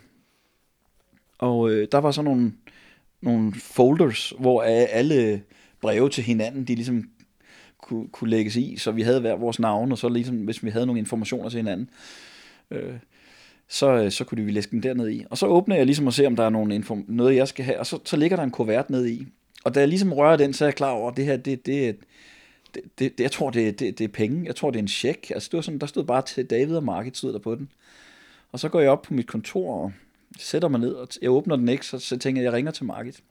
og 1.38 1.72
øh, 1.72 1.88
der 1.92 1.98
var 1.98 2.12
så 2.12 2.22
nogle, 2.22 2.54
nogle 3.22 3.54
folders, 3.54 4.34
hvor 4.40 4.62
alle 4.62 5.42
breve 5.82 6.10
til 6.10 6.24
hinanden, 6.24 6.64
de 6.64 6.76
ligesom 6.76 7.10
kunne, 7.82 8.08
kunne 8.08 8.30
lægges 8.30 8.56
i, 8.56 8.78
så 8.78 8.92
vi 8.92 9.02
havde 9.02 9.22
hver 9.22 9.36
vores 9.36 9.60
navn, 9.60 9.92
og 9.92 9.98
så 9.98 10.10
ligesom, 10.10 10.36
hvis 10.38 10.64
vi 10.64 10.70
havde 10.70 10.86
nogle 10.86 11.00
informationer 11.00 11.50
til 11.50 11.58
hinanden, 11.58 11.90
øh, 12.72 12.94
så, 13.68 13.94
øh, 13.94 14.12
så 14.12 14.24
kunne 14.24 14.46
vi 14.46 14.52
læse 14.52 14.72
dem 14.72 14.82
derned 14.82 15.10
i. 15.10 15.26
Og 15.30 15.38
så 15.38 15.46
åbner 15.46 15.76
jeg 15.76 15.86
ligesom 15.86 16.08
og 16.08 16.14
ser, 16.14 16.28
om 16.28 16.36
der 16.36 16.44
er 16.44 16.50
nogle 16.50 16.76
inform- 16.76 17.06
noget, 17.08 17.36
jeg 17.36 17.48
skal 17.48 17.66
have, 17.66 17.80
og 17.80 17.86
så, 17.86 18.00
så 18.06 18.18
ligger 18.18 18.38
der 18.38 18.44
en 18.44 18.52
kuvert 18.52 18.90
ned 18.90 19.08
i. 19.08 19.28
Og 19.64 19.76
da 19.76 19.80
jeg 19.80 19.90
ligesom 19.90 20.14
rører 20.14 20.38
den, 20.38 20.54
så 20.54 20.66
er 20.66 20.68
jeg 20.68 20.76
klar 20.76 20.92
over, 20.92 21.12
at 21.12 21.18
det 21.18 21.26
her, 21.26 21.38
det, 21.38 21.66
det, 21.66 21.98
det, 22.74 22.82
det, 23.00 23.18
det 23.18 23.24
jeg 23.24 23.32
tror, 23.32 23.50
det, 23.50 23.80
det, 23.80 23.98
det 23.98 24.04
er 24.04 24.08
penge. 24.08 24.46
Jeg 24.46 24.56
tror, 24.56 24.72
det 24.72 24.80
er 24.80 24.84
en 24.84 24.88
check. 24.88 25.32
Altså, 25.32 25.50
det 25.52 25.58
var 25.58 25.62
sådan, 25.62 25.80
der 25.80 25.88
stod 25.88 26.04
bare 26.04 26.22
til 26.22 26.46
David 26.46 26.76
og 26.76 26.84
Market, 26.84 27.18
stod 27.18 27.34
der 27.34 27.40
på 27.40 27.56
den. 27.56 27.70
Og 28.52 28.60
så 28.60 28.70
går 28.70 28.80
jeg 28.80 28.90
op 28.90 29.02
på 29.02 29.14
mit 29.14 29.28
kontor 29.28 29.76
og 29.76 29.92
sætter 30.40 30.68
mig 30.68 30.80
ned, 30.80 30.94
og 30.94 31.08
jeg 31.22 31.30
åbner 31.30 31.56
den 31.56 31.70
ikke, 31.70 31.86
så, 31.86 32.00
så 32.00 32.18
tænker 32.18 32.42
jeg, 32.42 32.46
jeg 32.46 32.54
ringer 32.54 32.72
til 32.72 32.86
Market. 32.86 33.22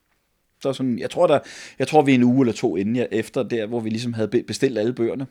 Så 0.63 0.73
sådan, 0.73 0.99
jeg 0.99 1.11
tror, 1.11 1.27
der, 1.27 1.39
jeg 1.79 1.89
tror, 1.89 2.03
vi 2.03 2.11
er 2.11 2.15
en 2.15 2.23
uge 2.23 2.43
eller 2.43 2.53
to 2.53 2.77
inden 2.77 2.97
jeg, 2.97 3.09
efter 3.11 3.43
der, 3.43 3.67
hvor 3.67 3.81
vi 3.81 3.91
ligesom 3.91 4.13
havde 4.13 4.29
bestilt 4.29 4.79
alle 4.79 4.93
bøgerne. 4.93 5.27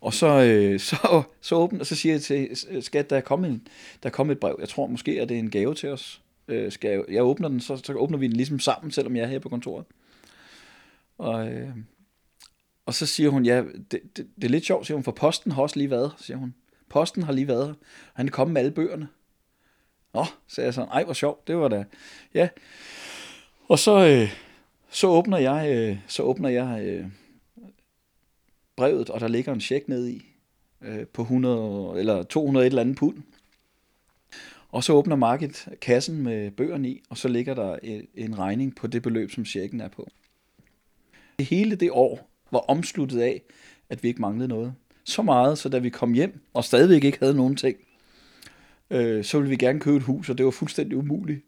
Og 0.00 0.14
så, 0.14 0.42
øh, 0.42 0.80
så, 0.80 1.22
så, 1.40 1.54
åbner, 1.54 1.80
og 1.80 1.86
så 1.86 1.96
siger 1.96 2.12
jeg 2.12 2.22
til 2.22 2.84
skat, 2.84 3.10
der 3.10 3.16
er, 3.16 3.20
kommet 3.20 3.50
en, 3.50 3.68
der 4.02 4.08
er 4.08 4.12
kommet 4.12 4.34
et 4.34 4.40
brev. 4.40 4.56
Jeg 4.60 4.68
tror 4.68 4.86
måske, 4.86 5.20
at 5.20 5.28
det 5.28 5.34
er 5.34 5.38
en 5.38 5.50
gave 5.50 5.74
til 5.74 5.88
os. 5.88 6.22
Øh, 6.48 6.72
skal 6.72 6.90
jeg, 6.90 7.04
jeg 7.08 7.24
åbner 7.24 7.48
den, 7.48 7.60
så, 7.60 7.76
så 7.76 7.92
åbner 7.92 8.18
vi 8.18 8.26
den 8.26 8.36
ligesom 8.36 8.58
sammen, 8.58 8.90
selvom 8.90 9.16
jeg 9.16 9.22
er 9.22 9.28
her 9.28 9.38
på 9.38 9.48
kontoret. 9.48 9.84
Og, 11.18 11.48
øh, 11.48 11.68
og 12.86 12.94
så 12.94 13.06
siger 13.06 13.30
hun, 13.30 13.44
ja, 13.46 13.62
det, 13.90 14.00
det, 14.16 14.26
det 14.36 14.44
er 14.44 14.48
lidt 14.48 14.64
sjovt, 14.64 14.86
siger 14.86 14.96
hun, 14.96 15.04
for 15.04 15.12
posten 15.12 15.52
har 15.52 15.62
også 15.62 15.76
lige 15.76 15.90
været 15.90 16.12
siger 16.18 16.36
hun. 16.36 16.54
Posten 16.88 17.22
har 17.22 17.32
lige 17.32 17.48
været 17.48 17.66
her. 17.66 17.74
Han 18.14 18.26
er 18.26 18.30
kommet 18.30 18.52
med 18.52 18.60
alle 18.60 18.72
bøgerne. 18.72 19.08
Nå, 20.14 20.24
sagde 20.48 20.66
jeg 20.66 20.74
så, 20.74 20.82
ej, 20.82 21.04
hvor 21.04 21.12
sjovt, 21.12 21.48
det 21.48 21.56
var 21.56 21.68
da, 21.68 21.84
ja. 22.34 22.48
Og 23.68 23.78
så, 23.78 24.06
øh, 24.06 24.28
så 24.90 25.06
åbner 25.06 25.38
jeg, 25.38 25.70
øh, 25.76 25.98
så 26.06 26.22
åbner 26.22 26.48
jeg 26.48 26.82
øh, 26.84 27.06
brevet, 28.76 29.10
og 29.10 29.20
der 29.20 29.28
ligger 29.28 29.52
en 29.52 29.60
check 29.60 29.88
ned 29.88 30.08
i 30.08 30.24
øh, 30.82 31.06
på 31.06 31.22
100 31.22 31.94
eller 31.98 32.22
200 32.22 32.66
et 32.66 32.70
eller 32.70 32.82
andet 32.82 32.96
pund. 32.96 33.16
Og 34.68 34.84
så 34.84 34.92
åbner 34.92 35.16
Market 35.16 35.68
kassen 35.80 36.22
med 36.22 36.50
bøgerne 36.50 36.88
i, 36.88 37.02
og 37.10 37.18
så 37.18 37.28
ligger 37.28 37.54
der 37.54 37.78
øh, 37.82 38.00
en, 38.14 38.38
regning 38.38 38.76
på 38.76 38.86
det 38.86 39.02
beløb, 39.02 39.30
som 39.30 39.44
checken 39.44 39.80
er 39.80 39.88
på. 39.88 40.08
Hele 41.40 41.76
det 41.76 41.90
år 41.90 42.30
var 42.50 42.58
omsluttet 42.58 43.20
af, 43.20 43.42
at 43.90 44.02
vi 44.02 44.08
ikke 44.08 44.20
manglede 44.20 44.48
noget. 44.48 44.74
Så 45.04 45.22
meget, 45.22 45.58
så 45.58 45.68
da 45.68 45.78
vi 45.78 45.90
kom 45.90 46.12
hjem 46.12 46.40
og 46.54 46.64
stadigvæk 46.64 47.04
ikke 47.04 47.18
havde 47.18 47.34
nogen 47.34 47.56
ting, 47.56 47.76
øh, 48.90 49.24
så 49.24 49.38
ville 49.38 49.50
vi 49.50 49.56
gerne 49.56 49.80
købe 49.80 49.96
et 49.96 50.02
hus, 50.02 50.28
og 50.30 50.38
det 50.38 50.44
var 50.44 50.50
fuldstændig 50.50 50.98
umuligt. 50.98 51.40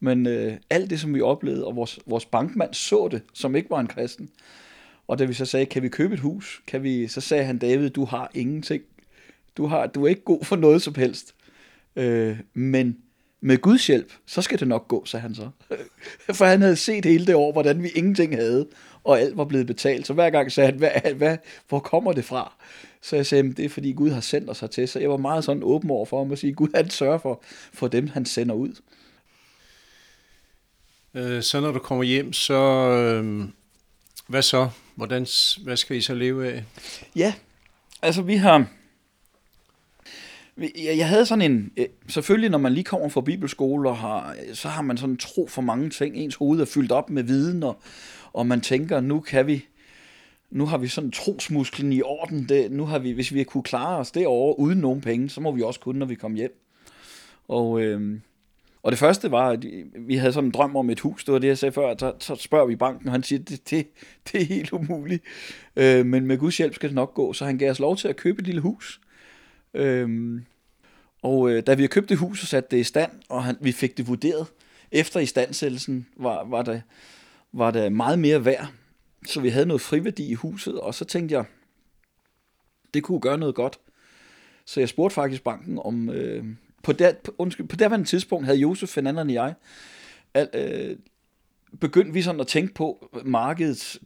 Men 0.00 0.26
øh, 0.26 0.56
alt 0.70 0.90
det, 0.90 1.00
som 1.00 1.14
vi 1.14 1.20
oplevede, 1.20 1.66
og 1.66 1.76
vores, 1.76 1.98
vores 2.06 2.26
bankmand 2.26 2.74
så 2.74 3.08
det, 3.10 3.22
som 3.32 3.56
ikke 3.56 3.70
var 3.70 3.80
en 3.80 3.86
kristen, 3.86 4.30
og 5.08 5.18
da 5.18 5.24
vi 5.24 5.34
så 5.34 5.44
sagde, 5.44 5.66
kan 5.66 5.82
vi 5.82 5.88
købe 5.88 6.14
et 6.14 6.20
hus? 6.20 6.62
Kan 6.66 6.82
vi, 6.82 7.08
så 7.08 7.20
sagde 7.20 7.44
han, 7.44 7.58
David, 7.58 7.90
du 7.90 8.04
har 8.04 8.30
ingenting. 8.34 8.82
Du, 9.56 9.66
har, 9.66 9.86
du 9.86 10.04
er 10.04 10.08
ikke 10.08 10.24
god 10.24 10.44
for 10.44 10.56
noget 10.56 10.82
som 10.82 10.94
helst. 10.94 11.34
Øh, 11.96 12.38
men 12.54 12.96
med 13.40 13.58
Guds 13.58 13.86
hjælp, 13.86 14.12
så 14.26 14.42
skal 14.42 14.60
det 14.60 14.68
nok 14.68 14.88
gå, 14.88 15.04
sagde 15.04 15.22
han 15.22 15.34
så. 15.34 15.48
For 16.38 16.44
han 16.44 16.62
havde 16.62 16.76
set 16.76 17.04
hele 17.04 17.26
det 17.26 17.34
år, 17.34 17.52
hvordan 17.52 17.82
vi 17.82 17.88
ingenting 17.88 18.36
havde, 18.36 18.68
og 19.04 19.20
alt 19.20 19.36
var 19.36 19.44
blevet 19.44 19.66
betalt. 19.66 20.06
Så 20.06 20.14
hver 20.14 20.30
gang 20.30 20.52
sagde 20.52 20.70
han, 20.70 20.78
hvad, 20.78 21.14
hvad, 21.14 21.36
hvor 21.68 21.78
kommer 21.78 22.12
det 22.12 22.24
fra? 22.24 22.54
Så 23.02 23.16
jeg 23.16 23.26
sagde, 23.26 23.52
det 23.52 23.64
er 23.64 23.68
fordi 23.68 23.92
Gud 23.92 24.10
har 24.10 24.20
sendt 24.20 24.50
os 24.50 24.60
hertil. 24.60 24.88
Så 24.88 24.98
jeg 24.98 25.10
var 25.10 25.16
meget 25.16 25.44
sådan 25.44 25.62
åben 25.62 25.90
over 25.90 26.06
for 26.06 26.18
ham 26.18 26.32
at 26.32 26.38
sige, 26.38 26.52
Gud 26.52 26.68
han 26.74 26.90
sørger 26.90 27.18
for, 27.18 27.42
for 27.72 27.88
dem, 27.88 28.08
han 28.08 28.24
sender 28.24 28.54
ud. 28.54 28.72
Øh, 31.18 31.42
så 31.42 31.60
når 31.60 31.72
du 31.72 31.78
kommer 31.78 32.04
hjem, 32.04 32.32
så 32.32 32.54
øh, 32.90 33.44
hvad 34.26 34.42
så? 34.42 34.68
Hvordan, 34.94 35.26
hvad 35.62 35.76
skal 35.76 35.96
I 35.96 36.00
så 36.00 36.14
leve 36.14 36.52
af? 36.52 36.64
Ja, 37.16 37.34
altså 38.02 38.22
vi 38.22 38.36
har... 38.36 38.66
Jeg 40.76 41.08
havde 41.08 41.26
sådan 41.26 41.52
en... 41.52 41.72
Øh, 41.76 41.86
selvfølgelig, 42.08 42.50
når 42.50 42.58
man 42.58 42.72
lige 42.72 42.84
kommer 42.84 43.08
fra 43.08 43.20
bibelskole, 43.20 43.88
og 43.88 43.96
har, 43.96 44.36
øh, 44.48 44.54
så 44.54 44.68
har 44.68 44.82
man 44.82 44.96
sådan 44.96 45.10
en 45.10 45.16
tro 45.16 45.46
for 45.48 45.62
mange 45.62 45.90
ting. 45.90 46.16
Ens 46.16 46.34
hoved 46.34 46.60
er 46.60 46.64
fyldt 46.64 46.92
op 46.92 47.10
med 47.10 47.22
viden, 47.22 47.62
og, 47.62 47.80
og 48.32 48.46
man 48.46 48.60
tænker, 48.60 49.00
nu 49.00 49.20
kan 49.20 49.46
vi... 49.46 49.64
Nu 50.50 50.66
har 50.66 50.78
vi 50.78 50.88
sådan 50.88 51.10
trosmusklen 51.10 51.92
i 51.92 52.02
orden. 52.02 52.48
Det, 52.48 52.72
nu 52.72 52.84
har 52.86 52.98
vi, 52.98 53.10
hvis 53.12 53.34
vi 53.34 53.44
kunne 53.44 53.62
klare 53.62 53.98
os 53.98 54.10
derovre 54.10 54.58
uden 54.58 54.78
nogen 54.78 55.00
penge, 55.00 55.30
så 55.30 55.40
må 55.40 55.52
vi 55.52 55.62
også 55.62 55.80
kunne, 55.80 55.98
når 55.98 56.06
vi 56.06 56.14
kommer 56.14 56.38
hjem. 56.38 56.60
Og, 57.48 57.80
øh, 57.80 58.20
og 58.82 58.92
det 58.92 58.98
første 58.98 59.30
var, 59.30 59.48
at 59.48 59.66
vi 59.98 60.16
havde 60.16 60.32
sådan 60.32 60.48
en 60.48 60.52
drøm 60.52 60.76
om 60.76 60.90
et 60.90 61.00
hus, 61.00 61.24
det 61.24 61.32
var 61.32 61.38
det, 61.38 61.48
jeg 61.48 61.58
sagde 61.58 61.72
før, 61.72 61.94
så, 61.98 62.12
så 62.18 62.36
spørger 62.36 62.66
vi 62.66 62.76
banken, 62.76 63.08
og 63.08 63.12
han 63.12 63.22
siger, 63.22 63.38
det, 63.38 63.70
det, 63.70 63.86
det 64.32 64.40
er 64.40 64.44
helt 64.44 64.72
umuligt. 64.72 65.24
Øh, 65.76 66.06
men 66.06 66.26
med 66.26 66.38
Guds 66.38 66.56
hjælp 66.56 66.74
skal 66.74 66.88
det 66.88 66.94
nok 66.94 67.14
gå, 67.14 67.32
så 67.32 67.44
han 67.44 67.58
gav 67.58 67.70
os 67.70 67.78
lov 67.78 67.96
til 67.96 68.08
at 68.08 68.16
købe 68.16 68.40
et 68.40 68.46
lille 68.46 68.60
hus. 68.60 69.00
Øh, 69.74 70.40
og 71.22 71.50
øh, 71.50 71.62
da 71.66 71.74
vi 71.74 71.82
har 71.82 71.88
købt 71.88 72.08
det 72.08 72.18
hus 72.18 72.42
og 72.42 72.48
sat 72.48 72.70
det 72.70 72.78
i 72.78 72.84
stand, 72.84 73.10
og 73.28 73.44
han, 73.44 73.56
vi 73.60 73.72
fik 73.72 73.96
det 73.96 74.08
vurderet, 74.08 74.46
efter 74.92 75.20
istandsættelsen 75.20 76.06
var, 76.16 76.44
var, 76.44 76.62
det, 76.62 76.82
var 77.52 77.70
det 77.70 77.92
meget 77.92 78.18
mere 78.18 78.44
værd, 78.44 78.66
så 79.26 79.40
vi 79.40 79.48
havde 79.48 79.66
noget 79.66 79.80
friværdi 79.80 80.28
i 80.28 80.34
huset, 80.34 80.80
og 80.80 80.94
så 80.94 81.04
tænkte 81.04 81.34
jeg, 81.34 81.44
det 82.94 83.02
kunne 83.02 83.20
gøre 83.20 83.38
noget 83.38 83.54
godt. 83.54 83.78
Så 84.64 84.80
jeg 84.80 84.88
spurgte 84.88 85.14
faktisk 85.14 85.44
banken 85.44 85.78
om, 85.78 86.10
øh, 86.10 86.44
på, 86.82 86.92
der, 86.92 87.12
på, 87.24 87.34
undskyld, 87.38 87.68
på 87.68 87.76
derværende 87.76 88.06
tidspunkt 88.06 88.46
havde 88.46 88.58
Josef, 88.58 88.88
Fernand 88.88 89.18
og 89.18 89.32
jeg, 89.32 89.54
al, 90.34 90.48
øh, 90.54 90.96
begyndte 91.80 92.12
vi 92.12 92.22
sådan 92.22 92.40
at 92.40 92.46
tænke 92.46 92.74
på 92.74 93.10
markedet. 93.24 93.98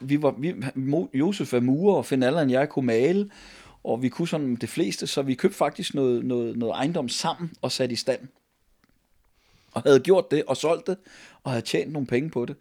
Vi 0.00 0.22
var, 0.22 0.30
vi, 0.30 0.54
Josef 1.14 1.52
var 1.52 1.60
murer, 1.60 1.96
og 1.96 2.06
Fernand 2.06 2.34
og 2.34 2.50
jeg 2.50 2.68
kunne 2.68 2.86
male, 2.86 3.30
og 3.84 4.02
vi 4.02 4.08
kunne 4.08 4.28
sådan 4.28 4.56
det 4.56 4.68
fleste, 4.68 5.06
så 5.06 5.22
vi 5.22 5.34
købte 5.34 5.56
faktisk 5.56 5.94
noget, 5.94 6.24
noget, 6.24 6.56
noget 6.56 6.74
ejendom 6.74 7.08
sammen 7.08 7.52
og 7.62 7.72
satte 7.72 7.92
i 7.92 7.96
stand. 7.96 8.20
Og 9.72 9.82
havde 9.82 10.00
gjort 10.00 10.30
det 10.30 10.44
og 10.44 10.56
solgt 10.56 10.86
det, 10.86 10.96
og 11.44 11.50
havde 11.50 11.64
tjent 11.64 11.92
nogle 11.92 12.06
penge 12.06 12.30
på 12.30 12.44
det. 12.44 12.56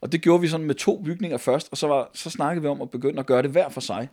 Og 0.00 0.12
det 0.12 0.22
gjorde 0.22 0.40
vi 0.40 0.48
sådan 0.48 0.66
med 0.66 0.74
to 0.74 1.02
bygninger 1.02 1.38
først, 1.38 1.68
og 1.70 1.76
så, 1.76 1.86
var, 1.86 2.10
så 2.14 2.30
snakkede 2.30 2.62
vi 2.62 2.68
om 2.68 2.82
at 2.82 2.90
begynde 2.90 3.20
at 3.20 3.26
gøre 3.26 3.42
det 3.42 3.50
hver 3.50 3.68
for 3.68 3.80
sig. 3.80 4.08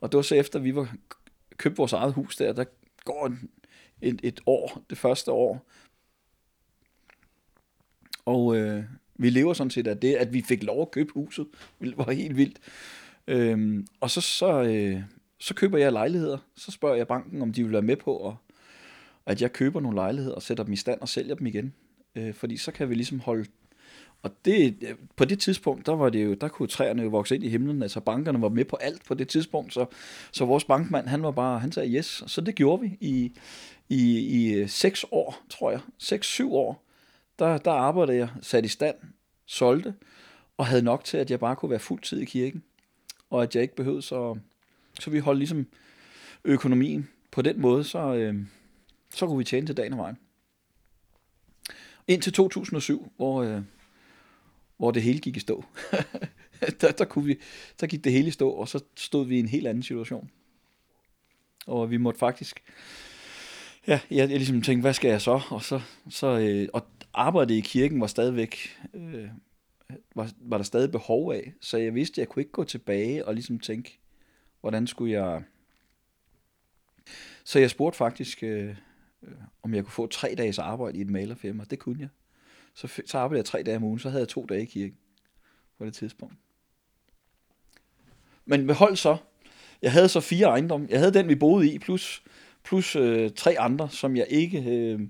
Og 0.00 0.12
det 0.12 0.16
var 0.16 0.22
så 0.22 0.34
efter, 0.34 0.58
vi 0.58 0.74
var 0.74 0.94
købt 1.56 1.78
vores 1.78 1.92
eget 1.92 2.12
hus 2.12 2.36
der, 2.36 2.52
der 2.52 2.64
går 3.04 3.26
en, 3.26 3.50
et, 4.02 4.20
et 4.22 4.40
år, 4.46 4.82
det 4.90 4.98
første 4.98 5.32
år. 5.32 5.66
Og 8.24 8.56
øh, 8.56 8.84
vi 9.14 9.30
lever 9.30 9.52
sådan 9.52 9.70
set 9.70 9.86
af 9.86 9.98
det, 9.98 10.14
at 10.14 10.32
vi 10.32 10.42
fik 10.42 10.62
lov 10.62 10.82
at 10.82 10.90
købe 10.90 11.12
huset. 11.14 11.46
Det 11.80 11.98
var 11.98 12.10
helt 12.10 12.36
vildt. 12.36 12.58
Øhm, 13.26 13.86
og 14.00 14.10
så, 14.10 14.20
så, 14.20 14.62
øh, 14.62 15.02
så 15.38 15.54
køber 15.54 15.78
jeg 15.78 15.92
lejligheder. 15.92 16.38
Så 16.56 16.70
spørger 16.70 16.96
jeg 16.96 17.08
banken, 17.08 17.42
om 17.42 17.52
de 17.52 17.62
vil 17.62 17.72
være 17.72 17.82
med 17.82 17.96
på, 17.96 18.28
at, 18.28 18.34
at 19.26 19.42
jeg 19.42 19.52
køber 19.52 19.80
nogle 19.80 19.96
lejligheder 19.96 20.34
og 20.34 20.42
sætter 20.42 20.64
dem 20.64 20.72
i 20.72 20.76
stand 20.76 21.00
og 21.00 21.08
sælger 21.08 21.34
dem 21.34 21.46
igen. 21.46 21.74
Øh, 22.14 22.34
fordi 22.34 22.56
så 22.56 22.72
kan 22.72 22.88
vi 22.88 22.94
ligesom 22.94 23.20
holde 23.20 23.46
og 24.22 24.30
det, 24.44 24.96
på 25.16 25.24
det 25.24 25.38
tidspunkt, 25.38 25.86
der, 25.86 25.92
var 25.92 26.10
det 26.10 26.24
jo, 26.24 26.34
der 26.34 26.48
kunne 26.48 26.68
træerne 26.68 27.02
jo 27.02 27.08
vokse 27.08 27.34
ind 27.34 27.44
i 27.44 27.48
himlen, 27.48 27.82
altså 27.82 28.00
bankerne 28.00 28.42
var 28.42 28.48
med 28.48 28.64
på 28.64 28.76
alt 28.76 29.04
på 29.04 29.14
det 29.14 29.28
tidspunkt, 29.28 29.74
så, 29.74 29.86
så 30.32 30.44
vores 30.44 30.64
bankmand, 30.64 31.06
han 31.06 31.22
var 31.22 31.30
bare, 31.30 31.58
han 31.58 31.72
sagde 31.72 31.90
yes, 31.90 32.22
så 32.26 32.40
det 32.40 32.54
gjorde 32.54 32.82
vi 32.82 32.96
i, 33.00 33.32
i, 33.88 34.18
i 34.18 34.54
øh, 34.54 34.68
seks 34.68 35.04
år, 35.10 35.42
tror 35.50 35.70
jeg, 35.70 35.80
seks, 35.98 36.26
syv 36.26 36.54
år, 36.54 36.84
der, 37.38 37.58
der 37.58 37.70
arbejdede 37.70 38.18
jeg, 38.18 38.28
sat 38.42 38.64
i 38.64 38.68
stand, 38.68 38.96
solgte, 39.46 39.94
og 40.56 40.66
havde 40.66 40.82
nok 40.82 41.04
til, 41.04 41.16
at 41.16 41.30
jeg 41.30 41.40
bare 41.40 41.56
kunne 41.56 41.70
være 41.70 41.78
fuldtid 41.78 42.20
i 42.20 42.24
kirken, 42.24 42.62
og 43.30 43.42
at 43.42 43.54
jeg 43.54 43.62
ikke 43.62 43.76
behøvede 43.76 44.02
så, 44.02 44.38
så 45.00 45.10
vi 45.10 45.18
holdt 45.18 45.38
ligesom 45.38 45.66
økonomien 46.44 47.08
på 47.30 47.42
den 47.42 47.60
måde, 47.60 47.84
så, 47.84 48.14
øh, 48.14 48.34
så 49.14 49.26
kunne 49.26 49.38
vi 49.38 49.44
tjene 49.44 49.66
til 49.66 49.76
dagen 49.76 49.92
og 49.92 49.98
vejen. 49.98 50.18
Indtil 52.08 52.32
2007, 52.32 53.12
hvor, 53.16 53.42
øh, 53.42 53.62
hvor 54.76 54.90
det 54.90 55.02
hele 55.02 55.18
gik 55.18 55.36
i 55.36 55.40
stå. 55.40 55.64
der, 56.80 56.92
der, 56.92 57.04
kunne 57.04 57.24
vi, 57.24 57.38
der 57.80 57.86
gik 57.86 58.04
det 58.04 58.12
hele 58.12 58.28
i 58.28 58.30
stå, 58.30 58.50
og 58.50 58.68
så 58.68 58.84
stod 58.96 59.26
vi 59.26 59.36
i 59.36 59.40
en 59.40 59.48
helt 59.48 59.66
anden 59.66 59.82
situation. 59.82 60.30
Og 61.66 61.90
vi 61.90 61.96
måtte 61.96 62.18
faktisk... 62.18 62.62
Ja, 63.88 64.00
jeg, 64.10 64.30
jeg 64.30 64.36
ligesom 64.38 64.62
tænkte, 64.62 64.80
hvad 64.80 64.94
skal 64.94 65.08
jeg 65.08 65.20
så? 65.20 65.40
Og, 65.50 65.62
så, 65.62 65.80
så, 66.10 66.38
øh, 66.38 66.68
og 66.72 66.86
arbejdet 67.12 67.54
i 67.54 67.60
kirken 67.60 68.00
var 68.00 68.06
stadigvæk... 68.06 68.78
Øh, 68.94 69.28
var, 70.14 70.30
var 70.40 70.56
der 70.56 70.64
stadig 70.64 70.90
behov 70.90 71.32
af, 71.32 71.52
så 71.60 71.78
jeg 71.78 71.94
vidste, 71.94 72.14
at 72.14 72.18
jeg 72.18 72.28
kunne 72.28 72.40
ikke 72.40 72.52
gå 72.52 72.64
tilbage 72.64 73.26
og 73.26 73.34
ligesom 73.34 73.58
tænke, 73.58 73.98
hvordan 74.60 74.86
skulle 74.86 75.12
jeg... 75.12 75.42
Så 77.44 77.58
jeg 77.58 77.70
spurgte 77.70 77.96
faktisk, 77.96 78.42
øh, 78.42 78.74
om 79.62 79.74
jeg 79.74 79.84
kunne 79.84 79.92
få 79.92 80.06
tre 80.06 80.34
dages 80.38 80.58
arbejde 80.58 80.98
i 80.98 81.00
et 81.00 81.10
malerfirma. 81.10 81.64
Det 81.70 81.78
kunne 81.78 82.00
jeg. 82.00 82.08
Så, 82.74 83.02
så 83.06 83.18
arbejdede 83.18 83.38
jeg 83.38 83.44
tre 83.44 83.62
dage 83.62 83.76
om 83.76 83.84
ugen, 83.84 83.98
så 83.98 84.10
havde 84.10 84.20
jeg 84.20 84.28
to 84.28 84.46
dage 84.46 84.62
i 84.62 84.66
kirken 84.66 84.96
på 85.78 85.84
det 85.84 85.94
tidspunkt. 85.94 86.34
Men 88.44 88.66
behold 88.66 88.96
så, 88.96 89.16
jeg 89.82 89.92
havde 89.92 90.08
så 90.08 90.20
fire 90.20 90.46
ejendomme. 90.46 90.86
Jeg 90.90 90.98
havde 90.98 91.14
den, 91.14 91.28
vi 91.28 91.34
boede 91.34 91.72
i, 91.72 91.78
plus, 91.78 92.22
plus 92.68 92.96
øh, 92.96 93.30
tre 93.30 93.58
andre, 93.58 93.88
som 93.90 94.16
jeg 94.16 94.26
ikke... 94.28 94.64
Øh, 94.66 95.00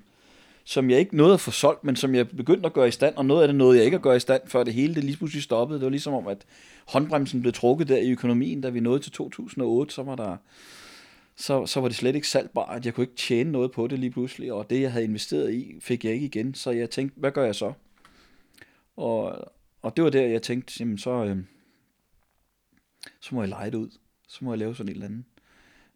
som 0.64 0.90
jeg 0.90 0.98
ikke 0.98 1.16
nåede 1.16 1.34
at 1.34 1.40
få 1.40 1.50
solgt, 1.50 1.84
men 1.84 1.96
som 1.96 2.14
jeg 2.14 2.28
begyndte 2.28 2.66
at 2.66 2.72
gøre 2.72 2.88
i 2.88 2.90
stand, 2.90 3.16
og 3.16 3.26
noget 3.26 3.42
af 3.42 3.48
det 3.48 3.56
nåede 3.56 3.76
jeg 3.76 3.84
ikke 3.84 3.94
at 3.94 4.02
gøre 4.02 4.16
i 4.16 4.20
stand, 4.20 4.42
før 4.46 4.64
det 4.64 4.74
hele 4.74 4.94
det 4.94 5.04
lige 5.04 5.16
pludselig 5.16 5.42
stoppede. 5.42 5.78
Det 5.78 5.84
var 5.84 5.90
ligesom 5.90 6.14
om, 6.14 6.26
at 6.26 6.46
håndbremsen 6.86 7.40
blev 7.40 7.52
trukket 7.52 7.88
der 7.88 7.96
i 7.96 8.10
økonomien, 8.10 8.60
da 8.60 8.68
vi 8.68 8.80
nåede 8.80 8.98
til 8.98 9.12
2008, 9.12 9.94
så 9.94 10.02
var 10.02 10.16
der 10.16 10.36
så, 11.36 11.66
så 11.66 11.80
var 11.80 11.88
det 11.88 11.96
slet 11.96 12.14
ikke 12.14 12.28
salgbart. 12.28 12.86
Jeg 12.86 12.94
kunne 12.94 13.04
ikke 13.04 13.16
tjene 13.16 13.52
noget 13.52 13.72
på 13.72 13.86
det 13.86 13.98
lige 13.98 14.10
pludselig, 14.10 14.52
og 14.52 14.70
det, 14.70 14.80
jeg 14.80 14.92
havde 14.92 15.04
investeret 15.04 15.54
i, 15.54 15.74
fik 15.80 16.04
jeg 16.04 16.12
ikke 16.12 16.26
igen. 16.26 16.54
Så 16.54 16.70
jeg 16.70 16.90
tænkte, 16.90 17.20
hvad 17.20 17.30
gør 17.30 17.44
jeg 17.44 17.54
så? 17.54 17.72
Og, 18.96 19.52
og 19.82 19.96
det 19.96 20.04
var 20.04 20.10
der, 20.10 20.26
jeg 20.26 20.42
tænkte, 20.42 20.74
jamen 20.80 20.98
så, 20.98 21.24
øh, 21.24 21.36
så 23.20 23.34
må 23.34 23.42
jeg 23.42 23.48
lege 23.48 23.70
det 23.70 23.78
ud. 23.78 23.90
Så 24.28 24.44
må 24.44 24.52
jeg 24.52 24.58
lave 24.58 24.74
sådan 24.74 24.88
en 24.88 24.94
eller 24.94 25.06
andet 25.06 25.24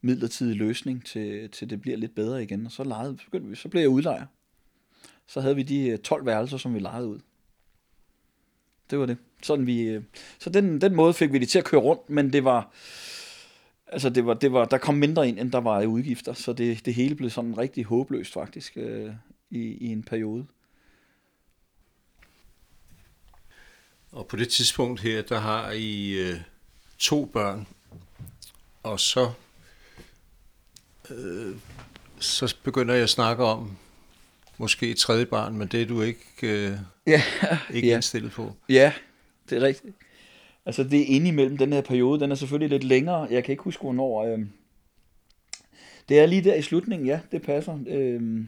midlertidig 0.03 0.57
løsning, 0.57 1.05
til, 1.07 1.51
til 1.51 1.71
det 1.71 1.81
bliver 1.81 1.97
lidt 1.97 2.15
bedre 2.15 2.43
igen. 2.43 2.67
Og 2.67 2.73
så, 2.73 2.85
lejede, 2.85 3.17
begyndte 3.25 3.49
vi, 3.49 3.57
så 3.57 3.69
blev 3.69 3.81
jeg 3.81 3.91
udlejer. 3.91 4.27
Så 5.27 5.41
havde 5.41 5.57
vi 5.57 5.63
de 5.63 5.89
øh, 5.89 5.99
12 5.99 6.27
værelser, 6.27 6.57
som 6.57 6.75
vi 6.75 6.79
lejede 6.79 7.09
ud. 7.09 7.21
Det 8.91 8.99
var 8.99 9.07
det. 9.07 9.17
Sådan 9.43 9.67
vi, 9.67 9.83
øh, 9.83 10.03
så 10.39 10.51
den, 10.51 10.81
den 10.81 10.95
måde 10.95 11.15
fik 11.15 11.33
vi 11.33 11.39
det 11.39 11.49
til 11.49 11.59
at 11.59 11.65
køre 11.65 11.81
rundt, 11.81 12.11
men 12.11 12.33
det 12.33 12.45
var, 12.45 12.73
Altså, 13.93 14.11
det 14.11 14.27
var, 14.27 14.35
det 14.35 14.53
var, 14.53 14.65
der 14.65 14.79
kom 14.79 14.95
mindre 14.95 15.29
ind, 15.29 15.39
end 15.39 15.53
der 15.53 15.61
var 15.61 15.81
i 15.81 15.87
udgifter, 15.87 16.33
så 16.33 16.53
det, 16.53 16.87
det 16.87 16.95
hele 16.95 17.15
blev 17.15 17.31
sådan 17.31 17.59
rigtig 17.59 17.85
håbløst 17.85 18.33
faktisk 18.33 18.73
øh, 18.77 19.13
i, 19.51 19.59
i 19.59 19.87
en 19.87 20.03
periode. 20.03 20.47
Og 24.13 24.27
på 24.27 24.37
det 24.37 24.49
tidspunkt 24.49 25.01
her, 25.01 25.23
der 25.23 25.39
har 25.39 25.71
I 25.71 26.11
øh, 26.11 26.41
to 26.99 27.25
børn, 27.25 27.67
og 28.83 29.01
så, 29.01 29.33
øh, 31.11 31.57
så 32.19 32.57
begynder 32.63 32.95
jeg 32.95 33.03
at 33.03 33.11
snakke 33.11 33.45
om 33.45 33.77
måske 34.59 34.91
et 34.91 34.97
tredje 34.97 35.27
barn, 35.27 35.59
men 35.59 35.69
det 35.69 35.83
er 35.83 35.87
du 35.87 36.03
ikke, 36.03 36.21
øh, 36.43 36.73
ja, 37.07 37.23
ikke 37.75 37.89
ja. 37.89 37.95
indstillet 37.95 38.33
på. 38.33 38.53
Ja, 38.69 38.93
det 39.51 39.59
er 39.59 39.63
rigtigt. 39.63 39.97
Altså 40.67 40.85
det 40.85 41.01
er 41.01 41.07
inde 41.07 41.29
imellem 41.29 41.57
den 41.57 41.73
her 41.73 41.81
periode, 41.81 42.21
den 42.21 42.31
er 42.31 42.35
selvfølgelig 42.35 42.71
lidt 42.71 42.85
længere. 42.85 43.27
Jeg 43.31 43.45
kan 43.45 43.53
ikke 43.53 43.63
huske, 43.63 43.83
hvornår... 43.83 44.25
Øh, 44.25 44.39
det 46.09 46.21
er 46.21 46.27
lige 46.27 46.45
der 46.45 46.55
i 46.55 46.63
slutningen, 46.63 47.07
ja, 47.07 47.21
det 47.33 47.43
passer. 47.43 47.79
Øh, 47.87 48.45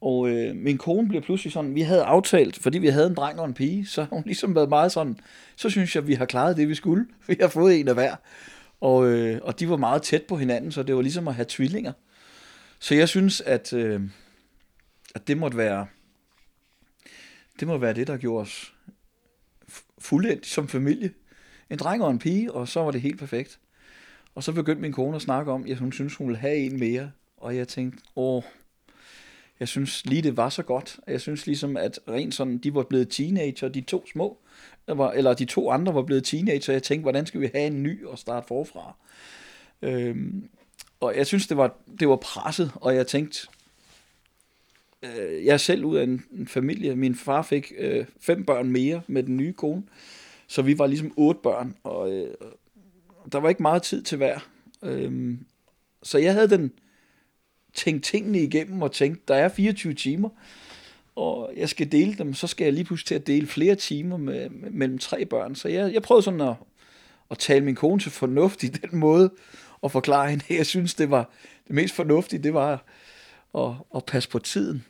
og 0.00 0.28
øh, 0.28 0.56
min 0.56 0.78
kone 0.78 1.08
bliver 1.08 1.22
pludselig 1.22 1.52
sådan, 1.52 1.74
vi 1.74 1.80
havde 1.80 2.02
aftalt, 2.02 2.58
fordi 2.58 2.78
vi 2.78 2.88
havde 2.88 3.06
en 3.06 3.14
dreng 3.14 3.40
og 3.40 3.46
en 3.46 3.54
pige, 3.54 3.86
så 3.86 4.02
har 4.02 4.08
hun 4.08 4.22
ligesom 4.26 4.54
været 4.54 4.68
meget 4.68 4.92
sådan, 4.92 5.18
så 5.56 5.70
synes 5.70 5.96
jeg, 5.96 6.06
vi 6.06 6.14
har 6.14 6.24
klaret 6.24 6.56
det, 6.56 6.68
vi 6.68 6.74
skulle. 6.74 7.06
Vi 7.28 7.36
har 7.40 7.48
fået 7.48 7.80
en 7.80 7.88
af 7.88 7.94
hver. 7.94 8.16
Og, 8.80 9.06
øh, 9.06 9.40
og 9.42 9.60
de 9.60 9.68
var 9.68 9.76
meget 9.76 10.02
tæt 10.02 10.22
på 10.22 10.36
hinanden, 10.36 10.72
så 10.72 10.82
det 10.82 10.96
var 10.96 11.02
ligesom 11.02 11.28
at 11.28 11.34
have 11.34 11.46
tvillinger. 11.48 11.92
Så 12.78 12.94
jeg 12.94 13.08
synes, 13.08 13.40
at, 13.40 13.72
øh, 13.72 14.00
at 15.14 15.28
det 15.28 15.38
måtte 15.38 15.56
være, 15.56 15.86
det 17.60 17.68
må 17.68 17.78
være 17.78 17.94
det, 17.94 18.06
der 18.06 18.16
gjorde 18.16 18.42
os 18.42 18.74
fuldendt 19.98 20.46
som 20.46 20.68
familie. 20.68 21.10
En 21.70 21.78
dreng 21.78 22.02
og 22.02 22.10
en 22.10 22.18
pige, 22.18 22.52
og 22.52 22.68
så 22.68 22.80
var 22.80 22.90
det 22.90 23.00
helt 23.00 23.18
perfekt. 23.18 23.58
Og 24.34 24.42
så 24.42 24.52
begyndte 24.52 24.82
min 24.82 24.92
kone 24.92 25.16
at 25.16 25.22
snakke 25.22 25.52
om, 25.52 25.66
at 25.70 25.78
hun 25.78 25.92
synes, 25.92 26.14
hun 26.14 26.26
ville 26.26 26.38
have 26.38 26.56
en 26.56 26.78
mere. 26.78 27.10
Og 27.36 27.56
jeg 27.56 27.68
tænkte, 27.68 28.04
åh, 28.16 28.42
jeg 29.60 29.68
synes 29.68 30.06
lige 30.06 30.22
det 30.22 30.36
var 30.36 30.48
så 30.48 30.62
godt. 30.62 31.00
Jeg 31.06 31.20
synes 31.20 31.46
ligesom, 31.46 31.76
at 31.76 31.98
rent 32.08 32.34
sådan, 32.34 32.58
de 32.58 32.74
var 32.74 32.82
blevet 32.82 33.08
teenager, 33.08 33.68
de 33.68 33.80
to 33.80 34.06
små, 34.12 34.38
var, 34.86 35.10
eller 35.10 35.34
de 35.34 35.44
to 35.44 35.70
andre 35.70 35.94
var 35.94 36.02
blevet 36.02 36.24
teenager. 36.24 36.72
Jeg 36.72 36.82
tænkte, 36.82 37.02
hvordan 37.02 37.26
skal 37.26 37.40
vi 37.40 37.50
have 37.54 37.66
en 37.66 37.82
ny 37.82 38.04
og 38.04 38.18
starte 38.18 38.46
forfra? 38.46 38.96
Øhm, 39.82 40.48
og 41.00 41.16
jeg 41.16 41.26
synes, 41.26 41.46
det 41.46 41.56
var, 41.56 41.76
det 42.00 42.08
var 42.08 42.16
presset, 42.16 42.72
og 42.74 42.94
jeg 42.94 43.06
tænkte, 43.06 43.48
øh, 45.02 45.44
jeg 45.44 45.52
er 45.52 45.56
selv 45.56 45.84
ud 45.84 45.96
af 45.96 46.02
en, 46.02 46.24
en 46.32 46.48
familie. 46.48 46.96
Min 46.96 47.14
far 47.14 47.42
fik 47.42 47.72
øh, 47.78 48.06
fem 48.20 48.44
børn 48.44 48.70
mere 48.70 49.02
med 49.06 49.22
den 49.22 49.36
nye 49.36 49.52
kone. 49.52 49.82
Så 50.46 50.62
vi 50.62 50.78
var 50.78 50.86
ligesom 50.86 51.12
otte 51.16 51.40
børn, 51.42 51.76
og 51.82 52.12
øh, 52.12 52.34
der 53.32 53.38
var 53.38 53.48
ikke 53.48 53.62
meget 53.62 53.82
tid 53.82 54.02
til 54.02 54.16
hver. 54.16 54.38
Øh, 54.82 55.38
så 56.02 56.18
jeg 56.18 56.32
havde 56.32 56.50
den 56.50 56.72
tænkt 57.74 58.04
tingene 58.04 58.42
igennem 58.42 58.82
og 58.82 58.92
tænkt, 58.92 59.28
der 59.28 59.34
er 59.34 59.48
24 59.48 59.94
timer, 59.94 60.28
og 61.16 61.52
jeg 61.56 61.68
skal 61.68 61.92
dele 61.92 62.14
dem, 62.14 62.34
så 62.34 62.46
skal 62.46 62.64
jeg 62.64 62.72
lige 62.72 62.84
pludselig 62.84 63.06
til 63.06 63.14
at 63.14 63.26
dele 63.26 63.46
flere 63.46 63.74
timer 63.74 64.16
med, 64.16 64.50
med, 64.50 64.70
mellem 64.70 64.98
tre 64.98 65.24
børn. 65.24 65.54
Så 65.54 65.68
jeg, 65.68 65.92
jeg 65.92 66.02
prøvede 66.02 66.22
sådan 66.22 66.40
at, 66.40 66.54
at 67.30 67.38
tale 67.38 67.64
min 67.64 67.74
kone 67.74 68.00
til 68.00 68.10
fornuft 68.10 68.62
i 68.62 68.68
den 68.68 68.98
måde, 68.98 69.30
og 69.80 69.92
forklare 69.92 70.30
hende, 70.30 70.44
at 70.48 70.56
jeg 70.56 70.66
synes, 70.66 70.94
det 70.94 71.10
var 71.10 71.30
det 71.66 71.74
mest 71.74 71.94
fornuftige, 71.94 72.42
det 72.42 72.54
var 72.54 72.84
at, 73.54 73.72
at 73.96 74.04
passe 74.04 74.28
på 74.28 74.38
tiden. 74.38 74.84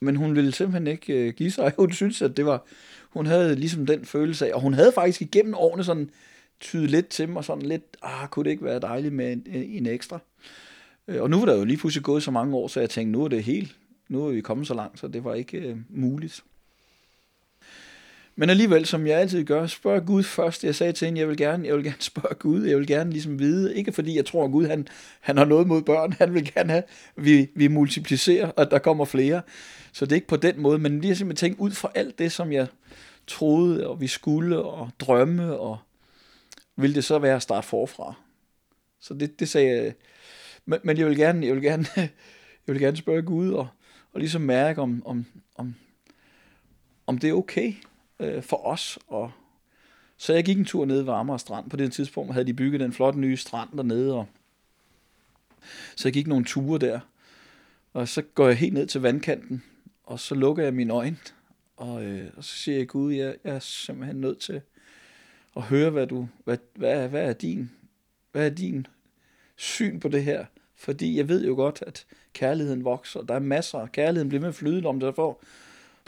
Men 0.00 0.16
hun 0.16 0.36
ville 0.36 0.52
simpelthen 0.52 0.86
ikke 0.86 1.12
øh, 1.12 1.34
give 1.34 1.50
sig. 1.50 1.72
Hun 1.78 1.92
synes, 1.92 2.22
at 2.22 2.36
det 2.36 2.46
var... 2.46 2.66
Hun 3.10 3.26
havde 3.26 3.54
ligesom 3.54 3.86
den 3.86 4.04
følelse 4.04 4.46
af... 4.46 4.54
Og 4.54 4.60
hun 4.60 4.74
havde 4.74 4.92
faktisk 4.92 5.20
igennem 5.20 5.54
årene 5.54 5.84
sådan 5.84 6.10
tydet 6.60 6.90
lidt 6.90 7.08
til 7.08 7.28
mig, 7.28 7.44
sådan 7.44 7.62
lidt, 7.62 7.96
ah, 8.02 8.28
kunne 8.28 8.44
det 8.44 8.50
ikke 8.50 8.64
være 8.64 8.80
dejligt 8.80 9.14
med 9.14 9.32
en, 9.32 9.46
en 9.46 9.86
ekstra? 9.86 10.18
Øh, 11.08 11.22
og 11.22 11.30
nu 11.30 11.38
var 11.38 11.46
der 11.46 11.56
jo 11.56 11.64
lige 11.64 11.76
pludselig 11.76 12.04
gået 12.04 12.22
så 12.22 12.30
mange 12.30 12.56
år, 12.56 12.68
så 12.68 12.80
jeg 12.80 12.90
tænkte, 12.90 13.12
nu 13.12 13.24
er 13.24 13.28
det 13.28 13.44
helt, 13.44 13.76
nu 14.08 14.26
er 14.26 14.32
vi 14.32 14.40
kommet 14.40 14.66
så 14.66 14.74
langt, 14.74 15.00
så 15.00 15.08
det 15.08 15.24
var 15.24 15.34
ikke 15.34 15.58
øh, 15.58 15.76
muligt. 15.88 16.44
Men 18.36 18.50
alligevel, 18.50 18.86
som 18.86 19.06
jeg 19.06 19.20
altid 19.20 19.44
gør, 19.44 19.66
spørg 19.66 20.06
Gud 20.06 20.22
først. 20.22 20.64
Jeg 20.64 20.74
sagde 20.74 20.92
til 20.92 21.06
hende, 21.06 21.20
jeg 21.20 21.28
vil 21.28 21.36
gerne, 21.36 21.66
jeg 21.68 21.76
vil 21.76 21.84
gerne 21.84 22.02
spørge 22.12 22.34
Gud, 22.34 22.62
jeg 22.62 22.78
vil 22.78 22.86
gerne 22.86 23.10
ligesom 23.10 23.38
vide, 23.38 23.74
ikke 23.76 23.92
fordi 23.92 24.16
jeg 24.16 24.26
tror, 24.26 24.44
at 24.44 24.50
Gud 24.50 24.66
han, 24.66 24.88
han 25.20 25.36
har 25.36 25.44
noget 25.44 25.66
mod 25.66 25.82
børn, 25.82 26.12
han 26.12 26.34
vil 26.34 26.54
gerne 26.54 26.72
have, 26.72 26.82
vi, 27.16 27.48
vi 27.54 27.68
multiplicerer, 27.68 28.50
og 28.50 28.70
der 28.70 28.78
kommer 28.78 29.04
flere. 29.04 29.42
Så 29.92 30.04
det 30.04 30.12
er 30.12 30.16
ikke 30.16 30.26
på 30.26 30.36
den 30.36 30.60
måde, 30.60 30.78
men 30.78 31.00
lige 31.00 31.16
simpelthen 31.16 31.48
tænke 31.48 31.60
ud 31.60 31.70
fra 31.70 31.90
alt 31.94 32.18
det, 32.18 32.32
som 32.32 32.52
jeg 32.52 32.66
troede, 33.26 33.88
og 33.88 34.00
vi 34.00 34.06
skulle, 34.06 34.62
og 34.62 34.90
drømme, 35.00 35.58
og 35.58 35.78
vil 36.76 36.94
det 36.94 37.04
så 37.04 37.18
være 37.18 37.36
at 37.36 37.42
starte 37.42 37.66
forfra. 37.66 38.14
Så 39.00 39.14
det, 39.14 39.40
det 39.40 39.48
sagde 39.48 39.82
jeg, 39.82 39.94
men, 40.66 40.78
men 40.82 40.98
jeg 40.98 41.06
vil 41.06 41.16
gerne, 41.16 41.46
jeg 41.46 41.54
vil 41.54 41.62
gerne, 41.62 41.86
jeg 42.66 42.74
vil 42.74 42.80
gerne 42.80 42.96
spørge 42.96 43.22
Gud, 43.22 43.52
og, 43.52 43.68
og 44.14 44.20
ligesom 44.20 44.42
mærke, 44.42 44.80
om, 44.80 45.02
om, 45.06 45.26
om, 45.54 45.74
om 47.06 47.18
det 47.18 47.30
er 47.30 47.34
okay 47.34 47.72
øh, 48.20 48.42
for 48.42 48.66
os. 48.66 48.98
Og, 49.06 49.32
så 50.16 50.34
jeg 50.34 50.44
gik 50.44 50.58
en 50.58 50.64
tur 50.64 50.84
ned 50.84 51.02
ved 51.02 51.12
Amager 51.12 51.36
Strand. 51.36 51.70
På 51.70 51.76
det 51.76 51.92
tidspunkt 51.92 52.32
havde 52.32 52.46
de 52.46 52.54
bygget 52.54 52.80
den 52.80 52.92
flotte 52.92 53.20
nye 53.20 53.36
strand 53.36 53.68
dernede, 53.76 54.14
og 54.14 54.26
så 55.96 56.08
jeg 56.08 56.12
gik 56.12 56.26
nogle 56.26 56.44
ture 56.44 56.78
der. 56.78 57.00
Og 57.92 58.08
så 58.08 58.22
går 58.22 58.48
jeg 58.48 58.56
helt 58.56 58.74
ned 58.74 58.86
til 58.86 59.00
vandkanten, 59.00 59.62
og 60.04 60.20
så 60.20 60.34
lukker 60.34 60.62
jeg 60.62 60.74
mine 60.74 60.92
øjne, 60.92 61.16
og, 61.76 62.04
øh, 62.04 62.30
og 62.36 62.44
så 62.44 62.56
siger 62.56 62.78
jeg, 62.78 62.88
Gud, 62.88 63.12
jeg, 63.12 63.36
jeg 63.44 63.54
er 63.54 63.58
simpelthen 63.58 64.20
nødt 64.20 64.38
til 64.38 64.60
at 65.56 65.62
høre, 65.62 65.90
hvad 65.90 66.06
du, 66.06 66.28
hvad, 66.44 66.58
hvad, 66.74 67.08
hvad 67.08 67.28
er 67.28 67.32
din, 67.32 67.70
hvad 68.32 68.46
er 68.46 68.54
din 68.54 68.86
syn 69.56 70.00
på 70.00 70.08
det 70.08 70.24
her? 70.24 70.44
Fordi 70.84 71.16
jeg 71.16 71.28
ved 71.28 71.46
jo 71.46 71.54
godt, 71.54 71.82
at 71.86 72.06
kærligheden 72.32 72.84
vokser. 72.84 73.22
Der 73.22 73.34
er 73.34 73.38
masser 73.38 73.78
af 73.78 73.92
kærligheden 73.92 74.28
bliver 74.28 74.40
med 74.40 74.48
at 74.48 74.54
flyde 74.54 74.86
om, 74.86 75.00
der 75.00 75.12
får 75.12 75.42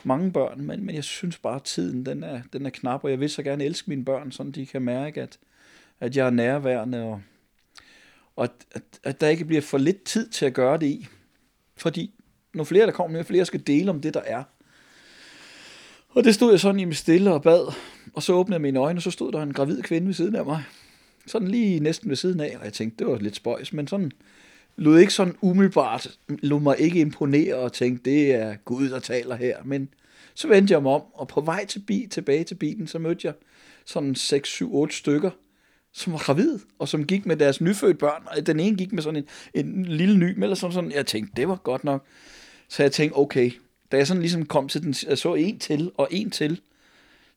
mange 0.04 0.32
børn, 0.32 0.60
men, 0.60 0.86
men 0.86 0.94
jeg 0.94 1.04
synes 1.04 1.38
bare, 1.38 1.56
at 1.56 1.62
tiden 1.62 2.06
den 2.06 2.22
er, 2.22 2.40
den 2.52 2.66
er 2.66 2.70
knap, 2.70 3.04
og 3.04 3.10
jeg 3.10 3.20
vil 3.20 3.30
så 3.30 3.42
gerne 3.42 3.64
elske 3.64 3.90
mine 3.90 4.04
børn, 4.04 4.32
så 4.32 4.42
de 4.54 4.66
kan 4.66 4.82
mærke, 4.82 5.22
at, 5.22 5.38
at 6.00 6.16
jeg 6.16 6.26
er 6.26 6.30
nærværende, 6.30 7.02
og, 7.02 7.20
og 8.36 8.44
at, 8.44 8.50
at, 8.72 8.82
at 9.04 9.20
der 9.20 9.28
ikke 9.28 9.44
bliver 9.44 9.62
for 9.62 9.78
lidt 9.78 10.04
tid 10.04 10.28
til 10.28 10.46
at 10.46 10.54
gøre 10.54 10.78
det 10.78 10.86
i. 10.86 11.06
Fordi 11.76 12.14
når 12.54 12.64
flere 12.64 12.86
der 12.86 12.92
kommer, 12.92 13.18
jo 13.18 13.24
flere 13.24 13.44
skal 13.44 13.66
dele 13.66 13.90
om 13.90 14.00
det, 14.00 14.14
der 14.14 14.22
er. 14.26 14.42
Og 16.08 16.24
det 16.24 16.34
stod 16.34 16.50
jeg 16.50 16.60
sådan 16.60 16.80
i 16.80 16.84
mit 16.84 16.96
stille 16.96 17.32
og 17.32 17.42
bad, 17.42 17.72
og 18.14 18.22
så 18.22 18.32
åbnede 18.32 18.54
jeg 18.54 18.62
mine 18.62 18.78
øjne, 18.78 18.98
og 18.98 19.02
så 19.02 19.10
stod 19.10 19.32
der 19.32 19.42
en 19.42 19.52
gravid 19.52 19.82
kvinde 19.82 20.06
ved 20.06 20.14
siden 20.14 20.34
af 20.34 20.44
mig. 20.44 20.62
Sådan 21.26 21.48
lige 21.48 21.80
næsten 21.80 22.08
ved 22.08 22.16
siden 22.16 22.40
af, 22.40 22.56
og 22.58 22.64
jeg 22.64 22.72
tænkte, 22.72 23.04
det 23.04 23.12
var 23.12 23.18
lidt 23.18 23.36
spøjs, 23.36 23.72
men 23.72 23.88
sådan 23.88 24.12
lod 24.76 24.98
ikke 24.98 25.12
sådan 25.12 25.36
umiddelbart, 25.40 26.18
lod 26.28 26.60
mig 26.60 26.76
ikke 26.78 27.00
imponere 27.00 27.54
og 27.54 27.72
tænkte, 27.72 28.10
det 28.10 28.34
er 28.34 28.56
Gud, 28.64 28.88
der 28.88 28.98
taler 28.98 29.36
her. 29.36 29.56
Men 29.64 29.88
så 30.34 30.48
vendte 30.48 30.72
jeg 30.74 30.82
mig 30.82 30.92
om, 30.92 31.02
og 31.14 31.28
på 31.28 31.40
vej 31.40 31.66
til 31.66 31.78
bil, 31.78 32.08
tilbage 32.08 32.44
til 32.44 32.54
bilen, 32.54 32.86
så 32.86 32.98
mødte 32.98 33.26
jeg 33.26 33.34
sådan 33.84 34.14
6, 34.14 34.48
7, 34.48 34.74
8 34.74 34.94
stykker, 34.94 35.30
som 35.92 36.12
var 36.12 36.18
gravid, 36.18 36.58
og 36.78 36.88
som 36.88 37.04
gik 37.04 37.26
med 37.26 37.36
deres 37.36 37.60
nyfødte 37.60 37.98
børn, 37.98 38.22
og 38.26 38.46
den 38.46 38.60
ene 38.60 38.76
gik 38.76 38.92
med 38.92 39.02
sådan 39.02 39.24
en, 39.54 39.66
en 39.66 39.84
lille 39.84 40.18
ny, 40.18 40.42
eller 40.42 40.54
sådan 40.54 40.74
sådan, 40.74 40.92
jeg 40.92 41.06
tænkte, 41.06 41.32
det 41.36 41.48
var 41.48 41.56
godt 41.56 41.84
nok. 41.84 42.04
Så 42.68 42.82
jeg 42.82 42.92
tænkte, 42.92 43.16
okay, 43.16 43.50
da 43.92 43.96
jeg 43.96 44.06
sådan 44.06 44.20
ligesom 44.20 44.46
kom 44.46 44.68
til 44.68 44.82
den, 44.82 44.94
jeg 45.08 45.18
så 45.18 45.34
en 45.34 45.58
til, 45.58 45.90
og 45.96 46.08
en 46.10 46.30
til, 46.30 46.60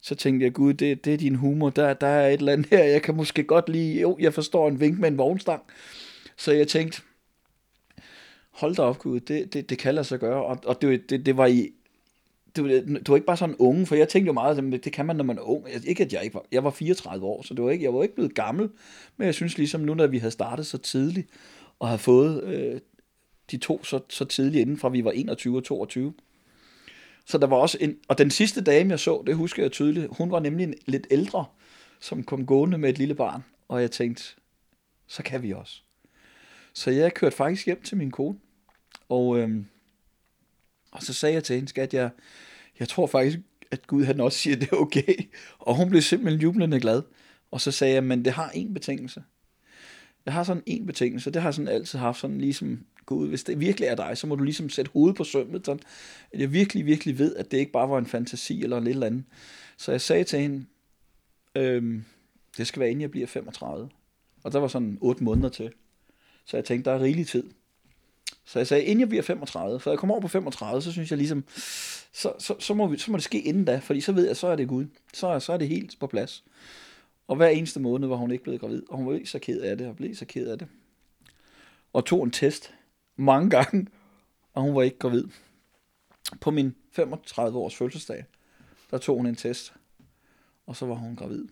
så 0.01 0.15
tænkte 0.15 0.43
jeg, 0.43 0.53
gud, 0.53 0.73
det, 0.73 1.05
det 1.05 1.13
er 1.13 1.17
din 1.17 1.35
humor, 1.35 1.69
der, 1.69 1.93
der 1.93 2.07
er 2.07 2.27
et 2.27 2.33
eller 2.33 2.53
andet 2.53 2.67
her, 2.69 2.83
jeg 2.83 3.01
kan 3.01 3.15
måske 3.15 3.43
godt 3.43 3.69
lige, 3.69 4.01
jo, 4.01 4.17
jeg 4.19 4.33
forstår 4.33 4.67
en 4.67 4.79
vink 4.79 4.99
med 4.99 5.09
en 5.09 5.17
vognstang. 5.17 5.61
Så 6.37 6.51
jeg 6.51 6.67
tænkte, 6.67 7.01
hold 8.59 8.75
da 8.75 8.81
op, 8.81 8.99
gud, 8.99 9.19
det, 9.19 9.53
det, 9.53 9.69
det 9.69 9.77
kan 9.77 9.95
lade 9.95 10.05
sig 10.05 10.19
gøre, 10.19 10.45
og, 10.45 10.57
og 10.65 10.81
det, 10.81 11.09
det, 11.09 11.25
det 11.25 11.37
var 11.37 11.45
i, 11.45 11.71
du, 12.57 12.67
du 12.79 13.11
var 13.11 13.15
ikke 13.15 13.25
bare 13.25 13.37
sådan 13.37 13.55
unge, 13.59 13.85
for 13.85 13.95
jeg 13.95 14.09
tænkte 14.09 14.27
jo 14.27 14.33
meget, 14.33 14.73
at 14.73 14.83
det 14.83 14.93
kan 14.93 15.05
man, 15.05 15.15
når 15.15 15.23
man 15.23 15.37
er 15.37 15.41
ung. 15.41 15.67
Altså, 15.67 15.89
ikke 15.89 16.03
at 16.03 16.13
jeg 16.13 16.23
ikke 16.23 16.33
var, 16.33 16.45
jeg 16.51 16.63
var 16.63 16.69
34 16.69 17.25
år, 17.25 17.41
så 17.43 17.53
det 17.53 17.63
var 17.63 17.71
ikke, 17.71 17.85
jeg 17.85 17.93
var 17.93 18.03
ikke 18.03 18.15
blevet 18.15 18.35
gammel, 18.35 18.69
men 19.17 19.25
jeg 19.25 19.35
synes 19.35 19.57
ligesom 19.57 19.81
nu, 19.81 19.93
når 19.93 20.07
vi 20.07 20.17
havde 20.17 20.31
startet 20.31 20.65
så 20.65 20.77
tidligt, 20.77 21.29
og 21.79 21.87
havde 21.87 21.99
fået 21.99 22.43
øh, 22.43 22.79
de 23.51 23.57
to 23.57 23.83
så, 23.83 23.99
så 24.09 24.25
tidligt 24.25 24.61
inden 24.61 24.77
fra 24.77 24.89
vi 24.89 25.03
var 25.03 25.11
21 25.11 25.57
og 25.57 25.63
22, 25.63 26.13
så 27.25 27.37
der 27.37 27.47
var 27.47 27.57
også 27.57 27.77
en, 27.81 27.97
og 28.07 28.17
den 28.17 28.31
sidste 28.31 28.61
dame, 28.61 28.89
jeg 28.89 28.99
så, 28.99 29.23
det 29.27 29.35
husker 29.35 29.63
jeg 29.63 29.71
tydeligt, 29.71 30.07
hun 30.11 30.31
var 30.31 30.39
nemlig 30.39 30.63
en 30.63 30.73
lidt 30.85 31.07
ældre, 31.11 31.45
som 31.99 32.23
kom 32.23 32.45
gående 32.45 32.77
med 32.77 32.89
et 32.89 32.97
lille 32.97 33.15
barn, 33.15 33.43
og 33.67 33.81
jeg 33.81 33.91
tænkte, 33.91 34.23
så 35.07 35.23
kan 35.23 35.43
vi 35.43 35.51
også. 35.51 35.81
Så 36.73 36.91
jeg 36.91 37.13
kørte 37.13 37.35
faktisk 37.35 37.65
hjem 37.65 37.81
til 37.81 37.97
min 37.97 38.11
kone, 38.11 38.37
og, 39.09 39.39
øhm, 39.39 39.65
og 40.91 41.03
så 41.03 41.13
sagde 41.13 41.35
jeg 41.35 41.43
til 41.43 41.55
hende, 41.55 41.69
skat, 41.69 41.93
jeg, 41.93 42.09
jeg 42.79 42.87
tror 42.87 43.07
faktisk, 43.07 43.39
at 43.71 43.87
Gud 43.87 44.03
han 44.03 44.19
også 44.19 44.37
siger, 44.37 44.55
at 44.55 44.61
det 44.61 44.71
er 44.71 44.75
okay. 44.75 45.15
Og 45.59 45.75
hun 45.75 45.89
blev 45.89 46.01
simpelthen 46.01 46.41
jublende 46.41 46.79
glad. 46.79 47.01
Og 47.51 47.61
så 47.61 47.71
sagde 47.71 47.93
jeg, 47.93 48.03
men 48.03 48.25
det 48.25 48.33
har 48.33 48.49
en 48.49 48.73
betingelse. 48.73 49.23
Jeg 50.25 50.33
har 50.33 50.43
sådan 50.43 50.63
en 50.65 50.85
betingelse, 50.85 51.31
det 51.31 51.41
har 51.41 51.49
jeg 51.49 51.53
sådan 51.53 51.67
altid 51.67 51.99
haft 51.99 52.19
sådan 52.19 52.41
ligesom, 52.41 52.85
Gud, 53.05 53.29
hvis 53.29 53.43
det 53.43 53.59
virkelig 53.59 53.87
er 53.87 53.95
dig, 53.95 54.17
så 54.17 54.27
må 54.27 54.35
du 54.35 54.43
ligesom 54.43 54.69
sætte 54.69 54.91
hovedet 54.91 55.17
på 55.17 55.23
sømmet, 55.23 55.65
sådan, 55.65 55.81
at 56.31 56.39
jeg 56.39 56.53
virkelig, 56.53 56.85
virkelig 56.85 57.19
ved, 57.19 57.35
at 57.35 57.51
det 57.51 57.57
ikke 57.57 57.71
bare 57.71 57.89
var 57.89 57.97
en 57.97 58.05
fantasi 58.05 58.63
eller 58.63 58.79
lidt 58.79 58.93
eller 58.93 59.07
andet. 59.07 59.23
Så 59.77 59.91
jeg 59.91 60.01
sagde 60.01 60.23
til 60.23 60.39
hende, 60.39 60.65
øhm, 61.55 62.03
det 62.57 62.67
skal 62.67 62.79
være 62.79 62.89
inden 62.89 63.01
jeg 63.01 63.11
bliver 63.11 63.27
35. 63.27 63.89
Og 64.43 64.51
der 64.51 64.59
var 64.59 64.67
sådan 64.67 64.97
8 65.01 65.23
måneder 65.23 65.49
til. 65.49 65.71
Så 66.45 66.57
jeg 66.57 66.65
tænkte, 66.65 66.89
der 66.89 66.95
er 66.95 67.01
rigelig 67.01 67.27
tid. 67.27 67.43
Så 68.49 68.59
jeg 68.59 68.67
sagde, 68.67 68.83
inden 68.83 68.99
jeg 68.99 69.09
bliver 69.09 69.23
35, 69.23 69.79
for 69.79 69.89
jeg 69.89 69.99
kommer 69.99 70.15
over 70.15 70.21
på 70.21 70.27
35, 70.27 70.81
så 70.81 70.91
synes 70.91 71.11
jeg 71.11 71.17
ligesom, 71.17 71.43
så, 72.11 72.33
så, 72.39 72.55
så, 72.59 72.73
må, 72.73 72.87
vi, 72.87 72.97
så 72.97 73.11
må 73.11 73.17
det 73.17 73.23
ske 73.23 73.41
inden 73.41 73.65
da, 73.65 73.77
fordi 73.77 74.01
så 74.01 74.11
ved 74.11 74.27
jeg, 74.27 74.37
så 74.37 74.47
er 74.47 74.55
det 74.55 74.67
Gud. 74.67 74.85
Så, 75.13 75.39
så 75.39 75.53
er 75.53 75.57
det 75.57 75.67
helt 75.67 75.99
på 75.99 76.07
plads. 76.07 76.43
Og 77.27 77.35
hver 77.35 77.47
eneste 77.47 77.79
måned 77.79 78.07
var 78.07 78.15
hun 78.15 78.31
ikke 78.31 78.43
blevet 78.43 78.59
gravid, 78.59 78.83
og 78.89 78.97
hun 78.97 79.07
var 79.07 79.13
ikke 79.13 79.29
så 79.29 79.39
ked 79.39 79.61
af 79.61 79.77
det, 79.77 79.87
og 79.87 79.95
blev 79.95 80.15
så 80.15 80.25
ked 80.25 80.47
af 80.47 80.57
det. 80.57 80.67
Og 81.93 82.05
tog 82.05 82.23
en 82.23 82.31
test 82.31 82.73
mange 83.15 83.49
gange, 83.49 83.87
og 84.53 84.61
hun 84.61 84.75
var 84.75 84.81
ikke 84.81 84.97
gravid. 84.97 85.23
På 86.41 86.51
min 86.51 86.75
35 86.91 87.57
års 87.57 87.75
fødselsdag, 87.75 88.25
der 88.91 88.97
tog 88.97 89.17
hun 89.17 89.25
en 89.25 89.35
test, 89.35 89.73
og 90.67 90.75
så 90.75 90.85
var 90.85 90.95
hun 90.95 91.15
gravid. 91.15 91.47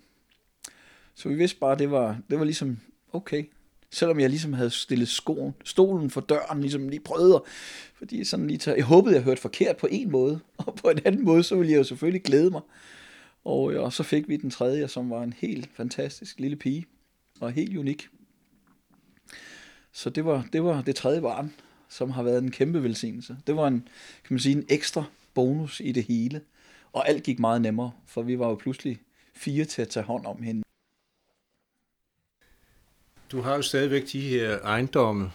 Så 1.15 1.29
vi 1.29 1.35
vidste 1.35 1.59
bare, 1.59 1.77
det 1.77 1.91
var, 1.91 2.19
det 2.29 2.39
var 2.39 2.45
ligesom, 2.45 2.79
okay, 3.13 3.43
Selvom 3.91 4.19
jeg 4.19 4.29
ligesom 4.29 4.53
havde 4.53 4.69
stillet 4.69 5.07
skoen, 5.07 5.53
stolen 5.63 6.09
for 6.09 6.21
døren, 6.21 6.61
ligesom 6.61 6.89
lige 6.89 6.99
prøvede, 6.99 7.43
fordi 7.95 8.23
sådan 8.23 8.47
lige 8.47 8.57
tager, 8.57 8.75
jeg 8.75 8.85
håbede, 8.85 9.15
jeg 9.15 9.23
hørte 9.23 9.41
forkert 9.41 9.77
på 9.77 9.87
en 9.91 10.11
måde, 10.11 10.39
og 10.57 10.75
på 10.75 10.89
en 10.89 10.99
anden 11.05 11.25
måde, 11.25 11.43
så 11.43 11.55
ville 11.55 11.71
jeg 11.71 11.77
jo 11.77 11.83
selvfølgelig 11.83 12.23
glæde 12.23 12.49
mig. 12.49 12.61
Og, 13.45 13.63
og 13.63 13.93
så 13.93 14.03
fik 14.03 14.27
vi 14.27 14.37
den 14.37 14.49
tredje, 14.49 14.87
som 14.87 15.09
var 15.09 15.23
en 15.23 15.33
helt 15.37 15.69
fantastisk 15.73 16.39
lille 16.39 16.57
pige, 16.57 16.85
og 17.39 17.51
helt 17.51 17.77
unik. 17.77 18.07
Så 19.91 20.09
det 20.09 20.25
var, 20.25 20.47
det 20.53 20.63
var 20.63 20.81
det 20.81 20.95
tredje 20.95 21.21
barn, 21.21 21.53
som 21.89 22.09
har 22.09 22.23
været 22.23 22.43
en 22.43 22.51
kæmpe 22.51 22.83
velsignelse. 22.83 23.37
Det 23.47 23.55
var 23.55 23.67
en, 23.67 23.79
kan 24.23 24.33
man 24.33 24.39
sige, 24.39 24.57
en 24.57 24.65
ekstra 24.69 25.03
bonus 25.33 25.79
i 25.79 25.91
det 25.91 26.03
hele. 26.03 26.41
Og 26.93 27.09
alt 27.09 27.23
gik 27.23 27.39
meget 27.39 27.61
nemmere, 27.61 27.91
for 28.05 28.21
vi 28.21 28.39
var 28.39 28.47
jo 28.47 28.55
pludselig 28.55 28.99
fire 29.35 29.65
til 29.65 29.81
at 29.81 29.89
tage 29.89 30.03
hånd 30.03 30.25
om 30.25 30.41
hende. 30.41 30.66
Du 33.31 33.41
har 33.41 33.55
jo 33.55 33.61
stadigvæk 33.61 34.03
de 34.11 34.21
her 34.21 34.59
ejendomme, 34.59 35.31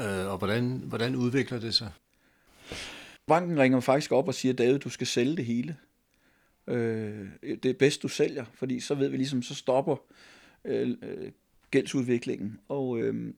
øh, 0.00 0.26
og 0.26 0.38
hvordan, 0.38 0.82
hvordan 0.84 1.16
udvikler 1.16 1.60
det 1.60 1.74
sig? 1.74 1.90
Banken 3.26 3.60
ringer 3.60 3.80
faktisk 3.80 4.12
op 4.12 4.28
og 4.28 4.34
siger, 4.34 4.54
David, 4.54 4.78
du 4.78 4.90
skal 4.90 5.06
sælge 5.06 5.36
det 5.36 5.44
hele. 5.44 5.76
Øh, 6.66 7.28
det 7.42 7.64
er 7.64 7.74
bedst, 7.78 8.02
du 8.02 8.08
sælger, 8.08 8.44
fordi 8.54 8.80
så 8.80 8.94
ved 8.94 9.08
vi 9.08 9.16
ligesom, 9.16 9.42
så 9.42 9.54
stopper 9.54 9.96
øh, 10.64 10.96
øh 11.02 11.32
gældsudviklingen. 11.70 12.60
Og 12.68 12.98
øh, 13.00 13.34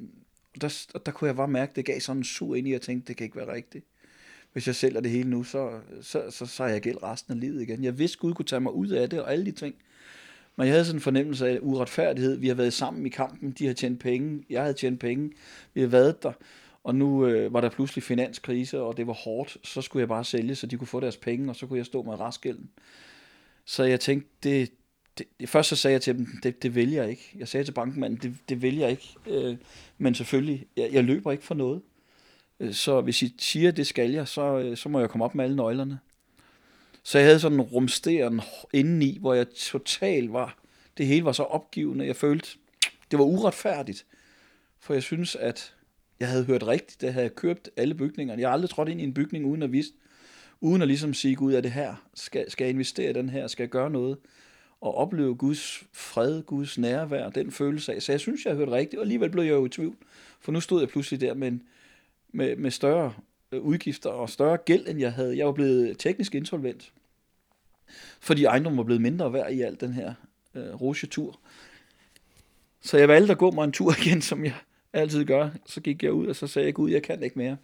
der, 0.60 0.86
der 1.06 1.12
kunne 1.12 1.28
jeg 1.28 1.36
bare 1.36 1.48
mærke, 1.48 1.72
det 1.76 1.84
gav 1.84 2.00
sådan 2.00 2.20
en 2.20 2.24
sur 2.24 2.54
ind 2.54 2.68
i, 2.68 2.70
at 2.70 2.72
jeg 2.72 2.80
tænkte, 2.80 3.08
det 3.08 3.16
kan 3.16 3.24
ikke 3.24 3.36
være 3.36 3.52
rigtigt. 3.52 3.84
Hvis 4.52 4.66
jeg 4.66 4.74
sælger 4.74 5.00
det 5.00 5.10
hele 5.10 5.30
nu, 5.30 5.44
så, 5.44 5.80
så, 6.02 6.30
så, 6.30 6.46
så 6.46 6.64
er 6.64 6.68
jeg 6.68 6.80
gæld 6.80 7.02
resten 7.02 7.34
af 7.34 7.40
livet 7.40 7.62
igen. 7.62 7.84
Jeg 7.84 7.98
vidste, 7.98 8.18
Gud 8.18 8.34
kunne 8.34 8.46
tage 8.46 8.60
mig 8.60 8.72
ud 8.72 8.88
af 8.88 9.10
det, 9.10 9.20
og 9.20 9.32
alle 9.32 9.44
de 9.44 9.52
ting. 9.52 9.74
Men 10.56 10.66
jeg 10.66 10.74
havde 10.74 10.84
sådan 10.84 10.96
en 10.96 11.02
fornemmelse 11.02 11.48
af 11.48 11.58
uretfærdighed. 11.62 12.36
Vi 12.36 12.48
har 12.48 12.54
været 12.54 12.72
sammen 12.72 13.06
i 13.06 13.08
kampen, 13.08 13.50
de 13.50 13.66
har 13.66 13.74
tjent 13.74 14.00
penge, 14.00 14.44
jeg 14.50 14.62
havde 14.62 14.74
tjent 14.74 15.00
penge, 15.00 15.30
vi 15.74 15.80
har 15.80 15.88
været 15.88 16.22
der. 16.22 16.32
Og 16.84 16.94
nu 16.94 17.26
øh, 17.26 17.52
var 17.52 17.60
der 17.60 17.68
pludselig 17.68 18.02
finanskrise, 18.02 18.80
og 18.80 18.96
det 18.96 19.06
var 19.06 19.12
hårdt. 19.12 19.56
Så 19.62 19.82
skulle 19.82 20.00
jeg 20.00 20.08
bare 20.08 20.24
sælge, 20.24 20.54
så 20.54 20.66
de 20.66 20.76
kunne 20.76 20.88
få 20.88 21.00
deres 21.00 21.16
penge, 21.16 21.50
og 21.50 21.56
så 21.56 21.66
kunne 21.66 21.78
jeg 21.78 21.86
stå 21.86 22.02
med 22.02 22.20
restgælden. 22.20 22.70
Så 23.64 23.84
jeg 23.84 24.00
tænkte, 24.00 24.28
det, 24.42 24.70
det, 25.18 25.48
først 25.48 25.68
så 25.68 25.76
sagde 25.76 25.92
jeg 25.92 26.02
til 26.02 26.18
dem, 26.18 26.26
det, 26.42 26.62
det 26.62 26.74
vælger 26.74 27.02
jeg 27.02 27.10
ikke. 27.10 27.32
Jeg 27.38 27.48
sagde 27.48 27.64
til 27.64 27.72
bankmanden, 27.72 28.18
det, 28.22 28.36
det 28.48 28.62
vælger 28.62 28.82
jeg 28.82 28.90
ikke. 28.90 29.14
Øh, 29.26 29.56
men 29.98 30.14
selvfølgelig, 30.14 30.66
jeg, 30.76 30.88
jeg 30.92 31.04
løber 31.04 31.32
ikke 31.32 31.44
for 31.44 31.54
noget. 31.54 31.82
Øh, 32.60 32.72
så 32.72 33.00
hvis 33.00 33.22
I 33.22 33.34
siger, 33.38 33.70
det 33.70 33.86
skal 33.86 34.10
jeg, 34.10 34.28
så, 34.28 34.58
øh, 34.58 34.76
så 34.76 34.88
må 34.88 35.00
jeg 35.00 35.10
komme 35.10 35.24
op 35.24 35.34
med 35.34 35.44
alle 35.44 35.56
nøglerne. 35.56 35.98
Så 37.04 37.18
jeg 37.18 37.26
havde 37.26 37.40
sådan 37.40 37.60
en 37.60 37.64
rumsteren 37.64 38.40
indeni, 38.72 39.18
hvor 39.20 39.34
jeg 39.34 39.50
totalt 39.50 40.32
var, 40.32 40.58
det 40.98 41.06
hele 41.06 41.24
var 41.24 41.32
så 41.32 41.42
opgivende. 41.42 42.06
Jeg 42.06 42.16
følte, 42.16 42.48
det 43.10 43.18
var 43.18 43.24
uretfærdigt. 43.24 44.06
For 44.80 44.94
jeg 44.94 45.02
synes, 45.02 45.36
at 45.36 45.74
jeg 46.20 46.28
havde 46.28 46.44
hørt 46.44 46.66
rigtigt, 46.66 47.00
da 47.00 47.06
jeg 47.06 47.14
havde 47.14 47.28
købt 47.28 47.70
alle 47.76 47.94
bygningerne. 47.94 48.40
Jeg 48.40 48.48
har 48.48 48.52
aldrig 48.52 48.70
trådt 48.70 48.88
ind 48.88 49.00
i 49.00 49.04
en 49.04 49.14
bygning, 49.14 49.46
uden 49.46 49.62
at 49.62 49.72
vise, 49.72 49.92
uden 50.60 50.82
at 50.82 50.88
ligesom 50.88 51.14
sige, 51.14 51.36
Gud, 51.36 51.54
er 51.54 51.60
det 51.60 51.72
her? 51.72 51.94
Skal, 52.14 52.50
skal 52.50 52.64
jeg 52.64 52.70
investere 52.70 53.10
i 53.10 53.12
den 53.12 53.30
her? 53.30 53.46
Skal 53.46 53.62
jeg 53.62 53.70
gøre 53.70 53.90
noget? 53.90 54.18
Og 54.80 54.94
opleve 54.94 55.34
Guds 55.34 55.84
fred, 55.92 56.42
Guds 56.42 56.78
nærvær, 56.78 57.30
den 57.30 57.52
følelse 57.52 57.94
af. 57.94 58.02
Så 58.02 58.12
jeg 58.12 58.20
synes, 58.20 58.44
jeg 58.44 58.52
har 58.52 58.58
hørt 58.58 58.68
rigtigt, 58.68 58.98
og 58.98 59.02
alligevel 59.02 59.30
blev 59.30 59.44
jeg 59.44 59.52
jo 59.52 59.66
i 59.66 59.68
tvivl. 59.68 59.96
For 60.40 60.52
nu 60.52 60.60
stod 60.60 60.80
jeg 60.80 60.88
pludselig 60.88 61.20
der 61.20 61.34
med, 61.34 61.48
en, 61.48 61.62
med, 62.32 62.56
med 62.56 62.70
større 62.70 63.14
udgifter 63.60 64.10
og 64.10 64.30
større 64.30 64.56
gæld, 64.56 64.88
end 64.88 65.00
jeg 65.00 65.12
havde. 65.12 65.38
Jeg 65.38 65.46
var 65.46 65.52
blevet 65.52 65.98
teknisk 65.98 66.34
insolvent, 66.34 66.92
fordi 68.20 68.44
ejendommen 68.44 68.78
var 68.78 68.84
blevet 68.84 69.02
mindre 69.02 69.32
værd 69.32 69.52
i 69.52 69.60
alt 69.60 69.80
den 69.80 69.92
her 69.92 70.14
øh, 70.54 70.80
rosetur. 70.80 71.40
Så 72.80 72.98
jeg 72.98 73.08
valgte 73.08 73.32
at 73.32 73.38
gå 73.38 73.50
mig 73.50 73.64
en 73.64 73.72
tur 73.72 73.92
igen, 74.02 74.22
som 74.22 74.44
jeg 74.44 74.54
altid 74.92 75.24
gør. 75.24 75.50
Så 75.66 75.80
gik 75.80 76.02
jeg 76.02 76.12
ud, 76.12 76.26
og 76.26 76.36
så 76.36 76.46
sagde 76.46 76.66
jeg, 76.66 76.74
Gud, 76.74 76.90
jeg 76.90 77.02
kan 77.02 77.22
ikke 77.22 77.38
mere. 77.38 77.56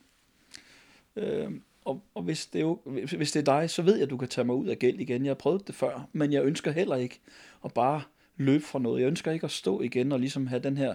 Øh, 1.17 1.51
og, 1.85 2.03
og 2.15 2.23
hvis, 2.23 2.47
det 2.47 2.59
er 2.59 2.63
jo, 2.63 2.81
hvis, 2.85 3.11
hvis 3.11 3.33
det 3.33 3.49
er 3.49 3.61
dig, 3.61 3.71
så 3.71 3.83
ved 3.83 3.95
jeg, 3.95 4.03
at 4.03 4.11
du 4.11 4.17
kan 4.17 4.29
tage 4.29 4.45
mig 4.45 4.57
ud 4.57 4.67
af 4.67 4.79
gæld 4.79 5.01
igen. 5.01 5.25
Jeg 5.25 5.31
har 5.31 5.35
prøvet 5.35 5.67
det 5.67 5.75
før, 5.75 6.09
men 6.13 6.33
jeg 6.33 6.45
ønsker 6.45 6.71
heller 6.71 6.97
ikke 6.97 7.21
at 7.65 7.75
bare 7.75 8.03
løbe 8.37 8.65
fra 8.65 8.79
noget. 8.79 9.01
Jeg 9.01 9.07
ønsker 9.07 9.33
ikke 9.33 9.45
at 9.45 9.51
stå 9.51 9.81
igen 9.81 10.13
og 10.13 10.21
ligesom 10.21 10.47
have 10.47 10.63
den 10.63 10.77
her 10.77 10.95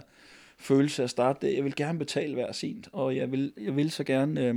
følelse 0.58 1.02
af 1.02 1.04
at 1.04 1.10
starte 1.10 1.46
det. 1.46 1.56
Jeg 1.56 1.64
vil 1.64 1.74
gerne 1.74 1.98
betale 1.98 2.34
hver 2.34 2.52
sent, 2.52 2.88
og 2.92 3.16
jeg 3.16 3.32
vil, 3.32 3.52
jeg 3.60 3.76
vil 3.76 3.90
så 3.90 4.04
gerne 4.04 4.46
øh, 4.46 4.56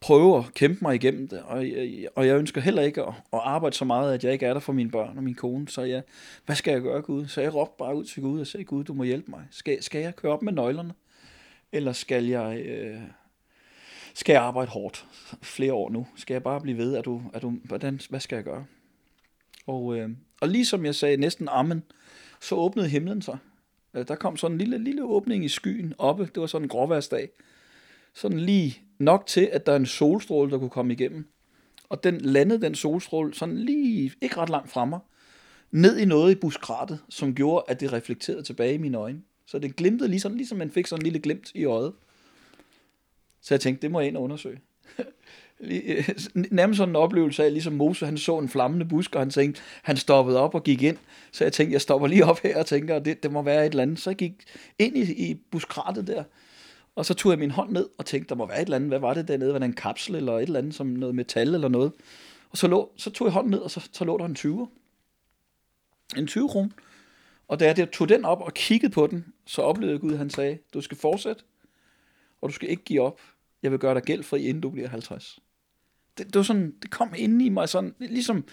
prøve 0.00 0.38
at 0.38 0.54
kæmpe 0.54 0.78
mig 0.82 0.94
igennem 0.94 1.28
det. 1.28 1.42
Og 1.42 1.68
jeg, 1.68 2.08
og 2.14 2.26
jeg 2.26 2.38
ønsker 2.38 2.60
heller 2.60 2.82
ikke 2.82 3.02
at, 3.02 3.14
at 3.32 3.40
arbejde 3.42 3.76
så 3.76 3.84
meget, 3.84 4.14
at 4.14 4.24
jeg 4.24 4.32
ikke 4.32 4.46
er 4.46 4.52
der 4.52 4.60
for 4.60 4.72
mine 4.72 4.90
børn 4.90 5.16
og 5.16 5.22
min 5.22 5.34
kone. 5.34 5.68
Så 5.68 5.82
jeg, 5.82 6.02
hvad 6.46 6.56
skal 6.56 6.72
jeg 6.72 6.82
gøre, 6.82 7.02
Gud? 7.02 7.26
Så 7.26 7.40
jeg 7.40 7.54
råbte 7.54 7.74
bare 7.78 7.96
ud 7.96 8.04
til 8.04 8.22
Gud 8.22 8.40
og 8.40 8.46
sagde, 8.46 8.64
Gud, 8.64 8.84
du 8.84 8.94
må 8.94 9.04
hjælpe 9.04 9.30
mig. 9.30 9.42
Skal, 9.50 9.82
skal 9.82 10.00
jeg 10.00 10.16
køre 10.16 10.32
op 10.32 10.42
med 10.42 10.52
nøglerne? 10.52 10.94
Eller 11.72 11.92
skal 11.92 12.26
jeg... 12.26 12.58
Øh, 12.58 13.00
skal 14.14 14.32
jeg 14.32 14.42
arbejde 14.42 14.70
hårdt 14.70 15.06
flere 15.42 15.72
år 15.72 15.90
nu? 15.90 16.06
Skal 16.16 16.34
jeg 16.34 16.42
bare 16.42 16.60
blive 16.60 16.78
ved? 16.78 16.94
Er 16.94 17.02
du, 17.02 17.22
er 17.34 17.38
du, 17.38 17.50
hvordan, 17.64 18.00
hvad 18.08 18.20
skal 18.20 18.36
jeg 18.36 18.44
gøre? 18.44 18.64
Og, 19.66 19.98
øh, 19.98 20.10
og 20.40 20.48
ligesom 20.48 20.84
jeg 20.84 20.94
sagde 20.94 21.16
næsten 21.16 21.48
amen, 21.48 21.82
så 22.40 22.54
åbnede 22.54 22.88
himlen 22.88 23.22
sig. 23.22 23.38
Øh, 23.94 24.08
der 24.08 24.14
kom 24.14 24.36
sådan 24.36 24.54
en 24.54 24.58
lille, 24.58 24.78
lille 24.78 25.04
åbning 25.04 25.44
i 25.44 25.48
skyen 25.48 25.94
oppe. 25.98 26.24
Det 26.34 26.40
var 26.40 26.46
sådan 26.46 26.64
en 26.64 26.68
gråværsdag. 26.68 27.28
Sådan 28.14 28.40
lige 28.40 28.82
nok 28.98 29.26
til, 29.26 29.48
at 29.52 29.66
der 29.66 29.72
er 29.72 29.76
en 29.76 29.86
solstråle, 29.86 30.50
der 30.50 30.58
kunne 30.58 30.70
komme 30.70 30.92
igennem. 30.92 31.28
Og 31.88 32.04
den 32.04 32.20
landede 32.20 32.60
den 32.60 32.74
solstråle 32.74 33.34
sådan 33.34 33.58
lige, 33.58 34.12
ikke 34.22 34.36
ret 34.36 34.48
langt 34.48 34.70
fra 34.70 34.84
mig, 34.84 35.00
ned 35.70 35.98
i 35.98 36.04
noget 36.04 36.32
i 36.32 36.34
buskratet, 36.34 36.98
som 37.08 37.34
gjorde, 37.34 37.64
at 37.68 37.80
det 37.80 37.92
reflekterede 37.92 38.42
tilbage 38.42 38.74
i 38.74 38.78
mine 38.78 38.98
øjne. 38.98 39.20
Så 39.46 39.58
det 39.58 39.76
glimtede 39.76 40.10
ligesom, 40.10 40.34
ligesom 40.34 40.58
man 40.58 40.70
fik 40.70 40.86
sådan 40.86 41.00
en 41.00 41.04
lille 41.04 41.18
glimt 41.18 41.50
i 41.54 41.64
øjet. 41.64 41.92
Så 43.40 43.54
jeg 43.54 43.60
tænkte, 43.60 43.82
det 43.82 43.90
må 43.90 44.00
jeg 44.00 44.08
ind 44.08 44.16
og 44.16 44.22
undersøge. 44.22 44.60
Øh, 45.60 46.08
nærmest 46.34 46.78
sådan 46.78 46.92
en 46.92 46.96
oplevelse 46.96 47.44
af, 47.44 47.52
ligesom 47.52 47.72
Mose, 47.72 48.06
han 48.06 48.18
så 48.18 48.38
en 48.38 48.48
flammende 48.48 48.86
busk, 48.86 49.14
og 49.14 49.20
han 49.20 49.30
tænkte, 49.30 49.60
han 49.82 49.96
stoppede 49.96 50.40
op 50.40 50.54
og 50.54 50.64
gik 50.64 50.82
ind. 50.82 50.96
Så 51.32 51.44
jeg 51.44 51.52
tænkte, 51.52 51.72
jeg 51.72 51.80
stopper 51.80 52.08
lige 52.08 52.24
op 52.24 52.40
her 52.42 52.58
og 52.58 52.66
tænker, 52.66 52.98
det, 52.98 53.22
det 53.22 53.32
må 53.32 53.42
være 53.42 53.66
et 53.66 53.70
eller 53.70 53.82
andet. 53.82 53.98
Så 53.98 54.10
jeg 54.10 54.16
gik 54.16 54.32
ind 54.78 54.96
i, 54.96 55.30
i 55.30 55.34
buskratet 55.50 56.06
der, 56.06 56.24
og 56.98 57.06
så 57.06 57.14
tog 57.14 57.30
jeg 57.30 57.38
min 57.38 57.50
hånd 57.50 57.72
ned 57.72 57.88
og 57.98 58.06
tænkte, 58.06 58.28
der 58.28 58.34
må 58.34 58.46
være 58.46 58.56
et 58.56 58.64
eller 58.64 58.76
andet. 58.76 58.90
Hvad 58.90 58.98
var 58.98 59.14
det 59.14 59.28
dernede? 59.28 59.52
Var 59.52 59.58
det 59.58 59.66
en 59.66 59.72
kapsel 59.72 60.14
eller 60.14 60.32
et 60.32 60.42
eller 60.42 60.58
andet, 60.58 60.74
som 60.74 60.86
noget 60.86 61.14
metal 61.14 61.54
eller 61.54 61.68
noget? 61.68 61.92
Og 62.50 62.58
så, 62.58 62.68
lå, 62.68 62.92
så 62.96 63.10
tog 63.10 63.26
jeg 63.26 63.32
hånden 63.32 63.50
ned, 63.50 63.58
og 63.58 63.70
så, 63.70 63.88
så 63.92 64.04
lå 64.04 64.18
der 64.18 64.24
en 64.24 64.34
20. 64.34 64.68
En 66.16 66.26
20 66.26 66.48
kron. 66.48 66.72
Og 67.48 67.60
da 67.60 67.74
jeg 67.76 67.90
tog 67.90 68.08
den 68.08 68.24
op 68.24 68.40
og 68.40 68.54
kiggede 68.54 68.92
på 68.92 69.06
den, 69.06 69.32
så 69.46 69.62
oplevede 69.62 69.92
jeg 69.92 70.00
Gud, 70.00 70.16
han 70.16 70.30
sagde, 70.30 70.58
du 70.74 70.80
skal 70.80 70.96
fortsætte, 70.96 71.42
og 72.40 72.48
du 72.48 72.54
skal 72.54 72.70
ikke 72.70 72.84
give 72.84 73.00
op. 73.00 73.20
Jeg 73.62 73.70
vil 73.70 73.78
gøre 73.78 73.94
dig 73.94 74.02
gældfri, 74.02 74.42
inden 74.42 74.60
du 74.60 74.70
bliver 74.70 74.88
50. 74.88 75.38
Det, 76.18 76.26
det 76.26 76.36
var 76.36 76.42
sådan, 76.42 76.74
det 76.82 76.90
kom 76.90 77.14
ind 77.16 77.42
i 77.42 77.48
mig 77.48 77.68
sådan, 77.68 77.94
ligesom 77.98 78.44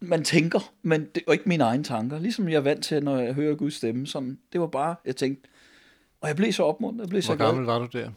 man 0.00 0.24
tænker, 0.24 0.72
men 0.82 1.04
det 1.14 1.22
var 1.26 1.32
ikke 1.32 1.48
mine 1.48 1.64
egne 1.64 1.84
tanker. 1.84 2.18
Ligesom 2.18 2.48
jeg 2.48 2.56
er 2.56 2.60
vant 2.60 2.84
til, 2.84 3.04
når 3.04 3.18
jeg 3.18 3.34
hører 3.34 3.54
Guds 3.54 3.74
stemme. 3.74 4.06
Sådan, 4.06 4.38
det 4.52 4.60
var 4.60 4.66
bare, 4.66 4.94
jeg 5.04 5.16
tænkte, 5.16 5.48
og 6.24 6.28
jeg 6.28 6.36
blev 6.36 6.52
så 6.52 6.62
opmuntret. 6.62 7.00
Jeg 7.00 7.08
blev 7.08 7.22
Hvor 7.22 7.26
så 7.32 7.36
glad. 7.36 7.46
gammel 7.46 7.64
var 7.64 7.78
du 7.78 7.98
der? 7.98 8.10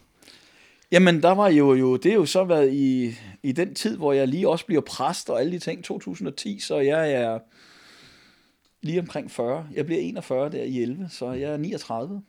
Jamen, 0.92 1.22
der 1.22 1.30
var 1.30 1.48
jo, 1.48 1.74
jo, 1.74 1.96
det 1.96 2.10
er 2.10 2.14
jo 2.14 2.26
så 2.26 2.44
været 2.44 2.72
i, 2.72 3.14
i 3.42 3.52
den 3.52 3.74
tid, 3.74 3.96
hvor 3.96 4.12
jeg 4.12 4.28
lige 4.28 4.48
også 4.48 4.66
bliver 4.66 4.80
præst 4.80 5.30
og 5.30 5.40
alle 5.40 5.52
de 5.52 5.58
ting, 5.58 5.84
2010, 5.84 6.60
så 6.60 6.78
jeg 6.78 7.12
er 7.12 7.38
lige 8.82 9.00
omkring 9.00 9.30
40. 9.30 9.68
Jeg 9.74 9.86
bliver 9.86 10.00
41 10.00 10.50
der 10.50 10.62
i 10.62 10.82
11, 10.82 11.08
så 11.10 11.32
jeg 11.32 11.52
er 11.52 11.56
39. 11.56 12.22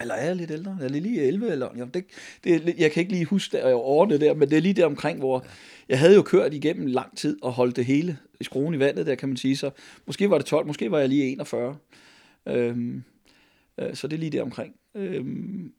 Eller 0.00 0.14
er 0.14 0.26
jeg 0.26 0.36
lidt 0.36 0.50
ældre? 0.50 0.76
Er 0.80 0.82
jeg 0.82 0.90
lige 0.90 1.22
11? 1.22 1.50
Eller, 1.50 1.68
jamen 1.76 1.94
det, 1.94 2.04
det, 2.44 2.74
jeg 2.78 2.92
kan 2.92 3.00
ikke 3.00 3.12
lige 3.12 3.24
huske 3.24 3.56
det 3.56 3.74
årene 3.74 4.20
der, 4.20 4.34
men 4.34 4.50
det 4.50 4.56
er 4.56 4.62
lige 4.62 4.74
der 4.74 4.86
omkring, 4.86 5.18
hvor 5.18 5.44
jeg 5.88 5.98
havde 5.98 6.14
jo 6.14 6.22
kørt 6.22 6.54
igennem 6.54 6.86
lang 6.86 7.16
tid 7.16 7.38
og 7.42 7.52
holdt 7.52 7.76
det 7.76 7.84
hele 7.84 8.18
i 8.40 8.44
skruen 8.44 8.74
i 8.74 8.78
vandet 8.78 9.06
der, 9.06 9.14
kan 9.14 9.28
man 9.28 9.36
sige. 9.36 9.56
Så 9.56 9.70
måske 10.06 10.30
var 10.30 10.38
det 10.38 10.46
12, 10.46 10.66
måske 10.66 10.90
var 10.90 10.98
jeg 10.98 11.08
lige 11.08 11.24
41. 11.32 11.76
Øhm, 12.46 12.96
øh, 12.96 13.02
Øh, 13.80 13.94
så 13.94 14.08
det 14.08 14.16
er 14.16 14.20
lige 14.20 14.30
der 14.30 14.42
omkring. 14.42 14.74
Øhm, 14.94 15.72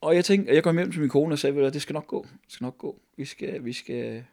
og 0.00 0.14
jeg 0.14 0.24
tænkte, 0.24 0.54
jeg 0.54 0.62
kom 0.62 0.76
hjem 0.76 0.92
til 0.92 1.00
min 1.00 1.10
kone 1.10 1.34
og 1.34 1.38
sagde, 1.38 1.66
at 1.66 1.74
det 1.74 1.82
skal 1.82 1.92
nok 1.92 2.06
gå. 2.06 2.22
Det 2.22 2.52
skal 2.52 2.64
nok 2.64 2.78
gå. 2.78 3.00
Vi 3.16 3.24
skal, 3.24 3.64
vi 3.64 3.72
skal, 3.72 4.24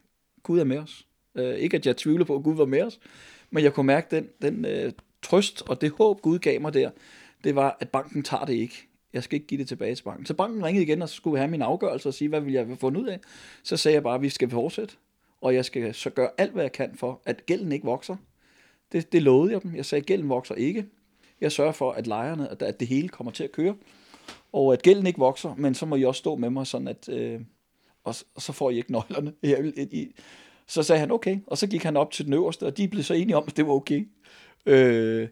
Gud 0.43 0.59
er 0.59 0.63
med 0.63 0.77
os. 0.77 1.07
Øh, 1.35 1.55
ikke 1.55 1.77
at 1.77 1.85
jeg 1.85 1.97
tvivler 1.97 2.25
på, 2.25 2.35
at 2.35 2.43
Gud 2.43 2.55
var 2.55 2.65
med 2.65 2.81
os, 2.81 2.99
men 3.49 3.63
jeg 3.63 3.73
kunne 3.73 3.87
mærke 3.87 4.15
den, 4.15 4.29
den 4.41 4.65
øh, 4.65 4.91
trøst 5.21 5.63
og 5.69 5.81
det 5.81 5.91
håb, 5.91 6.21
Gud 6.21 6.39
gav 6.39 6.61
mig 6.61 6.73
der, 6.73 6.91
det 7.43 7.55
var, 7.55 7.77
at 7.79 7.89
banken 7.89 8.23
tager 8.23 8.45
det 8.45 8.53
ikke. 8.53 8.87
Jeg 9.13 9.23
skal 9.23 9.35
ikke 9.35 9.47
give 9.47 9.59
det 9.59 9.67
tilbage 9.67 9.95
til 9.95 10.03
banken. 10.03 10.25
Så 10.25 10.33
banken 10.33 10.65
ringede 10.65 10.85
igen, 10.85 11.01
og 11.01 11.09
så 11.09 11.15
skulle 11.15 11.33
vi 11.33 11.37
have 11.39 11.51
min 11.51 11.61
afgørelse 11.61 12.09
og 12.09 12.13
sige, 12.13 12.29
hvad 12.29 12.41
vil 12.41 12.53
jeg 12.53 12.65
have 12.65 12.77
fundet 12.77 13.01
ud 13.01 13.07
af. 13.07 13.19
Så 13.63 13.77
sagde 13.77 13.93
jeg 13.93 14.03
bare, 14.03 14.15
at 14.15 14.21
vi 14.21 14.29
skal 14.29 14.49
fortsætte, 14.49 14.95
og 15.41 15.55
jeg 15.55 15.65
skal 15.65 15.93
så 15.93 16.09
gøre 16.09 16.29
alt, 16.37 16.51
hvad 16.51 16.63
jeg 16.63 16.71
kan 16.71 16.95
for, 16.95 17.21
at 17.25 17.45
gælden 17.45 17.71
ikke 17.71 17.85
vokser. 17.85 18.15
Det, 18.91 19.11
det 19.11 19.21
lovede 19.21 19.53
jeg 19.53 19.63
dem. 19.63 19.75
Jeg 19.75 19.85
sagde, 19.85 20.01
at 20.01 20.05
gælden 20.05 20.29
vokser 20.29 20.55
ikke. 20.55 20.85
Jeg 21.41 21.51
sørger 21.51 21.71
for, 21.71 21.91
at 21.91 22.07
lejerne, 22.07 22.61
at- 22.63 22.79
det 22.79 22.87
hele 22.87 23.09
kommer 23.09 23.31
til 23.31 23.43
at 23.43 23.51
køre, 23.51 23.75
og 24.53 24.73
at 24.73 24.81
gælden 24.81 25.07
ikke 25.07 25.19
vokser, 25.19 25.55
men 25.57 25.75
så 25.75 25.85
må 25.85 25.95
I 25.95 26.03
også 26.05 26.19
stå 26.19 26.35
med 26.35 26.49
mig, 26.49 26.67
sådan 26.67 26.87
at, 26.87 27.09
øh, 27.09 27.39
og, 28.03 28.15
og 28.35 28.41
så 28.41 28.53
får 28.53 28.69
I 28.69 28.77
ikke 28.77 28.91
nøglerne. 28.91 29.33
Jeg 29.43 29.63
vil, 29.63 29.73
I, 29.91 30.07
så 30.67 30.83
sagde 30.83 30.99
han, 30.99 31.11
okay, 31.11 31.37
og 31.47 31.57
så 31.57 31.67
gik 31.67 31.83
han 31.83 31.97
op 31.97 32.11
til 32.11 32.25
den 32.25 32.33
øverste, 32.33 32.65
og 32.65 32.77
de 32.77 32.87
blev 32.87 33.03
så 33.03 33.13
enige 33.13 33.37
om, 33.37 33.43
at 33.47 33.57
det 33.57 33.67
var 33.67 33.73
okay. 33.73 34.07
Øh, 34.65 35.27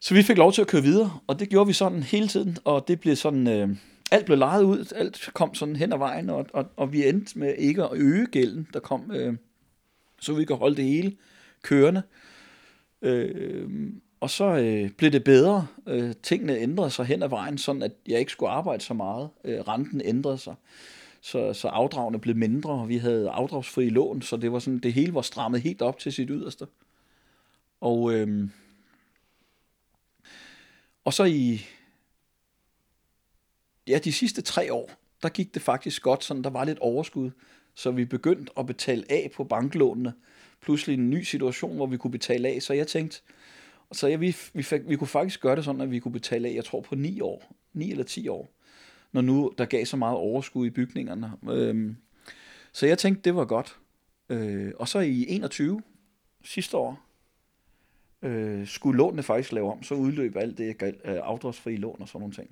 så 0.00 0.14
vi 0.14 0.22
fik 0.22 0.36
lov 0.38 0.52
til 0.52 0.60
at 0.62 0.68
køre 0.68 0.82
videre, 0.82 1.18
og 1.26 1.38
det 1.40 1.48
gjorde 1.48 1.66
vi 1.66 1.72
sådan 1.72 2.02
hele 2.02 2.28
tiden, 2.28 2.56
og 2.64 2.88
det 2.88 3.00
blev 3.00 3.16
sådan, 3.16 3.46
øh, 3.48 3.76
alt 4.10 4.24
blev 4.26 4.38
lejet 4.38 4.62
ud, 4.62 4.92
alt 4.96 5.30
kom 5.34 5.54
sådan 5.54 5.76
hen 5.76 5.92
ad 5.92 5.98
vejen, 5.98 6.30
og, 6.30 6.46
og, 6.52 6.66
og 6.76 6.92
vi 6.92 7.08
endte 7.08 7.38
med 7.38 7.54
ikke 7.58 7.82
at 7.84 7.90
øge 7.92 8.26
gælden, 8.26 8.68
der 8.72 8.80
kom, 8.80 9.10
øh, 9.14 9.34
så 10.20 10.34
vi 10.34 10.44
kan 10.44 10.56
holde 10.56 10.76
det 10.76 10.84
hele 10.84 11.16
kørende. 11.62 12.02
Øh, 13.02 13.68
og 14.22 14.30
så 14.30 14.44
øh, 14.44 14.90
blev 14.90 15.10
det 15.10 15.24
bedre. 15.24 15.66
Øh, 15.86 16.14
tingene 16.22 16.58
ændrede 16.58 16.90
sig 16.90 17.06
hen 17.06 17.22
ad 17.22 17.28
vejen, 17.28 17.58
sådan 17.58 17.82
at 17.82 17.92
jeg 18.08 18.18
ikke 18.18 18.32
skulle 18.32 18.50
arbejde 18.50 18.82
så 18.82 18.94
meget. 18.94 19.30
Øh, 19.44 19.60
renten 19.60 20.00
ændrede 20.04 20.38
sig. 20.38 20.54
Så, 21.20 21.52
så 21.52 21.68
afdragene 21.68 22.18
blev 22.18 22.36
mindre, 22.36 22.70
og 22.70 22.88
vi 22.88 22.96
havde 22.96 23.30
afdragsfri 23.30 23.88
lån, 23.88 24.22
så 24.22 24.36
det 24.36 24.52
var 24.52 24.58
sådan, 24.58 24.78
det 24.78 24.92
hele 24.92 25.14
var 25.14 25.22
strammet 25.22 25.62
helt 25.62 25.82
op 25.82 25.98
til 25.98 26.12
sit 26.12 26.28
yderste. 26.30 26.66
Og, 27.80 28.14
øh, 28.14 28.48
og 31.04 31.14
så 31.14 31.24
i 31.24 31.66
ja, 33.86 33.98
de 33.98 34.12
sidste 34.12 34.42
tre 34.42 34.72
år, 34.72 34.90
der 35.22 35.28
gik 35.28 35.54
det 35.54 35.62
faktisk 35.62 36.02
godt, 36.02 36.24
sådan 36.24 36.44
der 36.44 36.50
var 36.50 36.64
lidt 36.64 36.78
overskud, 36.78 37.30
så 37.74 37.90
vi 37.90 38.04
begyndte 38.04 38.52
at 38.58 38.66
betale 38.66 39.04
af 39.08 39.30
på 39.34 39.44
banklånene. 39.44 40.12
Pludselig 40.60 40.94
en 40.94 41.10
ny 41.10 41.22
situation, 41.22 41.76
hvor 41.76 41.86
vi 41.86 41.96
kunne 41.96 42.10
betale 42.10 42.48
af, 42.48 42.62
så 42.62 42.72
jeg 42.72 42.86
tænkte, 42.86 43.20
så 43.92 44.08
ja, 44.08 44.16
vi, 44.16 44.36
vi, 44.52 44.62
fik, 44.62 44.80
vi 44.88 44.96
kunne 44.96 45.08
faktisk 45.08 45.40
gøre 45.40 45.56
det 45.56 45.64
sådan, 45.64 45.80
at 45.80 45.90
vi 45.90 45.98
kunne 45.98 46.12
betale 46.12 46.48
af, 46.48 46.54
jeg 46.54 46.64
tror 46.64 46.80
på 46.80 46.94
9 46.94 47.20
år, 47.20 47.54
9 47.72 47.90
eller 47.90 48.04
10 48.04 48.28
år, 48.28 48.52
når 49.12 49.20
nu 49.20 49.52
der 49.58 49.64
gav 49.64 49.84
så 49.84 49.96
meget 49.96 50.16
overskud 50.16 50.66
i 50.66 50.70
bygningerne. 50.70 51.32
Øhm, 51.50 51.96
så 52.72 52.86
jeg 52.86 52.98
tænkte, 52.98 53.22
det 53.24 53.34
var 53.34 53.44
godt. 53.44 53.78
Øh, 54.28 54.72
og 54.76 54.88
så 54.88 54.98
i 54.98 55.26
21, 55.28 55.82
sidste 56.44 56.76
år, 56.76 57.00
øh, 58.22 58.66
skulle 58.66 58.98
lånene 58.98 59.22
faktisk 59.22 59.52
lave 59.52 59.72
om, 59.72 59.82
så 59.82 59.94
udløb 59.94 60.36
alt 60.36 60.58
det 60.58 60.82
øh, 60.82 60.92
afdragsfri 61.04 61.76
lån 61.76 61.96
og 62.00 62.08
sådan 62.08 62.20
nogle 62.20 62.34
ting. 62.34 62.50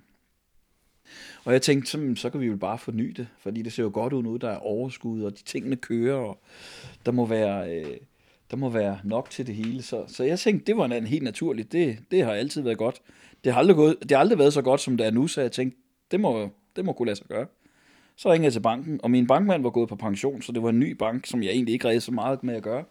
Og 1.45 1.53
jeg 1.53 1.63
tænkte, 1.63 1.91
så, 1.91 2.13
så 2.17 2.31
kan 2.31 2.41
vi 2.41 2.47
jo 2.47 2.57
bare 2.57 2.79
forny 2.79 3.15
det, 3.17 3.29
fordi 3.39 3.63
det 3.63 3.73
ser 3.73 3.83
jo 3.83 3.91
godt 3.95 4.13
ud 4.13 4.23
nu, 4.23 4.37
der 4.37 4.51
er 4.51 4.57
overskud, 4.57 5.23
og 5.23 5.39
de 5.39 5.43
tingene 5.43 5.77
kører, 5.77 6.17
og 6.17 6.41
der 7.07 7.13
må 7.13 7.27
være, 7.27 7.77
øh, 7.77 7.97
der 8.51 8.57
må 8.57 8.69
være 8.69 8.99
nok 9.05 9.31
til 9.31 9.47
det 9.47 9.55
hele. 9.55 9.83
Så, 9.83 10.05
så 10.07 10.25
jeg 10.25 10.39
tænkte, 10.39 10.67
det 10.67 10.77
var 10.77 10.85
en 10.85 11.07
helt 11.07 11.23
naturligt. 11.23 11.73
Det, 11.73 11.99
det 12.11 12.25
har 12.25 12.33
altid 12.33 12.63
været 12.63 12.79
godt. 12.79 13.03
Det 13.45 13.53
har, 13.53 13.59
aldrig 13.61 13.77
gået, 13.77 13.97
det 14.03 14.11
har 14.11 14.19
aldrig 14.19 14.39
været 14.39 14.53
så 14.53 14.63
godt, 14.63 14.81
som 14.81 14.97
det 14.97 15.07
er 15.07 15.11
nu, 15.11 15.27
så 15.27 15.41
jeg 15.41 15.53
tænkte, 15.53 15.79
det 16.11 16.21
må, 16.21 16.51
det 16.77 16.85
må 16.85 16.93
kunne 16.93 17.07
lade 17.07 17.17
sig 17.17 17.27
gøre. 17.27 17.47
Så 18.17 18.33
ringede 18.33 18.45
jeg 18.45 18.53
til 18.53 18.61
banken, 18.61 19.01
og 19.03 19.11
min 19.11 19.27
bankmand 19.27 19.63
var 19.63 19.71
gået 19.71 19.89
på 19.89 19.97
pension, 19.97 20.43
så 20.43 20.53
det 20.53 20.63
var 20.63 20.69
en 20.69 20.81
ny 20.81 20.91
bank, 20.93 21.27
som 21.27 21.43
jeg 21.43 21.51
egentlig 21.51 21.73
ikke 21.73 21.87
havde 21.87 22.01
så 22.01 22.13
meget 22.13 22.45
med 22.45 22.55
at 22.55 22.63
gøre. 22.63 22.85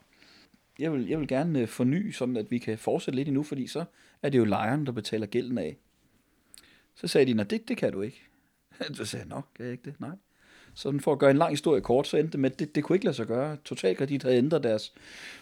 Jeg 0.80 0.94
vil, 0.94 1.08
jeg 1.08 1.20
vil 1.20 1.28
gerne 1.28 1.60
øh, 1.60 1.68
forny, 1.68 2.12
sådan 2.12 2.38
at 2.38 2.52
vi 2.52 2.58
kan 2.58 2.78
fortsætte 2.78 3.16
lidt 3.16 3.28
endnu, 3.28 3.44
fordi 3.44 3.68
så 3.68 3.84
er 4.22 4.30
det 4.30 4.38
jo 4.38 4.46
lejeren, 4.46 4.86
der 4.86 4.92
betaler 4.92 5.26
gælden 5.26 5.58
af. 5.58 5.78
Så 6.96 7.08
sagde 7.08 7.26
de, 7.26 7.34
nej, 7.34 7.46
det, 7.46 7.68
det 7.68 7.78
kan 7.78 7.92
du 7.92 8.02
ikke. 8.02 8.24
Så 8.94 9.06
sagde 9.06 9.26
jeg, 9.26 9.36
nå, 9.36 9.42
kan 9.56 9.66
jeg 9.66 9.72
ikke 9.72 9.84
det? 9.86 10.00
Nej. 10.00 10.16
Så 10.80 11.00
for 11.00 11.12
at 11.12 11.20
gøre 11.20 11.32
en 11.32 11.38
lang 11.38 11.52
historie 11.52 11.82
kort, 11.82 12.08
så 12.08 12.18
endte 12.18 12.32
det 12.32 12.40
med, 12.40 12.52
at 12.52 12.60
det, 12.60 12.76
det 12.76 12.84
kunne 12.84 12.96
ikke 12.96 13.06
lade 13.06 13.16
sig 13.16 13.28
gøre. 13.28 13.58
Totalkredit 13.66 14.24
havde 14.24 14.38
ændret 14.38 14.64
deres 14.64 14.94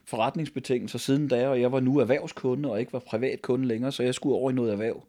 forretningsbetingelser 0.06 1.00
siden 1.00 1.28
da, 1.28 1.48
og 1.48 1.62
jeg 1.62 1.72
var 1.72 1.80
nu 1.80 2.00
erhvervskunde 2.00 2.72
og 2.72 2.80
ikke 2.80 2.94
var 2.94 3.00
privatkunde 3.00 3.68
længere, 3.68 3.92
så 3.92 4.04
jeg 4.04 4.16
skulle 4.16 4.36
over 4.36 4.52
i 4.52 4.54
noget 4.54 4.72
erhverv. 4.72 5.04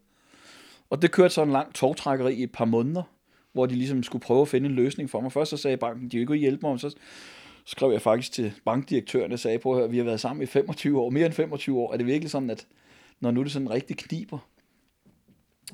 Og 0.91 1.03
det 1.03 1.13
kørte 1.13 1.35
så 1.35 1.43
en 1.43 1.51
lang 1.51 1.75
togtrækkeri 1.75 2.35
i 2.35 2.43
et 2.43 2.53
par 2.53 2.65
måneder, 2.65 3.03
hvor 3.53 3.67
de 3.67 3.75
ligesom 3.75 4.03
skulle 4.03 4.23
prøve 4.23 4.43
at 4.43 4.49
finde 4.49 4.69
en 4.69 4.75
løsning 4.75 5.11
for 5.11 5.21
mig. 5.21 5.33
Først 5.33 5.51
så 5.51 5.57
sagde 5.57 5.77
banken, 5.77 6.09
de 6.09 6.19
ville 6.19 6.35
ikke 6.35 6.41
hjælpe 6.41 6.67
mig, 6.67 6.81
så 6.81 6.95
skrev 7.65 7.91
jeg 7.93 8.03
faktisk 8.03 8.33
til 8.33 8.53
bankdirektøren 8.65 9.33
og 9.33 9.39
sagde, 9.39 9.59
på 9.59 9.75
at 9.75 9.93
vi 9.93 9.99
har 9.99 10.05
været 10.05 10.21
sammen 10.21 10.43
i 10.43 10.47
25 10.47 11.01
år, 11.01 11.11
mere 11.11 11.27
end 11.27 11.35
25 11.35 11.79
år. 11.79 11.93
Er 11.93 11.97
det 11.97 12.07
virkelig 12.07 12.31
sådan, 12.31 12.51
at 12.51 12.67
når 13.21 13.31
nu 13.31 13.43
det 13.43 13.53
sådan 13.53 13.71
rigtig 13.71 13.97
kniber, 13.97 14.39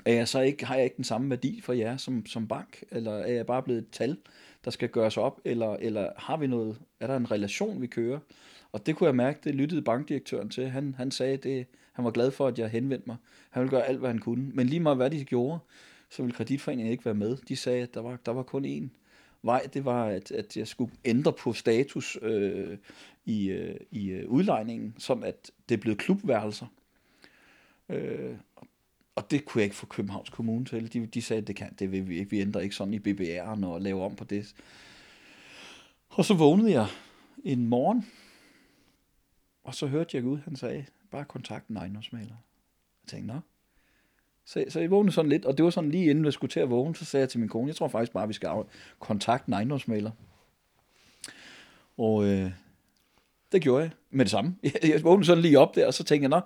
er 0.05 0.13
jeg 0.13 0.29
så 0.29 0.41
ikke, 0.41 0.65
har 0.65 0.75
jeg 0.75 0.85
ikke 0.85 0.97
den 0.97 1.05
samme 1.05 1.31
værdi 1.31 1.61
for 1.61 1.73
jer 1.73 1.97
som, 1.97 2.27
som 2.27 2.49
bank? 2.49 2.85
Eller 2.91 3.13
er 3.13 3.33
jeg 3.33 3.47
bare 3.47 3.63
blevet 3.63 3.79
et 3.79 3.91
tal, 3.93 4.17
der 4.65 4.71
skal 4.71 4.89
gøres 4.89 5.17
op? 5.17 5.41
Eller, 5.45 5.77
eller 5.77 6.09
har 6.17 6.37
vi 6.37 6.47
noget, 6.47 6.79
er 7.01 7.07
der 7.07 7.17
en 7.17 7.31
relation, 7.31 7.81
vi 7.81 7.87
kører? 7.87 8.19
Og 8.73 8.87
det 8.87 8.97
kunne 8.97 9.07
jeg 9.07 9.17
mærke, 9.17 9.41
det 9.45 9.55
lyttede 9.55 9.83
bankdirektøren 9.83 10.49
til. 10.49 10.69
Han, 10.69 10.95
han 10.99 11.11
sagde, 11.11 11.37
det, 11.37 11.67
han 11.93 12.05
var 12.05 12.11
glad 12.11 12.31
for, 12.31 12.47
at 12.47 12.59
jeg 12.59 12.69
henvendte 12.69 13.07
mig. 13.07 13.17
Han 13.51 13.61
ville 13.63 13.71
gøre 13.71 13.87
alt, 13.87 13.99
hvad 13.99 14.11
han 14.11 14.19
kunne. 14.19 14.51
Men 14.55 14.67
lige 14.67 14.81
meget 14.81 14.97
hvad 14.97 15.11
de 15.11 15.25
gjorde, 15.25 15.59
så 16.11 16.23
ville 16.23 16.37
kreditforeningen 16.37 16.93
ikke 16.93 17.05
være 17.05 17.15
med. 17.15 17.37
De 17.49 17.57
sagde, 17.57 17.83
at 17.83 17.95
der 17.95 18.01
var, 18.01 18.19
der 18.27 18.33
var 18.33 18.43
kun 18.43 18.65
én 18.65 18.89
vej, 19.43 19.69
det 19.75 19.85
var, 19.85 20.07
at, 20.07 20.31
at 20.31 20.57
jeg 20.57 20.69
skulle 20.69 20.93
ændre 21.05 21.33
på 21.33 21.53
status 21.53 22.19
øh, 22.23 22.79
i, 23.25 23.51
øh, 23.51 23.77
i 23.91 24.11
øh, 24.11 24.29
udlejningen, 24.29 24.95
som 24.99 25.23
at 25.23 25.51
det 25.69 25.81
blev 25.81 25.97
klubværelser. 25.97 26.67
Øh, 27.89 28.35
og 29.17 29.31
det 29.31 29.45
kunne 29.45 29.61
jeg 29.61 29.65
ikke 29.65 29.77
få 29.77 29.87
Københavns 29.87 30.31
Kommune 30.31 30.65
til. 30.65 30.93
De, 30.93 31.07
de 31.07 31.23
sagde, 31.23 31.41
at 31.41 31.47
det 31.47 31.57
kan 31.57 31.75
det 31.79 31.93
vil 31.93 32.09
vi 32.09 32.19
ikke. 32.19 32.31
Vi 32.31 32.41
ændrer 32.41 32.61
ikke 32.61 32.75
sådan 32.75 32.95
i 32.95 32.99
BBR'en 32.99 33.67
og 33.67 33.81
laver 33.81 34.05
om 34.05 34.17
på 34.17 34.25
det. 34.25 34.55
Og 36.09 36.25
så 36.25 36.35
vågnede 36.35 36.73
jeg 36.73 36.87
en 37.45 37.67
morgen, 37.67 38.07
og 39.65 39.75
så 39.75 39.87
hørte 39.87 40.17
jeg 40.17 40.25
ud, 40.25 40.39
han 40.39 40.57
sagde, 40.57 40.87
bare 41.11 41.25
kontakt 41.25 41.69
en 41.69 41.77
ejendomsmaler. 41.77 42.37
Jeg 43.05 43.09
tænkte, 43.09 43.35
nå. 43.35 43.41
Så, 44.45 44.65
så 44.69 44.81
jeg 44.81 44.91
vågnede 44.91 45.13
sådan 45.13 45.29
lidt, 45.29 45.45
og 45.45 45.57
det 45.57 45.65
var 45.65 45.71
sådan 45.71 45.91
lige 45.91 46.11
inden 46.11 46.25
jeg 46.25 46.33
skulle 46.33 46.51
til 46.51 46.61
at 46.61 46.71
vågne, 46.71 46.97
så 46.97 47.05
sagde 47.05 47.23
jeg 47.23 47.29
til 47.29 47.41
min 47.41 47.49
kone, 47.49 47.69
jeg 47.69 47.77
tror 47.77 47.89
faktisk 47.89 48.13
bare, 48.13 48.23
at 48.23 48.29
vi 48.29 48.35
skal 48.35 48.51
kontakte 48.99 49.49
en 49.49 49.53
ejendomsmaler. 49.53 50.11
Og 51.97 52.25
øh, 52.25 52.51
det 53.53 53.63
gjorde 53.63 53.83
jeg 53.83 53.91
med 54.11 54.25
det 54.25 54.31
samme. 54.31 54.57
Jeg, 54.63 54.73
jeg 54.93 55.03
vågnede 55.03 55.27
sådan 55.27 55.43
lige 55.43 55.59
op 55.59 55.75
der, 55.75 55.87
og 55.87 55.95
så 55.95 56.05
tænkte 56.05 56.23
jeg, 56.23 56.29
nå, 56.29 56.41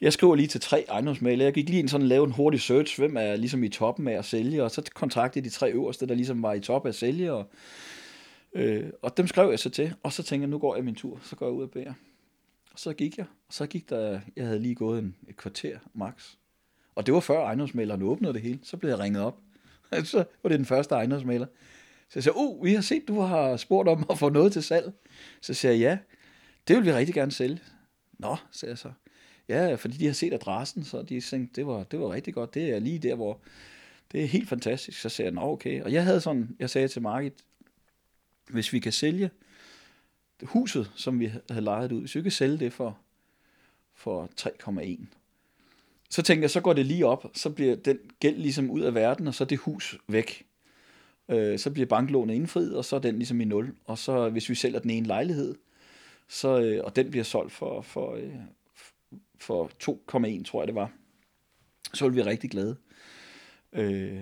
jeg 0.00 0.12
skriver 0.12 0.34
lige 0.34 0.48
til 0.48 0.60
tre 0.60 0.84
ejendomsmalere. 0.88 1.44
Jeg 1.44 1.54
gik 1.54 1.68
lige 1.68 1.78
ind 1.78 1.88
sådan 1.88 2.02
og 2.02 2.08
lavede 2.08 2.26
en 2.26 2.32
hurtig 2.32 2.60
search, 2.60 2.98
hvem 2.98 3.16
er 3.16 3.36
ligesom 3.36 3.64
i 3.64 3.68
toppen 3.68 4.08
af 4.08 4.18
at 4.18 4.24
sælge, 4.24 4.62
og 4.62 4.70
så 4.70 4.82
kontaktede 4.94 5.44
de 5.44 5.50
tre 5.50 5.70
øverste, 5.72 6.06
der 6.06 6.14
ligesom 6.14 6.42
var 6.42 6.52
i 6.52 6.60
toppen 6.60 6.88
af 6.88 6.92
at 6.92 6.94
sælge, 6.94 7.32
og, 7.32 7.50
øh, 8.54 8.90
og 9.02 9.16
dem 9.16 9.26
skrev 9.26 9.50
jeg 9.50 9.58
så 9.58 9.70
til, 9.70 9.94
og 10.02 10.12
så 10.12 10.22
tænkte 10.22 10.42
jeg, 10.42 10.50
nu 10.50 10.58
går 10.58 10.76
jeg 10.76 10.84
min 10.84 10.94
tur, 10.94 11.20
så 11.22 11.36
går 11.36 11.46
jeg 11.46 11.52
ud 11.52 11.62
og 11.62 11.70
beder. 11.70 11.92
Og 12.72 12.78
så 12.78 12.92
gik 12.92 13.18
jeg, 13.18 13.26
og 13.48 13.54
så 13.54 13.66
gik 13.66 13.90
der, 13.90 14.20
jeg 14.36 14.46
havde 14.46 14.60
lige 14.60 14.74
gået 14.74 14.98
en, 14.98 15.16
et 15.28 15.36
kvarter 15.36 15.78
max. 15.94 16.34
Og 16.94 17.06
det 17.06 17.14
var 17.14 17.20
før 17.20 17.44
ejendomsmaleren 17.44 18.02
åbnede 18.02 18.32
det 18.32 18.42
hele, 18.42 18.58
så 18.62 18.76
blev 18.76 18.90
jeg 18.90 18.98
ringet 18.98 19.22
op. 19.22 19.38
så 20.04 20.24
var 20.42 20.48
det 20.48 20.58
den 20.58 20.66
første 20.66 20.94
ejendomsmaler. 20.94 21.46
Så 22.08 22.12
jeg 22.14 22.22
sagde, 22.22 22.36
oh, 22.36 22.64
vi 22.64 22.74
har 22.74 22.80
set, 22.80 23.08
du 23.08 23.20
har 23.20 23.56
spurgt 23.56 23.88
om 23.88 24.06
at 24.10 24.18
få 24.18 24.28
noget 24.28 24.52
til 24.52 24.62
salg. 24.62 24.92
Så 25.40 25.54
siger 25.54 25.72
jeg, 25.72 25.80
ja, 25.80 25.98
det 26.68 26.76
vil 26.76 26.84
vi 26.84 26.92
rigtig 26.92 27.14
gerne 27.14 27.32
sælge. 27.32 27.60
Nå, 28.18 28.36
sagde 28.50 28.70
jeg 28.70 28.78
så. 28.78 28.90
Ja, 29.48 29.74
fordi 29.74 29.96
de 29.96 30.06
har 30.06 30.12
set 30.12 30.32
adressen, 30.32 30.84
så 30.84 31.02
de 31.02 31.20
tænkte, 31.20 31.60
det 31.60 31.66
var, 31.66 31.82
det 31.84 32.00
var 32.00 32.12
rigtig 32.12 32.34
godt. 32.34 32.54
Det 32.54 32.70
er 32.70 32.78
lige 32.78 32.98
der, 32.98 33.14
hvor 33.14 33.40
det 34.12 34.22
er 34.22 34.26
helt 34.26 34.48
fantastisk. 34.48 35.00
Så 35.00 35.08
sagde 35.08 35.26
jeg, 35.26 35.34
nå 35.34 35.40
okay. 35.40 35.82
Og 35.82 35.92
jeg 35.92 36.04
havde 36.04 36.20
sådan, 36.20 36.56
jeg 36.58 36.70
sagde 36.70 36.88
til 36.88 37.02
Margit, 37.02 37.44
hvis 38.50 38.72
vi 38.72 38.78
kan 38.78 38.92
sælge 38.92 39.30
huset, 40.42 40.92
som 40.96 41.20
vi 41.20 41.32
havde 41.50 41.64
lejet 41.64 41.92
ud, 41.92 42.00
hvis 42.00 42.14
vi 42.14 42.22
kan 42.22 42.32
sælge 42.32 42.58
det 42.58 42.72
for, 42.72 42.98
for 43.94 44.30
3,1, 44.40 45.04
så 46.10 46.22
tænkte 46.22 46.42
jeg, 46.42 46.50
så 46.50 46.60
går 46.60 46.72
det 46.72 46.86
lige 46.86 47.06
op, 47.06 47.30
så 47.34 47.50
bliver 47.50 47.76
den 47.76 47.98
gæld 48.20 48.36
ligesom 48.36 48.70
ud 48.70 48.80
af 48.80 48.94
verden, 48.94 49.26
og 49.26 49.34
så 49.34 49.44
er 49.44 49.48
det 49.48 49.58
hus 49.58 49.98
væk. 50.08 50.46
Øh, 51.28 51.58
så 51.58 51.70
bliver 51.70 51.86
banklånet 51.86 52.34
indfriet, 52.34 52.76
og 52.76 52.84
så 52.84 52.96
er 52.96 53.00
den 53.00 53.16
ligesom 53.16 53.40
i 53.40 53.44
nul. 53.44 53.74
Og 53.84 53.98
så 53.98 54.28
hvis 54.28 54.48
vi 54.48 54.54
sælger 54.54 54.78
den 54.78 54.90
ene 54.90 55.06
lejlighed, 55.06 55.54
så, 56.28 56.60
øh, 56.60 56.84
og 56.84 56.96
den 56.96 57.10
bliver 57.10 57.24
solgt 57.24 57.52
for, 57.52 57.80
for, 57.80 58.14
øh, 58.14 58.34
for 59.44 59.70
2,1, 59.82 60.44
tror 60.44 60.60
jeg 60.60 60.66
det 60.66 60.74
var, 60.74 60.90
så 61.94 62.08
ville 62.08 62.24
vi 62.24 62.30
rigtig 62.30 62.50
glade. 62.50 62.76
Øh, 63.72 64.20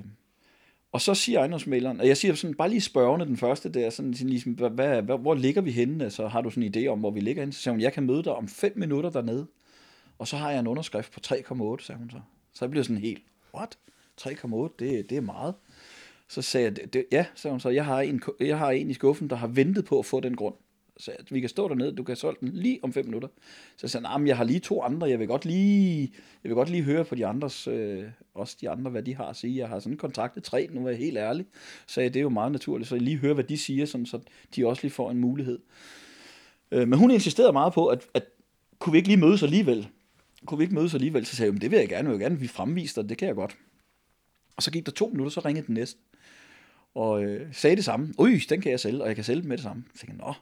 og 0.93 1.01
så 1.01 1.15
siger 1.15 1.39
ejendomsmaleren, 1.39 2.01
og 2.01 2.09
jeg 2.09 2.17
siger 2.17 2.35
sådan, 2.35 2.57
bare 2.57 2.69
lige 2.69 2.81
spørgende 2.81 3.27
den 3.27 3.37
første 3.37 3.69
der, 3.73 3.91
sådan, 3.91 4.15
sådan 4.15 4.31
ligesom, 4.31 4.53
hvad, 4.53 4.71
hvad, 4.71 5.19
hvor 5.19 5.35
ligger 5.35 5.63
vi 5.63 5.71
henne? 5.71 6.05
Altså, 6.05 6.29
har 6.29 6.41
du 6.41 6.51
sådan 6.51 6.63
en 6.63 6.75
idé 6.75 6.87
om, 6.87 6.99
hvor 6.99 7.11
vi 7.11 7.21
ligger 7.21 7.43
henne? 7.43 7.53
Så 7.53 7.61
siger 7.61 7.73
hun, 7.73 7.81
jeg 7.81 7.93
kan 7.93 8.07
møde 8.07 8.23
dig 8.23 8.33
om 8.33 8.49
5 8.49 8.73
minutter 8.77 9.11
dernede, 9.11 9.47
og 10.19 10.29
så 10.29 10.37
har 10.37 10.51
jeg 10.51 10.61
en 10.61 10.67
underskrift 10.67 11.13
på 11.13 11.21
3,8, 11.27 11.85
sagde 11.85 11.99
hun 11.99 12.11
så. 12.11 12.21
Så 12.53 12.65
jeg 12.65 12.71
blev 12.71 12.85
sådan 12.85 13.03
helt, 13.03 13.23
what? 13.55 13.79
3,8, 14.21 14.75
det, 14.79 15.11
det 15.11 15.17
er 15.17 15.21
meget. 15.21 15.55
Så 16.29 16.43
sagde 16.43 16.65
jeg, 16.65 16.77
det, 16.77 16.93
det, 16.93 17.05
ja, 17.13 17.27
sagde 17.35 17.53
hun 17.53 17.61
så, 17.61 17.69
jeg 17.69 17.85
har, 17.85 18.01
en, 18.01 18.23
jeg 18.41 18.59
har 18.59 18.71
en 18.71 18.91
i 18.91 18.95
skuffen, 18.95 19.31
der 19.31 19.37
har 19.37 19.47
ventet 19.47 19.85
på 19.85 19.99
at 19.99 20.07
få 20.07 20.21
den 20.21 20.37
grund 20.37 20.55
så 21.03 21.13
vi 21.31 21.41
kan 21.41 21.49
stå 21.49 21.69
dernede, 21.69 21.93
du 21.97 22.03
kan 22.03 22.17
solge 22.17 22.37
den 22.41 22.49
lige 22.49 22.79
om 22.83 22.93
fem 22.93 23.05
minutter. 23.05 23.29
Så 23.77 23.89
sagde 23.89 24.07
han, 24.07 24.27
jeg 24.27 24.37
har 24.37 24.45
lige 24.45 24.61
to 24.61 24.83
andre, 24.83 25.09
jeg 25.09 25.19
vil 25.19 25.27
godt 25.27 25.45
lige, 25.45 26.13
jeg 26.45 26.49
vil 26.49 26.55
godt 26.55 26.71
lige 26.71 26.83
høre 26.83 27.05
på 27.05 27.15
de 27.15 27.27
andres, 27.27 27.69
øh, 27.69 28.05
også 28.35 28.57
de 28.61 28.71
andre, 28.71 28.91
hvad 28.91 29.03
de 29.03 29.15
har 29.15 29.25
at 29.25 29.37
sige. 29.37 29.59
Jeg 29.59 29.69
har 29.69 29.81
sådan 29.81 29.97
kontaktet 29.97 30.45
tre, 30.45 30.69
nu 30.71 30.87
er 30.87 30.91
jeg 30.91 30.99
helt 30.99 31.19
ærlig. 31.19 31.47
Så 31.87 32.01
det 32.01 32.17
er 32.17 32.21
jo 32.21 32.29
meget 32.29 32.53
naturligt, 32.53 32.89
så 32.89 32.95
jeg 32.95 33.03
lige 33.03 33.17
høre, 33.17 33.35
hvad 33.35 33.45
de 33.45 33.59
siger, 33.59 33.87
sådan, 33.87 34.07
så 34.07 34.21
de 34.57 34.67
også 34.67 34.83
lige 34.83 34.93
får 34.93 35.11
en 35.11 35.19
mulighed. 35.19 35.59
Øh, 36.71 36.89
men 36.89 36.99
hun 36.99 37.11
insisterede 37.11 37.53
meget 37.53 37.73
på, 37.73 37.87
at, 37.87 38.07
at 38.15 38.25
kunne 38.79 38.93
vi 38.93 38.99
ikke 38.99 39.09
lige 39.09 39.21
mødes 39.21 39.43
alligevel? 39.43 39.89
Kunne 40.47 40.59
vi 40.59 40.65
ikke 40.65 40.75
mødes 40.75 40.95
alligevel? 40.95 41.27
Så 41.27 41.37
sagde 41.37 41.53
jeg, 41.53 41.63
det 41.63 41.71
vil 41.71 41.79
jeg 41.79 41.89
gerne, 41.89 42.09
jeg 42.09 42.19
vil 42.19 42.25
gerne, 42.25 42.39
vi 42.39 42.49
fremviser 42.49 43.03
det 43.03 43.19
kan 43.19 43.29
jeg 43.29 43.35
godt. 43.35 43.57
Og 44.57 44.63
så 44.63 44.71
gik 44.71 44.87
der 44.87 44.93
to 44.93 45.09
minutter, 45.09 45.31
så 45.31 45.41
ringede 45.41 45.67
den 45.67 45.75
næste. 45.75 45.99
Og 46.95 47.25
øh, 47.25 47.49
sagde 47.53 47.77
det 47.77 47.85
samme. 47.85 48.15
Øj, 48.19 48.41
den 48.49 48.61
kan 48.61 48.71
jeg 48.71 48.81
sælge, 48.81 49.03
og 49.03 49.09
jeg 49.09 49.15
kan 49.15 49.25
sælge 49.25 49.41
den 49.41 49.49
med 49.49 49.57
det 49.57 49.63
samme. 49.63 49.85
Så 49.95 50.01
tænkte 50.01 50.17
jeg, 50.19 50.27
nå, 50.27 50.35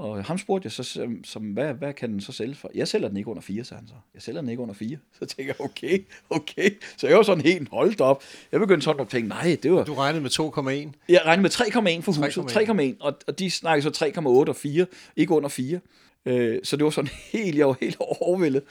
og 0.00 0.24
ham 0.24 0.38
spurgte 0.38 0.66
jeg 0.66 0.72
så, 0.72 1.08
som, 1.24 1.42
hvad, 1.42 1.74
hvad 1.74 1.92
kan 1.92 2.12
den 2.12 2.20
så 2.20 2.32
sælge 2.32 2.54
for? 2.54 2.70
Jeg 2.74 2.88
sælger 2.88 3.08
den 3.08 3.16
ikke 3.16 3.30
under 3.30 3.42
4, 3.42 3.64
sagde 3.64 3.80
han 3.80 3.88
så. 3.88 3.94
Jeg 4.14 4.22
sælger 4.22 4.40
den 4.40 4.50
ikke 4.50 4.62
under 4.62 4.74
4. 4.74 4.98
Så 5.12 5.18
tænkte 5.18 5.44
jeg, 5.44 5.60
okay, 5.60 6.04
okay. 6.30 6.70
Så 6.96 7.08
jeg 7.08 7.16
var 7.16 7.22
sådan 7.22 7.44
helt 7.44 7.68
holdt 7.68 8.00
op. 8.00 8.22
Jeg 8.52 8.60
begyndte 8.60 8.84
sådan 8.84 9.00
at 9.00 9.08
tænke, 9.08 9.28
nej, 9.28 9.58
det 9.62 9.72
var... 9.72 9.84
Du 9.84 9.94
regnede 9.94 10.22
med 10.22 10.30
2,1? 10.30 10.98
Jeg 11.08 11.22
regnede 11.24 11.42
med 11.42 11.50
3,1 11.50 12.00
for 12.00 12.12
huset. 12.12 12.56
3,1. 12.56 12.96
Og, 13.00 13.18
og 13.26 13.38
de 13.38 13.50
snakkede 13.50 13.94
så 13.94 14.04
3,8 14.16 14.20
og 14.48 14.56
4, 14.56 14.86
ikke 15.16 15.34
under 15.34 15.48
4. 15.48 15.80
Øh, 16.26 16.58
så 16.62 16.76
det 16.76 16.84
var 16.84 16.90
sådan 16.90 17.10
helt, 17.32 17.58
jeg 17.58 17.66
var 17.66 17.76
helt 17.80 17.96
overvældet. 18.00 18.62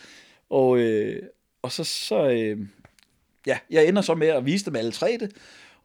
Og, 0.49 0.79
øh, 0.79 1.21
og 1.61 1.71
så, 1.71 1.83
så 1.83 2.29
øh, 2.29 2.57
ja, 3.47 3.57
jeg 3.69 3.87
ender 3.87 4.01
så 4.01 4.15
med 4.15 4.27
at 4.27 4.45
vise 4.45 4.65
dem 4.65 4.75
alle 4.75 4.91
tre 4.91 5.17
det. 5.19 5.31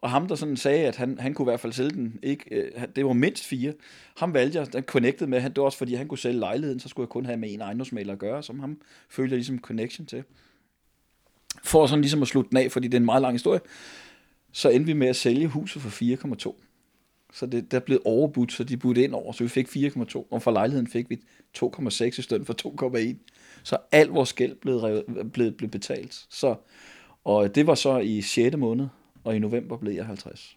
Og 0.05 0.11
ham, 0.11 0.29
der 0.29 0.35
sådan 0.35 0.57
sagde, 0.57 0.87
at 0.87 0.97
han, 0.97 1.19
han 1.19 1.35
kunne 1.35 1.45
i 1.45 1.51
hvert 1.51 1.61
fald 1.61 1.73
sælge 1.73 1.91
den, 1.91 2.19
ikke, 2.23 2.45
øh, 2.51 2.71
det 2.97 3.07
var 3.07 3.13
mindst 3.13 3.45
fire. 3.45 3.73
Ham 4.17 4.35
valgte 4.35 4.59
jeg, 4.59 4.73
den 4.73 4.83
connected 4.83 5.27
med, 5.27 5.41
han, 5.41 5.51
det 5.51 5.59
var 5.59 5.65
også 5.65 5.79
fordi, 5.79 5.95
han 5.95 6.09
kunne 6.09 6.19
sælge 6.19 6.39
lejligheden, 6.39 6.81
så 6.81 6.89
skulle 6.89 7.05
jeg 7.05 7.09
kun 7.09 7.27
have 7.27 7.37
med 7.37 7.53
en 7.53 7.61
ejendomsmaler 7.61 8.13
at 8.13 8.19
gøre, 8.19 8.43
som 8.43 8.61
ham 8.61 8.81
følte 9.09 9.33
jeg 9.33 9.39
ligesom 9.39 9.59
connection 9.59 10.07
til. 10.07 10.25
For 11.65 11.87
sådan 11.87 12.01
ligesom 12.01 12.23
at 12.23 12.29
slutte 12.29 12.51
den 12.51 12.59
af, 12.59 12.73
fordi 12.73 12.89
det 12.89 12.95
er 12.95 13.01
en 13.01 13.05
meget 13.05 13.23
lang 13.23 13.35
historie, 13.35 13.61
så 14.53 14.69
endte 14.69 14.87
vi 14.87 14.93
med 14.93 15.09
at 15.09 15.17
sælge 15.17 15.47
huset 15.47 15.83
for 15.83 15.91
4,2. 16.49 16.55
Så 17.33 17.47
det, 17.47 17.71
der 17.71 17.81
blev 17.81 18.03
overbudt, 18.05 18.53
så 18.53 18.65
de 18.65 18.77
budte 18.77 19.05
ind 19.05 19.15
over, 19.15 19.33
så 19.33 19.45
vi 19.45 19.49
fik 19.49 19.69
4,2, 19.69 20.27
og 20.31 20.43
for 20.43 20.51
lejligheden 20.51 20.87
fik 20.87 21.11
vi 21.11 21.21
2,6 21.59 22.05
i 22.05 22.11
stedet 22.11 22.47
for 22.47 22.55
2,1. 22.93 23.15
Så 23.63 23.77
alt 23.93 24.15
vores 24.15 24.33
gæld 24.33 24.55
blev, 24.55 25.05
blev, 25.33 25.53
blev 25.53 25.71
betalt. 25.71 26.27
Så, 26.31 26.55
og 27.25 27.55
det 27.55 27.67
var 27.67 27.75
så 27.75 27.99
i 27.99 28.21
6. 28.21 28.57
måned, 28.57 28.87
og 29.25 29.37
i 29.37 29.39
november 29.39 29.77
blev 29.77 29.93
jeg 29.93 30.07
50. 30.07 30.57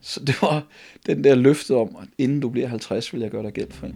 Så 0.00 0.24
det 0.24 0.42
var 0.42 0.66
den 1.06 1.24
der 1.24 1.34
løfte 1.34 1.76
om, 1.76 1.96
at 2.02 2.08
inden 2.18 2.40
du 2.40 2.48
bliver 2.48 2.68
50, 2.68 3.12
vil 3.12 3.20
jeg 3.20 3.30
gøre 3.30 3.42
dig 3.42 3.52
gældfri. 3.52 3.88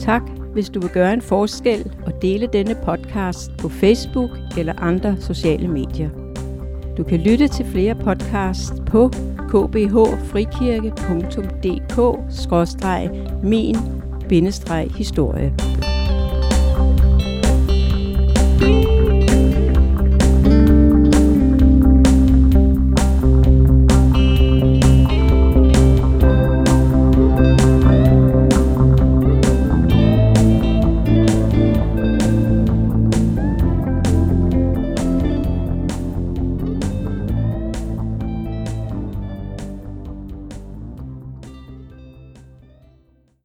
Tak, 0.00 0.22
hvis 0.52 0.68
du 0.68 0.80
vil 0.80 0.90
gøre 0.90 1.12
en 1.12 1.22
forskel 1.22 1.92
og 2.06 2.22
dele 2.22 2.48
denne 2.52 2.76
podcast 2.84 3.50
på 3.58 3.68
Facebook 3.68 4.30
eller 4.58 4.74
andre 4.78 5.20
sociale 5.20 5.68
medier. 5.68 6.10
Du 6.96 7.04
kan 7.04 7.20
lytte 7.20 7.48
til 7.48 7.66
flere 7.66 7.94
podcasts 7.94 8.72
på 8.86 9.10
historie. 14.94 15.52